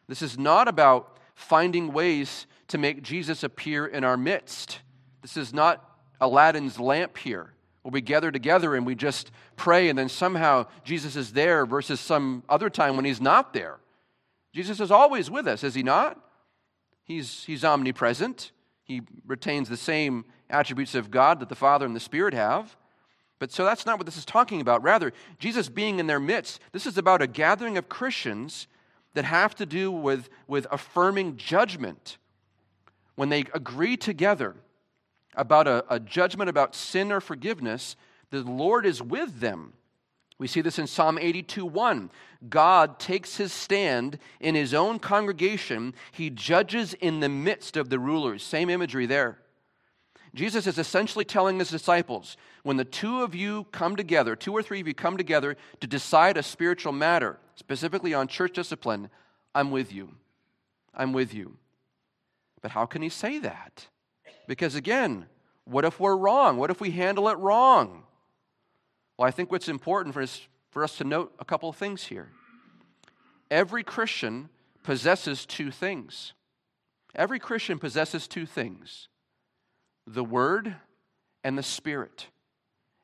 This 0.08 0.22
is 0.22 0.38
not 0.38 0.68
about 0.68 1.18
finding 1.36 1.92
ways 1.94 2.48
to 2.70 2.78
make 2.78 3.04
Jesus 3.04 3.44
appear 3.44 3.86
in 3.86 4.04
our 4.04 4.18
midst. 4.18 4.80
This 5.22 5.38
is 5.38 5.54
not 5.54 5.84
Aladdin's 6.20 6.80
lamp 6.80 7.18
here, 7.18 7.54
where 7.82 7.92
we 7.92 8.02
gather 8.02 8.32
together 8.32 8.76
and 8.76 8.86
we 8.86 8.96
just 8.96 9.32
pray 9.56 9.90
and 9.90 9.98
then 9.98 10.10
somehow 10.10 10.66
Jesus 10.84 11.16
is 11.16 11.34
there 11.34 11.66
versus 11.66 12.00
some 12.00 12.44
other 12.50 12.70
time 12.70 12.96
when 12.96 13.06
he's 13.06 13.22
not 13.22 13.54
there. 13.54 13.80
Jesus 14.54 14.80
is 14.80 14.92
always 14.92 15.30
with 15.30 15.48
us, 15.48 15.64
is 15.64 15.76
he 15.76 15.84
not? 15.84 16.20
He's, 17.04 17.44
he's 17.46 17.64
omnipresent. 17.64 18.52
He 18.84 19.02
retains 19.26 19.70
the 19.70 19.78
same 19.78 20.26
attributes 20.50 20.96
of 20.96 21.12
God 21.12 21.40
that 21.40 21.50
the 21.50 21.56
Father 21.56 21.86
and 21.86 21.96
the 21.96 22.00
Spirit 22.00 22.34
have. 22.34 22.76
But 23.40 23.52
so 23.52 23.64
that's 23.64 23.86
not 23.86 24.00
what 24.00 24.06
this 24.06 24.18
is 24.18 24.26
talking 24.26 24.62
about. 24.62 24.82
Rather, 24.82 25.14
Jesus 25.40 25.70
being 25.70 26.00
in 26.00 26.08
their 26.08 26.20
midst, 26.20 26.60
this 26.72 26.86
is 26.86 26.98
about 26.98 27.22
a 27.22 27.28
gathering 27.28 27.78
of 27.78 27.88
Christians 27.88 28.68
that 29.14 29.26
have 29.26 29.56
to 29.56 29.66
do 29.66 29.92
with, 29.92 30.30
with 30.48 30.68
affirming 30.72 31.38
judgment. 31.38 32.18
When 33.16 33.30
they 33.30 33.46
agree 33.54 33.98
together 33.98 34.56
about 35.36 35.68
a, 35.68 35.86
a 35.90 36.00
judgment 36.00 36.50
about 36.50 36.76
sin 36.76 37.12
or 37.12 37.20
forgiveness, 37.20 37.96
the 38.30 38.42
Lord 38.42 38.86
is 38.86 39.02
with 39.02 39.40
them. 39.40 39.74
We 40.40 40.48
see 40.48 40.62
this 40.62 40.78
in 40.78 40.86
Psalm 40.86 41.18
82 41.18 41.66
1. 41.66 42.12
God 42.50 43.00
takes 43.00 43.38
his 43.38 43.52
stand 43.52 44.20
in 44.40 44.54
his 44.54 44.74
own 44.74 45.00
congregation. 45.00 45.96
He 46.12 46.30
judges 46.30 46.94
in 46.94 47.20
the 47.20 47.30
midst 47.30 47.76
of 47.76 47.90
the 47.90 47.98
rulers. 47.98 48.44
Same 48.44 48.70
imagery 48.70 49.08
there. 49.08 49.40
Jesus 50.36 50.68
is 50.68 50.78
essentially 50.78 51.26
telling 51.26 51.58
his 51.58 51.72
disciples 51.72 52.38
when 52.62 52.78
the 52.78 52.86
two 52.86 53.24
of 53.24 53.34
you 53.34 53.66
come 53.72 53.96
together, 53.96 54.36
two 54.36 54.54
or 54.54 54.62
three 54.62 54.80
of 54.80 54.88
you 54.88 54.94
come 54.94 55.18
together 55.18 55.58
to 55.80 55.88
decide 55.88 56.38
a 56.38 56.44
spiritual 56.44 56.92
matter, 56.92 57.40
specifically 57.58 58.14
on 58.14 58.28
church 58.28 58.54
discipline, 58.54 59.10
I'm 59.54 59.72
with 59.72 59.92
you. 59.92 60.12
I'm 60.96 61.12
with 61.12 61.34
you. 61.34 61.58
But 62.62 62.72
how 62.72 62.86
can 62.86 63.02
he 63.02 63.10
say 63.10 63.40
that? 63.40 63.88
Because 64.48 64.76
again, 64.76 65.26
what 65.66 65.84
if 65.84 66.00
we're 66.00 66.16
wrong? 66.16 66.58
What 66.58 66.72
if 66.72 66.80
we 66.80 66.92
handle 66.92 67.28
it 67.28 67.38
wrong? 67.38 68.04
Well, 69.18 69.28
I 69.28 69.32
think 69.32 69.52
what's 69.52 69.68
important 69.68 70.14
for 70.14 70.22
us, 70.22 70.48
for 70.72 70.84
us 70.84 70.98
to 70.98 71.04
note 71.04 71.34
a 71.40 71.46
couple 71.46 71.68
of 71.68 71.76
things 71.76 72.04
here. 72.06 72.30
Every 73.52 73.84
Christian 73.84 74.50
possesses 74.84 75.46
two 75.46 75.72
things. 75.72 76.34
Every 77.16 77.40
Christian 77.40 77.80
possesses 77.80 78.28
two 78.28 78.46
things 78.46 79.10
the 80.06 80.24
Word 80.24 80.76
and 81.44 81.58
the 81.58 81.64
Spirit. 81.64 82.28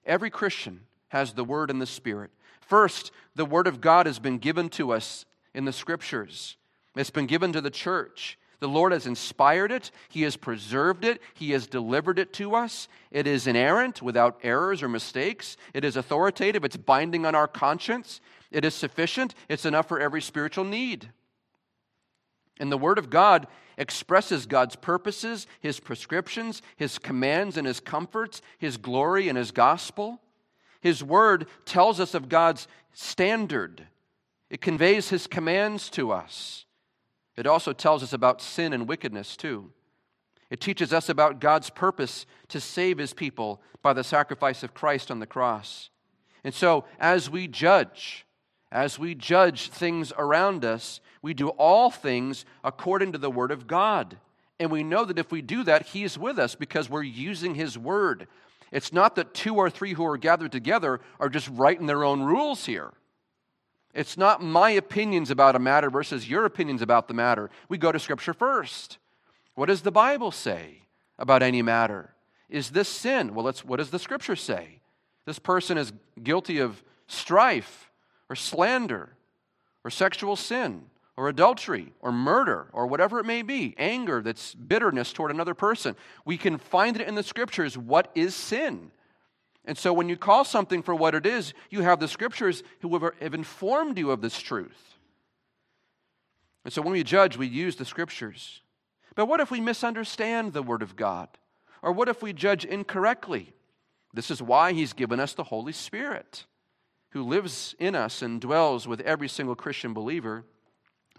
Every 0.06 0.30
Christian 0.30 0.82
has 1.10 1.34
the 1.34 1.44
Word 1.44 1.70
and 1.70 1.82
the 1.82 1.86
Spirit. 1.86 2.32
First, 2.74 3.12
the 3.36 3.46
Word 3.46 3.68
of 3.68 3.82
God 3.82 4.08
has 4.08 4.18
been 4.18 4.40
given 4.40 4.68
to 4.70 4.94
us 4.94 5.26
in 5.54 5.66
the 5.66 5.72
Scriptures, 5.72 6.58
it's 6.96 7.12
been 7.12 7.28
given 7.28 7.54
to 7.54 7.62
the 7.62 7.70
church. 7.70 8.40
The 8.62 8.68
Lord 8.68 8.94
has 8.94 9.06
inspired 9.06 9.72
it, 9.72 9.92
He 10.10 10.24
has 10.24 10.36
preserved 10.36 11.06
it, 11.06 11.22
He 11.36 11.52
has 11.52 11.68
delivered 11.68 12.18
it 12.18 12.34
to 12.34 12.56
us. 12.56 12.88
It 13.12 13.28
is 13.28 13.46
inerrant, 13.46 14.02
without 14.02 14.40
errors 14.42 14.82
or 14.82 14.90
mistakes. 14.90 15.56
It 15.76 15.86
is 15.86 15.96
authoritative, 15.96 16.66
it's 16.66 16.76
binding 16.76 17.28
on 17.28 17.36
our 17.36 17.48
conscience. 17.48 18.20
It 18.50 18.66
is 18.66 18.74
sufficient, 18.74 19.36
it's 19.48 19.66
enough 19.66 19.88
for 19.88 20.00
every 20.00 20.24
spiritual 20.24 20.66
need. 20.66 21.12
And 22.60 22.72
the 22.72 22.78
Word 22.80 22.98
of 22.98 23.12
God 23.12 23.46
expresses 23.78 24.48
God's 24.48 24.78
purposes, 24.78 25.46
His 25.60 25.80
prescriptions, 25.80 26.64
His 26.76 26.98
commands 26.98 27.56
and 27.56 27.68
His 27.68 27.80
comforts, 27.80 28.42
His 28.58 28.78
glory 28.78 29.30
and 29.30 29.38
His 29.38 29.52
gospel. 29.52 30.22
His 30.84 31.02
Word 31.02 31.48
tells 31.64 32.02
us 32.02 32.14
of 32.14 32.28
God's 32.28 32.68
standard, 32.92 33.88
it 34.50 34.60
conveys 34.60 35.08
His 35.08 35.28
commands 35.28 35.90
to 35.92 36.12
us. 36.12 36.66
It 37.38 37.48
also 37.48 37.72
tells 37.72 38.04
us 38.04 38.12
about 38.12 38.42
sin 38.42 38.74
and 38.74 38.88
wickedness, 38.88 39.38
too. 39.38 39.72
It 40.50 40.60
teaches 40.60 40.92
us 40.92 41.08
about 41.08 41.40
God's 41.40 41.70
purpose 41.70 42.26
to 42.50 42.60
save 42.60 42.98
His 42.98 43.14
people 43.14 43.62
by 43.82 43.94
the 43.94 44.04
sacrifice 44.04 44.62
of 44.62 44.74
Christ 44.74 45.10
on 45.10 45.20
the 45.20 45.26
cross. 45.26 45.90
And 46.44 46.54
so, 46.54 46.84
as 47.00 47.30
we 47.30 47.48
judge, 47.48 48.26
as 48.70 49.00
we 49.00 49.16
judge 49.16 49.70
things 49.70 50.12
around 50.18 50.66
us, 50.66 51.00
we 51.22 51.34
do 51.34 51.48
all 51.48 51.90
things 51.90 52.44
according 52.62 53.14
to 53.14 53.18
the 53.18 53.32
Word 53.32 53.52
of 53.52 53.68
God. 53.68 54.18
And 54.60 54.70
we 54.70 54.84
know 54.84 55.06
that 55.06 55.18
if 55.18 55.32
we 55.32 55.42
do 55.42 55.64
that, 55.64 55.88
He 55.88 56.04
is 56.04 56.20
with 56.20 56.38
us 56.38 56.56
because 56.56 56.90
we're 56.90 57.04
using 57.04 57.56
His 57.56 57.78
Word. 57.78 58.28
It's 58.74 58.92
not 58.92 59.16
that 59.16 59.36
two 59.36 59.56
or 59.56 59.70
three 59.70 59.94
who 59.94 60.04
are 60.04 60.18
gathered 60.18 60.52
together 60.52 61.00
are 61.20 61.30
just 61.30 61.48
writing 61.48 61.86
their 61.86 62.04
own 62.04 62.24
rules 62.24 62.66
here. 62.66 62.92
It's 63.94 64.18
not 64.18 64.42
my 64.42 64.72
opinions 64.72 65.30
about 65.30 65.56
a 65.56 65.60
matter 65.60 65.92
versus 65.92 66.28
your 66.28 66.44
opinions 66.44 66.82
about 66.82 67.08
the 67.08 67.14
matter. 67.14 67.52
We 67.70 67.78
go 67.78 67.92
to 67.92 68.00
Scripture 68.00 68.34
first. 68.34 68.98
What 69.54 69.68
does 69.68 69.84
the 69.84 69.92
Bible 69.92 70.32
say 70.32 70.82
about 71.20 71.44
any 71.44 71.62
matter? 71.62 72.16
Is 72.50 72.72
this 72.72 72.90
sin? 72.90 73.36
Well, 73.36 73.54
what 73.64 73.78
does 73.78 73.92
the 73.92 74.00
Scripture 74.00 74.36
say? 74.36 74.80
This 75.26 75.38
person 75.38 75.78
is 75.78 75.94
guilty 76.22 76.58
of 76.58 76.84
strife 77.06 77.92
or 78.28 78.36
slander 78.36 79.12
or 79.84 79.92
sexual 79.92 80.36
sin 80.36 80.86
or 81.16 81.30
adultery 81.30 81.94
or 82.00 82.12
murder 82.12 82.68
or 82.74 82.88
whatever 82.88 83.20
it 83.20 83.26
may 83.26 83.42
be, 83.42 83.76
anger 83.78 84.22
that's 84.22 84.56
bitterness 84.56 85.14
toward 85.14 85.32
another 85.32 85.54
person. 85.54 85.96
We 86.26 86.38
can 86.38 86.58
find 86.58 87.00
it 87.00 87.08
in 87.08 87.16
the 87.16 87.24
scriptures. 87.24 87.78
What 87.78 88.12
is 88.16 88.36
sin? 88.36 88.92
And 89.66 89.78
so 89.78 89.94
when 89.94 90.10
you 90.10 90.18
call 90.18 90.44
something 90.44 90.82
for 90.82 90.94
what 90.94 91.16
it 91.16 91.26
is, 91.26 91.54
you 91.70 91.82
have 91.82 92.00
the 92.00 92.08
scriptures 92.08 92.64
who 92.82 92.98
have 93.20 93.34
informed 93.34 93.98
you 93.98 94.12
of 94.12 94.22
this 94.22 94.40
truth. 94.40 94.98
And 96.66 96.74
so 96.74 96.82
when 96.82 96.94
we 96.94 97.04
judge, 97.04 97.38
we 97.38 97.48
use 97.48 97.76
the 97.76 97.86
scriptures. 97.86 98.62
But 99.16 99.28
what 99.28 99.40
if 99.40 99.52
we 99.52 99.62
misunderstand 99.62 100.54
the 100.54 100.64
word 100.64 100.82
of 100.82 100.96
God? 100.96 101.30
Or 101.82 101.92
what 101.92 102.10
if 102.10 102.22
we 102.22 102.34
judge 102.34 102.66
incorrectly? 102.66 103.54
This 104.14 104.32
is 104.32 104.42
why 104.42 104.74
he's 104.74 104.94
given 104.94 105.20
us 105.20 105.34
the 105.34 105.44
Holy 105.44 105.74
Spirit 105.74 106.46
who 107.12 107.24
lives 107.24 107.76
in 107.78 107.94
us 107.94 108.22
and 108.22 108.42
dwells 108.42 108.88
with 108.88 109.00
every 109.02 109.30
single 109.30 109.56
Christian 109.56 109.94
believer. 109.94 110.46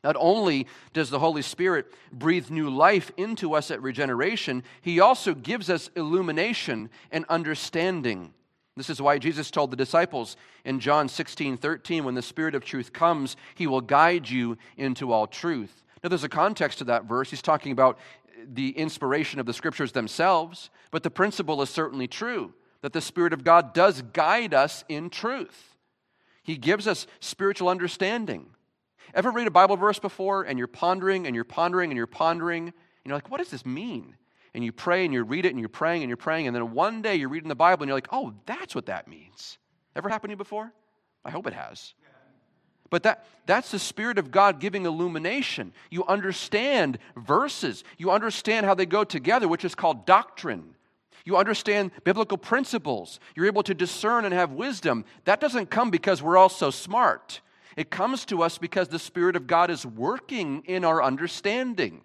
Not 0.05 0.17
only 0.19 0.67
does 0.93 1.09
the 1.09 1.19
Holy 1.19 1.43
Spirit 1.43 1.87
breathe 2.13 2.51
new 2.51 2.69
life 2.69 3.11
into 3.17 3.55
us 3.55 3.71
at 3.71 3.83
regeneration, 3.83 4.63
He 4.83 5.01
also 5.01 5.35
gives 5.35 5.71
us 5.71 5.91
illumination 5.97 6.91
and 7.11 7.25
understanding. 7.31 8.35
This 8.77 8.91
is 8.91 9.01
why 9.01 9.19
Jesus 9.19 9.51
told 9.51 9.71
the 9.71 9.77
disciples 9.77 10.37
in 10.65 10.79
John 10.79 11.09
16 11.09 11.57
13, 11.57 12.05
when 12.05 12.15
the 12.15 12.23
Spirit 12.23 12.55
of 12.55 12.65
truth 12.65 12.93
comes, 12.93 13.37
He 13.55 13.67
will 13.67 13.81
guide 13.81 14.29
you 14.29 14.59
into 14.77 15.11
all 15.11 15.27
truth. 15.27 15.83
Now, 16.03 16.11
there's 16.11 16.23
a 16.23 16.29
context 16.29 16.79
to 16.79 16.85
that 16.85 17.07
verse. 17.07 17.31
He's 17.31 17.41
talking 17.41 17.73
about 17.73 17.99
the 18.47 18.77
inspiration 18.77 19.41
of 19.41 19.47
the 19.47 19.55
scriptures 19.55 19.93
themselves, 19.93 20.69
but 20.91 21.03
the 21.03 21.11
principle 21.11 21.63
is 21.63 21.71
certainly 21.71 22.07
true 22.07 22.53
that 22.83 22.93
the 22.93 23.01
Spirit 23.01 23.33
of 23.33 23.43
God 23.43 23.73
does 23.73 24.03
guide 24.03 24.53
us 24.53 24.85
in 24.91 25.09
truth. 25.09 25.75
He 26.43 26.59
gives 26.59 26.87
us 26.87 27.07
spiritual 27.21 27.71
understanding. 27.71 28.51
Ever 29.15 29.31
read 29.31 29.47
a 29.47 29.51
Bible 29.51 29.77
verse 29.77 29.99
before 29.99 30.43
and 30.43 30.59
you're 30.59 30.67
pondering 30.67 31.27
and 31.27 31.35
you're 31.35 31.45
pondering 31.45 31.91
and 31.91 31.97
you're 31.97 32.07
pondering? 32.07 32.65
And 32.67 32.73
you're 33.07 33.17
like, 33.17 33.31
what 33.31 33.39
does 33.39 33.51
this 33.51 33.65
mean? 33.65 34.17
And 34.55 34.65
you 34.65 34.73
pray 34.73 35.05
and 35.05 35.13
you 35.13 35.23
read 35.23 35.47
it 35.47 35.51
and 35.51 35.61
you're 35.61 35.69
praying 35.69 36.03
and 36.03 36.09
you're 36.09 36.17
praying, 36.17 36.47
and 36.47 36.55
then 36.55 36.73
one 36.73 37.03
day 37.03 37.17
you're 37.17 37.29
reading 37.29 37.49
the 37.49 37.55
Bible 37.55 37.83
and 37.83 37.89
you're 37.89 37.97
like, 37.97 38.09
oh, 38.13 38.35
that's 38.47 38.75
what 38.75 38.87
that 38.87 39.09
means. 39.09 39.59
Ever 39.97 40.09
happened 40.09 40.31
to 40.31 40.33
you 40.33 40.37
before? 40.37 40.73
I 41.25 41.31
hope 41.31 41.47
it 41.47 41.53
has. 41.53 41.95
But 42.91 43.03
that, 43.03 43.27
that's 43.47 43.73
the 43.73 43.79
Spirit 43.79 44.19
of 44.19 44.31
God 44.31 44.61
giving 44.61 44.87
illumination. 44.87 45.73
You 45.91 46.05
understand 46.05 46.99
verses, 47.17 47.83
you 47.99 48.11
understand 48.11 48.67
how 48.67 48.75
they 48.75 48.87
go 48.87 49.03
together, 49.03 49.49
which 49.49 49.65
is 49.65 49.75
called 49.75 50.07
doctrine. 50.07 50.77
You 51.25 51.37
understand 51.37 51.91
biblical 52.05 52.39
principles. 52.39 53.19
You're 53.35 53.47
able 53.47 53.63
to 53.65 53.75
discern 53.75 54.25
and 54.25 54.35
have 54.35 54.53
wisdom. 54.53 55.05
That 55.25 55.41
doesn't 55.41 55.71
come 55.71 55.91
because 55.91 56.23
we're 56.23 56.37
all 56.37 56.51
so 56.51 56.71
smart. 56.71 57.41
It 57.77 57.91
comes 57.91 58.25
to 58.27 58.43
us 58.43 58.59
because 58.59 58.89
the 58.89 58.99
Spirit 58.99 59.37
of 59.37 59.47
God 59.47 59.71
is 59.71 59.85
working 59.85 60.63
in 60.67 60.85
our 60.85 61.03
understanding. 61.03 62.03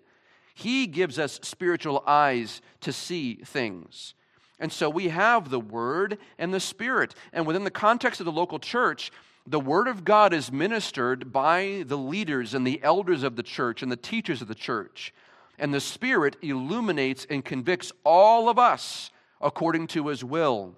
He 0.54 0.88
gives 0.88 1.20
us 1.20 1.40
spiritual 1.44 2.04
eyes 2.06 2.62
to 2.82 2.92
see 2.92 3.36
things. 3.36 4.14
And 4.60 4.74
so 4.74 4.90
we 4.90 5.10
have 5.10 5.50
the 5.50 5.60
Word 5.60 6.18
and 6.38 6.54
the 6.54 6.60
Spirit. 6.60 7.16
And 7.32 7.46
within 7.46 7.64
the 7.64 7.72
context 7.72 8.20
of 8.20 8.26
the 8.26 8.32
local 8.32 8.60
church, 8.60 9.12
the 9.48 9.60
Word 9.60 9.88
of 9.88 10.04
God 10.04 10.34
is 10.34 10.52
ministered 10.52 11.32
by 11.32 11.84
the 11.88 11.98
leaders 11.98 12.54
and 12.54 12.68
the 12.68 12.82
elders 12.84 13.24
of 13.24 13.36
the 13.36 13.44
church 13.44 13.82
and 13.82 13.92
the 13.92 13.96
teachers 13.96 14.42
of 14.42 14.48
the 14.48 14.56
church 14.56 15.14
and 15.60 15.74
the 15.74 15.82
Spirit 15.82 16.38
illuminates 16.42 17.28
and 17.30 17.44
convicts 17.44 17.92
all 18.04 18.50
of 18.50 18.58
us 18.58 19.12
according 19.42 19.88
to 19.88 20.08
His 20.08 20.24
will. 20.24 20.76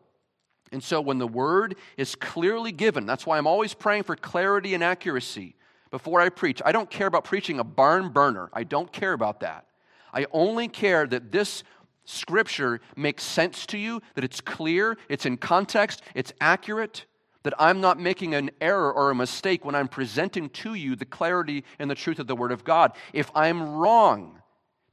And 0.72 0.84
so 0.84 1.02
when 1.02 1.18
the 1.18 1.28
Word 1.28 1.76
is 1.98 2.16
clearly 2.16 2.72
given, 2.72 3.06
that's 3.06 3.26
why 3.26 3.38
I'm 3.38 3.48
always 3.48 3.74
praying 3.74 4.04
for 4.04 4.16
clarity 4.16 4.74
and 4.74 4.84
accuracy 4.84 5.56
before 5.90 6.22
I 6.22 6.30
preach. 6.30 6.62
I 6.66 6.72
don't 6.72 6.90
care 6.90 7.08
about 7.08 7.26
preaching 7.26 7.60
a 7.60 7.64
barn 7.64 8.10
burner, 8.10 8.50
I 8.54 8.64
don't 8.64 8.92
care 8.92 9.14
about 9.14 9.42
that. 9.42 9.66
I 10.14 10.26
only 10.32 10.68
care 10.68 11.08
that 11.08 11.32
this 11.32 11.64
Scripture 12.04 12.82
makes 12.96 13.24
sense 13.24 13.66
to 13.68 13.78
you, 13.78 14.02
that 14.16 14.24
it's 14.24 14.42
clear, 14.42 14.98
it's 15.08 15.26
in 15.26 15.38
context, 15.38 16.02
it's 16.16 16.34
accurate, 16.42 17.06
that 17.44 17.54
I'm 17.60 17.80
not 17.80 18.00
making 18.00 18.34
an 18.34 18.52
error 18.60 18.92
or 18.92 19.12
a 19.12 19.16
mistake 19.16 19.64
when 19.64 19.76
I'm 19.76 19.88
presenting 19.88 20.50
to 20.50 20.74
you 20.74 20.96
the 20.96 21.06
clarity 21.06 21.64
and 21.80 21.90
the 21.90 21.96
truth 21.96 22.20
of 22.20 22.28
the 22.28 22.36
Word 22.36 22.52
of 22.52 22.64
God. 22.64 22.94
If 23.14 23.32
I'm 23.36 23.76
wrong, 23.76 24.42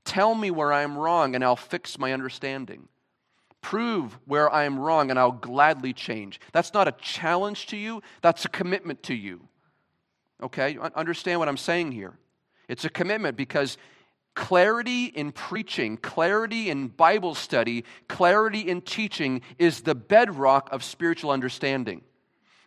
tell 0.05 0.35
me 0.35 0.51
where 0.51 0.73
I'm 0.73 0.97
wrong 0.97 1.35
and 1.35 1.45
I'll 1.45 1.57
fix 1.57 1.99
my 1.99 2.13
understanding. 2.13 2.89
Prove 3.61 4.19
where 4.25 4.53
I 4.53 4.65
am 4.65 4.79
wrong 4.79 5.11
and 5.11 5.19
I'll 5.19 5.33
gladly 5.33 5.93
change. 5.93 6.41
That's 6.53 6.73
not 6.73 6.89
a 6.89 6.93
challenge 6.93 7.67
to 7.69 7.77
you, 7.77 8.03
that's 8.23 8.45
a 8.45 8.49
commitment 8.49 9.03
to 9.05 9.15
you. 9.15 9.49
Okay? 10.43 10.79
Understand 10.95 11.41
what 11.41 11.49
I'm 11.49 11.57
saying 11.57 11.93
here. 11.93 12.17
It's 12.69 12.85
a 12.85 12.91
commitment 12.91 13.37
because 13.37 13.77
clarity 14.35 15.07
in 15.07 15.33
preaching, 15.33 15.97
clarity 15.97 16.71
in 16.71 16.89
Bible 16.89 17.35
study, 17.35 17.85
clarity 18.07 18.61
in 18.61 18.83
teaching 18.83 19.43
is 19.59 19.81
the 19.81 19.95
bedrock 19.97 20.69
of 20.73 20.85
spiritual 20.85 21.31
understanding. 21.31 22.03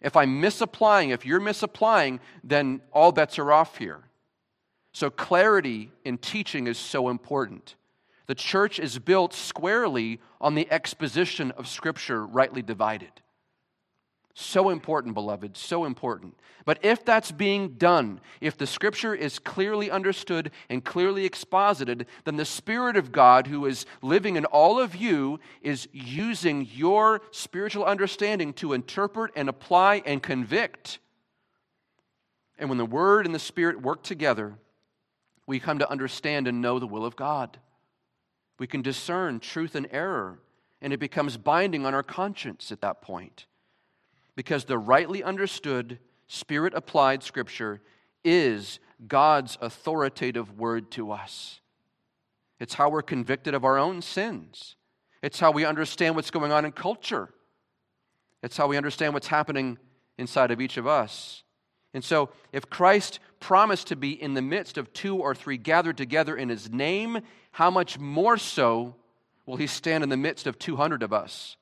If 0.02 0.18
I'm 0.18 0.42
misapplying, 0.42 1.12
if 1.12 1.26
you're 1.26 1.39
misapplying, 1.39 2.20
then 2.44 2.82
all 2.92 3.12
bets 3.12 3.39
are 3.39 3.52
off 3.54 3.78
here. 3.78 4.02
So, 4.94 5.10
clarity 5.10 5.92
in 6.04 6.18
teaching 6.18 6.68
is 6.68 6.78
so 6.78 7.08
important. 7.08 7.76
The 8.32 8.36
church 8.36 8.79
is 8.79 8.97
built 8.97 9.34
squarely 9.34 10.21
on 10.39 10.55
the 10.55 10.71
exposition 10.71 11.51
of 11.51 11.67
Scripture 11.67 12.25
rightly 12.25 12.61
divided. 12.61 13.11
So 14.34 14.69
important, 14.69 15.15
beloved, 15.15 15.57
so 15.57 15.84
important. 15.84 16.38
But 16.63 16.79
if 16.82 17.03
that's 17.03 17.34
being 17.34 17.73
done, 17.73 18.21
if 18.39 18.57
the 18.57 18.65
scripture 18.65 19.13
is 19.13 19.38
clearly 19.38 19.91
understood 19.91 20.51
and 20.69 20.82
clearly 20.82 21.25
exposited, 21.25 22.05
then 22.23 22.38
the 22.38 22.45
Spirit 22.45 22.95
of 22.95 23.11
God, 23.11 23.47
who 23.47 23.65
is 23.65 23.86
living 24.01 24.38
in 24.38 24.45
all 24.45 24.79
of 24.79 24.95
you, 24.95 25.38
is 25.61 25.89
using 25.91 26.69
your 26.71 27.19
spiritual 27.32 27.84
understanding 27.84 28.53
to 28.53 28.71
interpret 28.71 29.34
and 29.36 29.49
apply 29.49 30.03
and 30.05 30.23
convict. 30.23 30.99
And 32.57 32.69
when 32.69 32.77
the 32.77 32.86
Word 32.86 33.25
and 33.25 33.36
the 33.36 33.39
Spirit 33.39 33.82
work 33.82 34.03
together, 34.03 34.53
we 35.45 35.59
come 35.59 35.79
to 35.79 35.91
understand 35.91 36.47
and 36.47 36.61
know 36.61 36.79
the 36.79 36.88
will 36.88 37.03
of 37.03 37.17
God. 37.17 37.59
We 38.62 38.68
can 38.68 38.84
discern 38.84 39.39
truth 39.39 39.74
and 39.74 39.88
error, 39.89 40.38
and 40.84 40.93
it 40.93 40.99
becomes 40.99 41.36
binding 41.36 41.84
on 41.84 41.95
our 41.95 42.03
conscience 42.03 42.72
at 42.72 42.82
that 42.82 43.01
point 43.01 43.47
because 44.36 44.66
the 44.66 44.78
rightly 44.78 45.24
understood, 45.24 45.97
spirit 46.28 46.76
applied 46.76 47.24
scripture 47.24 47.82
is 48.24 48.80
God's 49.07 49.57
authoritative 49.62 50.59
word 50.59 50.91
to 50.91 51.12
us. 51.12 51.59
It's 52.59 52.76
how 52.76 52.89
we're 52.89 53.01
convicted 53.01 53.55
of 53.55 53.66
our 53.66 53.80
own 53.80 54.03
sins. 54.03 54.76
It's 55.24 55.39
how 55.39 55.49
we 55.49 55.66
understand 55.66 56.16
what's 56.16 56.30
going 56.30 56.51
on 56.51 56.64
in 56.64 56.72
culture. 56.72 57.30
It's 58.43 58.57
how 58.57 58.68
we 58.68 58.78
understand 58.78 59.16
what's 59.16 59.26
happening 59.26 59.80
inside 60.20 60.51
of 60.51 60.62
each 60.62 60.78
of 60.78 60.86
us. 60.86 61.41
And 61.95 62.03
so, 62.03 62.30
if 62.53 62.70
Christ 62.70 63.20
promised 63.39 63.88
to 63.88 63.95
be 63.95 64.12
in 64.22 64.36
the 64.36 64.41
midst 64.43 64.78
of 64.78 64.93
two 64.93 65.18
or 65.18 65.34
three 65.34 65.57
gathered 65.57 65.97
together 65.97 66.36
in 66.36 66.47
his 66.47 66.70
name, 66.70 67.22
how 67.52 67.70
much 67.70 67.99
more 67.99 68.38
so 68.38 68.95
will 69.45 69.58
he 69.58 69.68
stand 69.68 70.04
in 70.04 70.10
the 70.10 70.18
midst 70.18 70.47
of 70.47 70.58
200 70.58 71.04
of 71.04 71.14
us 71.14 71.58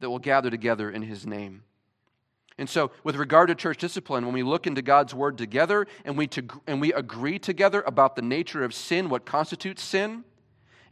that 0.00 0.10
will 0.10 0.18
gather 0.18 0.50
together 0.50 0.90
in 0.90 1.02
his 1.02 1.26
name? 1.26 1.62
And 2.56 2.68
so, 2.68 2.92
with 3.02 3.16
regard 3.16 3.48
to 3.48 3.54
church 3.54 3.78
discipline, 3.78 4.24
when 4.24 4.34
we 4.34 4.44
look 4.44 4.66
into 4.66 4.80
God's 4.80 5.12
word 5.12 5.36
together 5.36 5.86
and 6.04 6.16
we, 6.16 6.28
to, 6.28 6.44
and 6.66 6.80
we 6.80 6.92
agree 6.92 7.38
together 7.38 7.82
about 7.84 8.14
the 8.14 8.22
nature 8.22 8.62
of 8.62 8.72
sin, 8.72 9.08
what 9.08 9.24
constitutes 9.24 9.82
sin, 9.82 10.24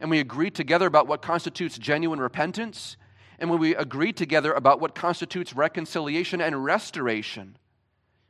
and 0.01 0.09
we 0.09 0.19
agree 0.19 0.51
together 0.51 0.87
about 0.87 1.07
what 1.07 1.21
constitutes 1.21 1.77
genuine 1.77 2.19
repentance, 2.19 2.97
and 3.39 3.49
when 3.49 3.59
we 3.59 3.75
agree 3.75 4.11
together 4.11 4.51
about 4.51 4.81
what 4.81 4.93
constitutes 4.93 5.55
reconciliation 5.55 6.41
and 6.41 6.65
restoration, 6.65 7.57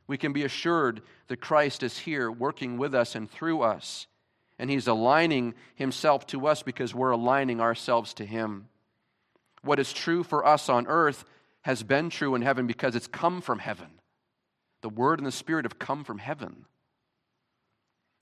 we 0.06 0.16
can 0.16 0.32
be 0.32 0.44
assured 0.44 1.02
that 1.26 1.40
Christ 1.40 1.82
is 1.82 1.98
here 1.98 2.30
working 2.30 2.78
with 2.78 2.94
us 2.94 3.16
and 3.16 3.28
through 3.28 3.62
us. 3.62 4.06
And 4.58 4.70
he's 4.70 4.86
aligning 4.86 5.54
himself 5.74 6.26
to 6.28 6.46
us 6.46 6.62
because 6.62 6.94
we're 6.94 7.10
aligning 7.10 7.60
ourselves 7.60 8.14
to 8.14 8.26
him. 8.26 8.68
What 9.62 9.80
is 9.80 9.92
true 9.92 10.22
for 10.22 10.46
us 10.46 10.68
on 10.68 10.86
earth 10.86 11.24
has 11.62 11.82
been 11.82 12.10
true 12.10 12.34
in 12.34 12.42
heaven 12.42 12.66
because 12.66 12.94
it's 12.94 13.06
come 13.06 13.40
from 13.40 13.58
heaven. 13.58 13.88
The 14.82 14.90
Word 14.90 15.18
and 15.18 15.26
the 15.26 15.32
Spirit 15.32 15.64
have 15.64 15.78
come 15.78 16.04
from 16.04 16.18
heaven. 16.18 16.66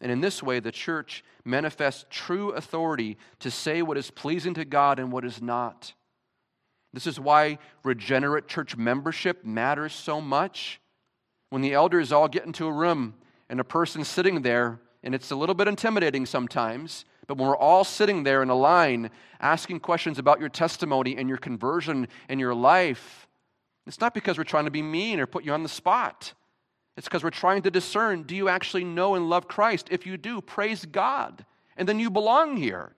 And 0.00 0.10
in 0.10 0.20
this 0.20 0.42
way, 0.42 0.60
the 0.60 0.72
church 0.72 1.24
manifests 1.44 2.06
true 2.10 2.50
authority 2.50 3.16
to 3.40 3.50
say 3.50 3.82
what 3.82 3.98
is 3.98 4.10
pleasing 4.10 4.54
to 4.54 4.64
God 4.64 4.98
and 4.98 5.12
what 5.12 5.24
is 5.24 5.42
not. 5.42 5.92
This 6.92 7.06
is 7.06 7.18
why 7.18 7.58
regenerate 7.84 8.48
church 8.48 8.76
membership 8.76 9.44
matters 9.44 9.92
so 9.92 10.20
much. 10.20 10.80
When 11.50 11.62
the 11.62 11.72
elders 11.72 12.12
all 12.12 12.28
get 12.28 12.46
into 12.46 12.66
a 12.66 12.72
room 12.72 13.14
and 13.48 13.60
a 13.60 13.64
person 13.64 14.04
sitting 14.04 14.42
there, 14.42 14.80
and 15.02 15.14
it's 15.14 15.30
a 15.30 15.36
little 15.36 15.54
bit 15.54 15.68
intimidating 15.68 16.26
sometimes, 16.26 17.04
but 17.26 17.38
when 17.38 17.48
we're 17.48 17.56
all 17.56 17.84
sitting 17.84 18.22
there 18.22 18.42
in 18.42 18.50
a 18.50 18.54
line 18.54 19.10
asking 19.40 19.80
questions 19.80 20.18
about 20.18 20.40
your 20.40 20.48
testimony 20.48 21.16
and 21.16 21.28
your 21.28 21.38
conversion 21.38 22.08
and 22.28 22.38
your 22.38 22.54
life, 22.54 23.26
it's 23.86 24.00
not 24.00 24.14
because 24.14 24.38
we're 24.38 24.44
trying 24.44 24.64
to 24.66 24.70
be 24.70 24.82
mean 24.82 25.18
or 25.18 25.26
put 25.26 25.44
you 25.44 25.52
on 25.52 25.62
the 25.62 25.68
spot. 25.68 26.34
It's 26.96 27.08
because 27.08 27.24
we're 27.24 27.30
trying 27.30 27.62
to 27.62 27.70
discern 27.70 28.24
do 28.24 28.36
you 28.36 28.48
actually 28.48 28.84
know 28.84 29.14
and 29.14 29.28
love 29.28 29.48
Christ? 29.48 29.88
If 29.90 30.06
you 30.06 30.16
do, 30.16 30.40
praise 30.40 30.84
God. 30.84 31.44
And 31.76 31.88
then 31.88 31.98
you 31.98 32.10
belong 32.10 32.56
here. 32.56 32.94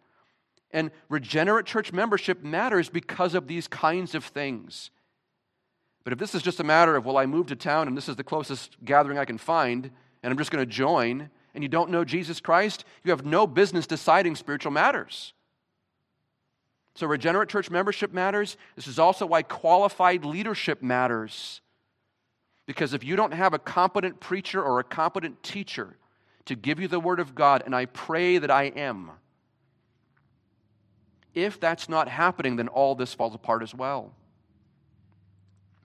And 0.71 0.91
regenerate 1.09 1.67
church 1.67 1.93
membership 1.93 2.43
matters 2.43 2.89
because 2.89 3.35
of 3.35 3.47
these 3.47 3.69
kinds 3.69 4.15
of 4.15 4.25
things. 4.25 4.91
But 6.03 6.13
if 6.13 6.19
this 6.19 6.35
is 6.35 6.43
just 6.43 6.61
a 6.61 6.65
matter 6.65 6.97
of, 6.97 7.07
well, 7.07 7.17
I 7.17 7.27
moved 7.27 7.49
to 7.51 7.57
town 7.57 7.89
and 7.89 7.97
this 7.97 8.09
is 8.09 8.17
the 8.17 8.25
closest 8.25 8.77
gathering 8.85 9.17
I 9.17 9.25
can 9.25 9.39
find, 9.39 9.91
and 10.23 10.31
I'm 10.31 10.37
just 10.37 10.51
going 10.51 10.65
to 10.65 10.71
join, 10.71 11.31
and 11.55 11.63
you 11.63 11.69
don't 11.69 11.91
know 11.91 12.05
Jesus 12.05 12.41
Christ, 12.41 12.85
you 13.05 13.11
have 13.11 13.25
no 13.25 13.47
business 13.47 13.87
deciding 13.87 14.37
spiritual 14.37 14.73
matters. 14.73 15.33
So, 16.97 17.07
regenerate 17.07 17.49
church 17.49 17.71
membership 17.71 18.13
matters. 18.13 18.57
This 18.77 18.87
is 18.87 18.99
also 18.99 19.27
why 19.27 19.43
qualified 19.43 20.25
leadership 20.25 20.83
matters. 20.83 21.61
Because 22.67 22.95
if 22.95 23.05
you 23.05 23.17
don't 23.17 23.33
have 23.33 23.53
a 23.53 23.59
competent 23.59 24.21
preacher 24.21 24.63
or 24.63 24.79
a 24.79 24.85
competent 24.85 25.43
teacher 25.43 25.97
to 26.47 26.55
give 26.55 26.79
you 26.79 26.89
the 26.89 27.01
Word 27.01 27.21
of 27.21 27.35
God, 27.35 27.63
and 27.67 27.75
I 27.75 27.87
pray 27.87 28.39
that 28.39 28.51
I 28.51 28.65
am, 28.65 29.11
if 31.35 31.59
that's 31.59 31.89
not 31.89 32.09
happening, 32.09 32.57
then 32.57 32.69
all 32.69 32.95
this 32.95 33.13
falls 33.13 33.35
apart 33.35 33.63
as 33.63 33.75
well. 33.75 34.13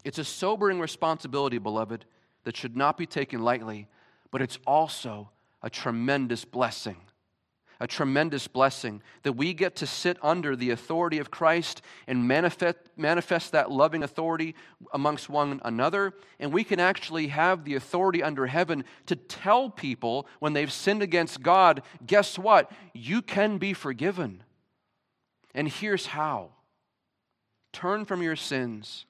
It's 0.04 0.20
a 0.20 0.24
sobering 0.24 0.80
responsibility, 0.80 1.58
beloved, 1.58 2.06
that 2.44 2.56
should 2.56 2.78
not 2.78 2.98
be 2.98 3.06
taken 3.06 3.44
lightly, 3.44 3.88
but 4.32 4.42
it's 4.42 4.60
also 4.66 5.30
a 5.62 5.70
tremendous 5.70 6.46
blessing 6.46 6.98
a 7.80 7.88
tremendous 7.88 8.48
blessing 8.48 9.02
that 9.24 9.34
we 9.34 9.54
get 9.54 9.78
to 9.78 9.88
sit 9.88 10.18
under 10.22 10.56
the 10.56 10.72
authority 10.72 11.18
of 11.18 11.32
Christ 11.32 11.82
and 12.08 12.28
manifest, 12.28 12.78
manifest 12.98 13.54
that 13.54 13.72
loving 13.72 14.04
authority 14.04 14.56
amongst 14.94 15.30
one 15.30 15.62
another. 15.64 16.14
And 16.40 16.52
we 16.52 16.66
can 16.66 16.80
actually 16.82 17.28
have 17.28 17.64
the 17.64 17.76
authority 17.76 18.22
under 18.22 18.48
heaven 18.48 18.84
to 19.06 19.16
tell 19.16 19.70
people 19.70 20.28
when 20.40 20.54
they've 20.54 20.72
sinned 20.72 21.02
against 21.02 21.42
God, 21.42 21.82
guess 22.06 22.38
what? 22.38 22.70
You 22.94 23.22
can 23.22 23.58
be 23.58 23.74
forgiven. 23.74 24.44
And 25.56 25.68
here's 25.68 26.08
how 26.08 26.50
turn 27.72 28.04
from 28.04 28.22
your 28.22 28.36
sins 28.36 29.06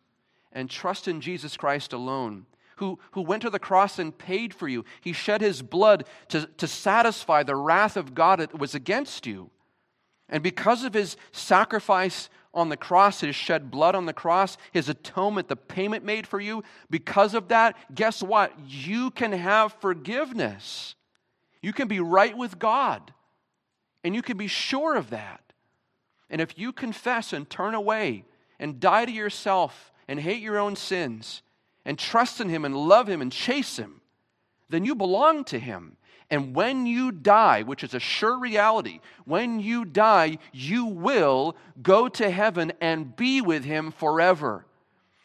and 0.51 0.69
trust 0.69 1.07
in 1.07 1.21
Jesus 1.21 1.57
Christ 1.57 1.91
alone 1.93 2.45
who, 2.79 2.99
who 3.11 3.21
went 3.21 3.41
to 3.43 3.49
the 3.49 3.59
cross 3.59 3.99
and 3.99 4.17
paid 4.17 4.53
for 4.53 4.67
you. 4.67 4.83
He 5.01 5.13
shed 5.13 5.41
his 5.41 5.61
blood 5.61 6.05
to, 6.29 6.47
to 6.57 6.67
satisfy 6.67 7.43
the 7.43 7.55
wrath 7.55 7.95
of 7.95 8.15
God 8.15 8.39
that 8.39 8.57
was 8.57 8.73
against 8.73 9.25
you. 9.25 9.51
And 10.27 10.41
because 10.43 10.83
of 10.83 10.93
his 10.93 11.17
sacrifice 11.31 12.29
on 12.53 12.69
the 12.69 12.77
cross, 12.77 13.21
his 13.21 13.35
shed 13.35 13.69
blood 13.69 13.95
on 13.95 14.05
the 14.05 14.13
cross, 14.13 14.57
his 14.71 14.89
atonement, 14.89 15.47
the 15.47 15.55
payment 15.55 16.03
made 16.03 16.25
for 16.25 16.39
you, 16.39 16.63
because 16.89 17.33
of 17.33 17.49
that, 17.49 17.75
guess 17.93 18.23
what? 18.23 18.53
You 18.65 19.11
can 19.11 19.31
have 19.31 19.73
forgiveness. 19.73 20.95
You 21.61 21.73
can 21.73 21.87
be 21.87 21.99
right 21.99 22.35
with 22.35 22.57
God. 22.57 23.13
And 24.03 24.15
you 24.15 24.21
can 24.21 24.37
be 24.37 24.47
sure 24.47 24.95
of 24.95 25.09
that. 25.09 25.41
And 26.29 26.41
if 26.41 26.57
you 26.57 26.71
confess 26.71 27.33
and 27.33 27.49
turn 27.49 27.73
away 27.73 28.23
and 28.59 28.79
die 28.79 29.05
to 29.05 29.11
yourself 29.11 29.91
and 30.07 30.19
hate 30.19 30.41
your 30.41 30.57
own 30.57 30.75
sins, 30.75 31.41
and 31.89 31.97
trust 31.97 32.39
in 32.39 32.49
Him 32.49 32.65
and 32.65 32.75
love 32.77 33.09
Him 33.09 33.19
and 33.19 33.31
chase 33.31 33.77
Him, 33.77 34.01
then 34.69 34.85
you 34.85 34.93
belong 34.93 35.43
to 35.45 35.57
Him. 35.57 35.97
And 36.29 36.53
when 36.53 36.85
you 36.85 37.11
die, 37.11 37.63
which 37.63 37.83
is 37.83 37.95
a 37.95 37.99
sure 37.99 38.37
reality, 38.37 38.99
when 39.25 39.59
you 39.59 39.85
die, 39.85 40.37
you 40.53 40.85
will 40.85 41.57
go 41.81 42.07
to 42.07 42.29
heaven 42.29 42.73
and 42.79 43.15
be 43.15 43.41
with 43.41 43.65
Him 43.65 43.89
forever. 43.91 44.67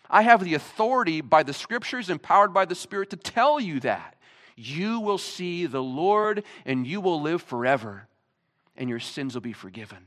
I 0.08 0.22
have 0.22 0.42
the 0.42 0.54
authority 0.54 1.20
by 1.20 1.42
the 1.42 1.52
scriptures, 1.52 2.08
empowered 2.08 2.54
by 2.54 2.64
the 2.64 2.74
Spirit, 2.74 3.10
to 3.10 3.18
tell 3.18 3.60
you 3.60 3.78
that. 3.80 4.16
You 4.56 5.00
will 5.00 5.18
see 5.18 5.66
the 5.66 5.82
Lord 5.82 6.44
and 6.64 6.86
you 6.86 7.02
will 7.02 7.20
live 7.20 7.42
forever, 7.42 8.08
and 8.74 8.88
your 8.88 9.00
sins 9.00 9.34
will 9.34 9.42
be 9.42 9.52
forgiven. 9.52 10.06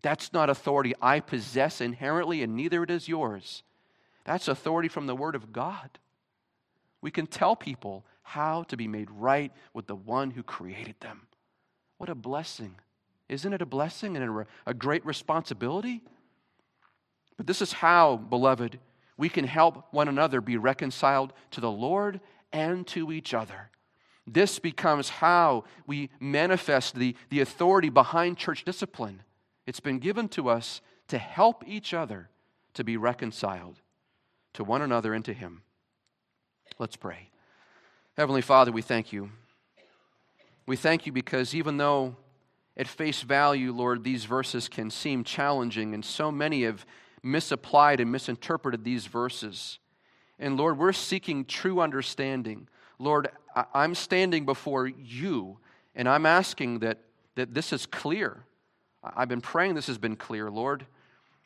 That's 0.00 0.32
not 0.32 0.48
authority 0.48 0.94
I 1.02 1.20
possess 1.20 1.82
inherently, 1.82 2.42
and 2.42 2.56
neither 2.56 2.82
it 2.82 2.90
is 2.90 3.08
yours. 3.08 3.62
That's 4.26 4.48
authority 4.48 4.88
from 4.88 5.06
the 5.06 5.14
Word 5.14 5.36
of 5.36 5.52
God. 5.52 5.88
We 7.00 7.12
can 7.12 7.28
tell 7.28 7.54
people 7.54 8.04
how 8.22 8.64
to 8.64 8.76
be 8.76 8.88
made 8.88 9.08
right 9.08 9.52
with 9.72 9.86
the 9.86 9.94
one 9.94 10.32
who 10.32 10.42
created 10.42 10.96
them. 10.98 11.28
What 11.98 12.10
a 12.10 12.14
blessing. 12.16 12.74
Isn't 13.28 13.52
it 13.52 13.62
a 13.62 13.66
blessing 13.66 14.16
and 14.16 14.46
a, 14.66 14.74
great 14.74 15.06
responsibility? 15.06 16.02
But 17.36 17.46
this 17.46 17.62
is 17.62 17.72
how, 17.72 18.16
beloved, 18.16 18.80
we 19.16 19.28
can 19.28 19.46
help 19.46 19.86
one 19.92 20.08
another 20.08 20.40
be 20.40 20.56
reconciled 20.56 21.32
to 21.52 21.60
the 21.60 21.70
Lord 21.70 22.20
and 22.52 22.84
to 22.88 23.12
each 23.12 23.32
other. 23.32 23.70
This 24.26 24.58
becomes 24.58 25.08
how 25.08 25.64
we 25.86 26.10
manifest 26.18 26.96
the, 26.96 27.14
the 27.30 27.40
authority 27.40 27.90
behind 27.90 28.38
church 28.38 28.64
discipline. 28.64 29.22
It's 29.66 29.78
been 29.78 30.00
given 30.00 30.28
to 30.30 30.48
us 30.48 30.80
to 31.08 31.18
help 31.18 31.62
each 31.64 31.94
other 31.94 32.28
to 32.74 32.82
be 32.82 32.96
reconciled 32.96 33.80
to 34.56 34.64
one 34.64 34.82
another 34.82 35.14
and 35.14 35.24
to 35.24 35.32
Him. 35.32 35.62
Let's 36.78 36.96
pray. 36.96 37.30
Heavenly 38.16 38.42
Father, 38.42 38.72
we 38.72 38.82
thank 38.82 39.12
you. 39.12 39.30
We 40.66 40.76
thank 40.76 41.06
you 41.06 41.12
because 41.12 41.54
even 41.54 41.76
though 41.76 42.16
at 42.76 42.88
face 42.88 43.22
value, 43.22 43.72
Lord, 43.72 44.02
these 44.02 44.24
verses 44.24 44.68
can 44.68 44.90
seem 44.90 45.24
challenging, 45.24 45.94
and 45.94 46.04
so 46.04 46.30
many 46.30 46.64
have 46.64 46.84
misapplied 47.22 48.00
and 48.00 48.10
misinterpreted 48.10 48.84
these 48.84 49.06
verses. 49.06 49.78
And 50.38 50.56
Lord, 50.56 50.78
we're 50.78 50.92
seeking 50.92 51.44
true 51.44 51.80
understanding. 51.80 52.68
Lord, 52.98 53.28
I'm 53.72 53.94
standing 53.94 54.44
before 54.44 54.86
you, 54.86 55.58
and 55.94 56.08
I'm 56.08 56.26
asking 56.26 56.80
that, 56.80 56.98
that 57.36 57.54
this 57.54 57.72
is 57.72 57.86
clear. 57.86 58.44
I've 59.02 59.28
been 59.28 59.40
praying 59.40 59.74
this 59.74 59.86
has 59.86 59.98
been 59.98 60.16
clear, 60.16 60.50
Lord. 60.50 60.86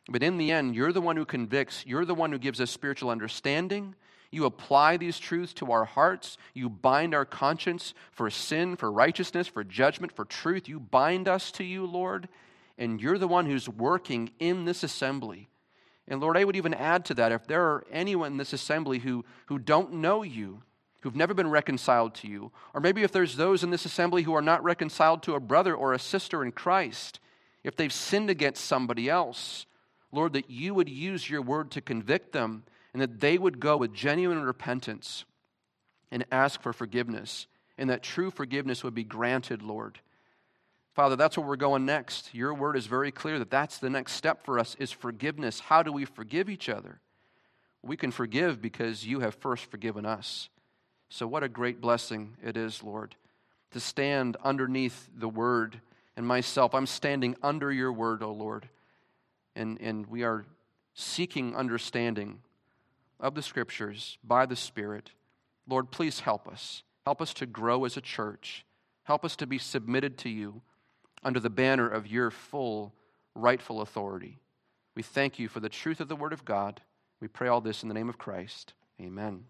But 0.09 0.23
in 0.23 0.39
the 0.39 0.51
end, 0.51 0.75
you're 0.75 0.93
the 0.93 1.01
one 1.01 1.17
who 1.17 1.25
convicts, 1.25 1.85
you're 1.87 2.05
the 2.05 2.15
one 2.15 2.33
who 2.33 2.39
gives 2.39 2.61
us 2.61 2.71
spiritual 2.71 3.11
understanding. 3.11 3.95
You 4.31 4.45
apply 4.45 4.97
these 4.97 5.19
truths 5.19 5.53
to 5.55 5.73
our 5.73 5.85
hearts. 5.85 6.39
You 6.55 6.69
bind 6.69 7.15
our 7.15 7.25
conscience 7.25 7.95
for 8.13 8.31
sin, 8.31 8.77
for 8.77 8.91
righteousness, 8.91 9.49
for 9.49 9.65
judgment, 9.65 10.13
for 10.13 10.25
truth. 10.25 10.69
You 10.69 10.79
bind 10.79 11.27
us 11.27 11.51
to 11.53 11.65
you, 11.65 11.85
Lord. 11.85 12.29
And 12.79 13.01
you're 13.01 13.19
the 13.19 13.29
one 13.29 13.47
who's 13.47 13.69
working 13.69 14.31
in 14.39 14.65
this 14.65 14.85
assembly. 14.85 15.49
And 16.07 16.21
Lord, 16.21 16.37
I 16.37 16.45
would 16.45 16.57
even 16.57 16.75
add 16.75 17.05
to 17.07 17.15
that 17.15 17.33
if 17.33 17.47
there 17.47 17.63
are 17.63 17.85
anyone 17.91 18.33
in 18.33 18.39
this 18.39 18.53
assembly 18.53 18.99
who, 18.99 19.25
who 19.47 19.59
don't 19.59 19.95
know 19.95 20.23
you, 20.23 20.63
who've 21.01 21.17
never 21.17 21.35
been 21.35 21.51
reconciled 21.51 22.15
to 22.17 22.29
you, 22.29 22.53
or 22.75 22.81
maybe 22.81 23.03
if 23.03 23.13
there's 23.13 23.37
those 23.37 23.63
in 23.63 23.71
this 23.71 23.85
assembly 23.85 24.23
who 24.23 24.35
are 24.35 24.43
not 24.43 24.63
reconciled 24.63 25.23
to 25.23 25.35
a 25.35 25.41
brother 25.41 25.75
or 25.75 25.93
a 25.93 25.99
sister 25.99 26.43
in 26.45 26.53
Christ, 26.53 27.21
if 27.65 27.77
they've 27.77 27.93
sinned 27.93 28.31
against 28.31 28.65
somebody 28.65 29.09
else, 29.09 29.67
Lord, 30.13 30.33
that 30.33 30.51
you 30.51 30.75
would 30.75 30.89
use 30.89 31.29
your 31.29 31.43
word 31.43 31.71
to 31.73 31.81
convict 31.81 32.33
them 32.33 32.65
and 32.93 33.01
that 33.01 33.21
they 33.21 33.39
would 33.39 33.61
go 33.61 33.77
with 33.77 33.95
genuine 33.95 34.43
repentance 34.43 35.25
and 36.11 36.25
ask 36.33 36.61
for 36.61 36.73
forgiveness, 36.73 37.47
and 37.79 37.89
that 37.89 38.03
true 38.03 38.31
forgiveness 38.31 38.83
would 38.83 38.95
be 38.95 39.05
granted, 39.05 39.63
Lord. 39.63 40.01
Father, 40.93 41.15
that's 41.15 41.39
where 41.39 41.47
we're 41.47 41.55
going 41.55 41.87
next. 41.87 42.35
Your 42.35 42.53
word 42.53 42.77
is 42.77 42.87
very 42.87 43.13
clear 43.13 43.39
that 43.39 43.51
that's 43.51 43.79
the 43.79 43.89
next 43.89 44.15
step 44.15 44.45
for 44.45 44.59
us 44.59 44.75
is 44.81 44.91
forgiveness. 44.91 45.61
How 45.61 45.85
do 45.85 45.93
we 45.93 46.05
forgive 46.05 46.51
each 46.51 46.69
other? 46.69 47.01
We 47.83 47.97
can 47.97 48.11
forgive 48.11 48.61
because 48.61 49.07
you 49.07 49.21
have 49.21 49.37
first 49.37 49.71
forgiven 49.71 50.05
us. 50.05 50.49
So 51.09 51.27
what 51.27 51.45
a 51.45 51.49
great 51.49 51.81
blessing 51.81 52.37
it 52.43 52.57
is, 52.57 52.83
Lord, 52.83 53.15
to 53.71 53.81
stand 53.81 54.37
underneath 54.43 55.09
the 55.17 55.29
word 55.29 55.81
and 56.17 56.27
myself. 56.27 56.75
I'm 56.75 56.87
standing 56.87 57.37
under 57.43 57.73
your 57.73 57.93
word, 57.93 58.23
O 58.23 58.33
Lord. 58.33 58.69
And, 59.57 59.81
and 59.81 60.07
we 60.07 60.23
are 60.23 60.47
seeking 60.95 61.57
understanding 61.57 62.41
of 63.19 63.35
the 63.35 63.43
scriptures 63.43 64.19
by 64.25 64.47
the 64.47 64.57
Spirit. 64.57 65.11
Lord, 65.69 65.91
please 65.91 66.21
help 66.21 66.49
us. 66.49 66.83
Help 67.05 67.21
us 67.21 67.35
to 67.35 67.47
grow 67.47 67.85
as 67.85 67.97
a 67.97 68.01
church. 68.01 68.65
Help 69.05 69.25
us 69.25 69.37
to 69.37 69.47
be 69.47 69.59
submitted 69.59 70.19
to 70.19 70.29
you 70.29 70.63
under 71.23 71.41
the 71.41 71.51
banner 71.51 71.89
of 71.89 72.07
your 72.07 72.31
full, 72.31 72.95
rightful 73.35 73.81
authority. 73.81 74.39
We 74.95 75.03
thank 75.03 75.39
you 75.39 75.49
for 75.49 75.61
the 75.61 75.69
truth 75.69 76.01
of 76.01 76.09
the 76.09 76.17
Word 76.17 76.33
of 76.33 76.45
God. 76.45 76.81
We 77.21 77.29
pray 77.29 77.49
all 77.49 77.61
this 77.61 77.83
in 77.83 77.89
the 77.89 77.95
name 77.95 78.09
of 78.09 78.19
Christ. 78.19 78.75
Amen. 79.01 79.45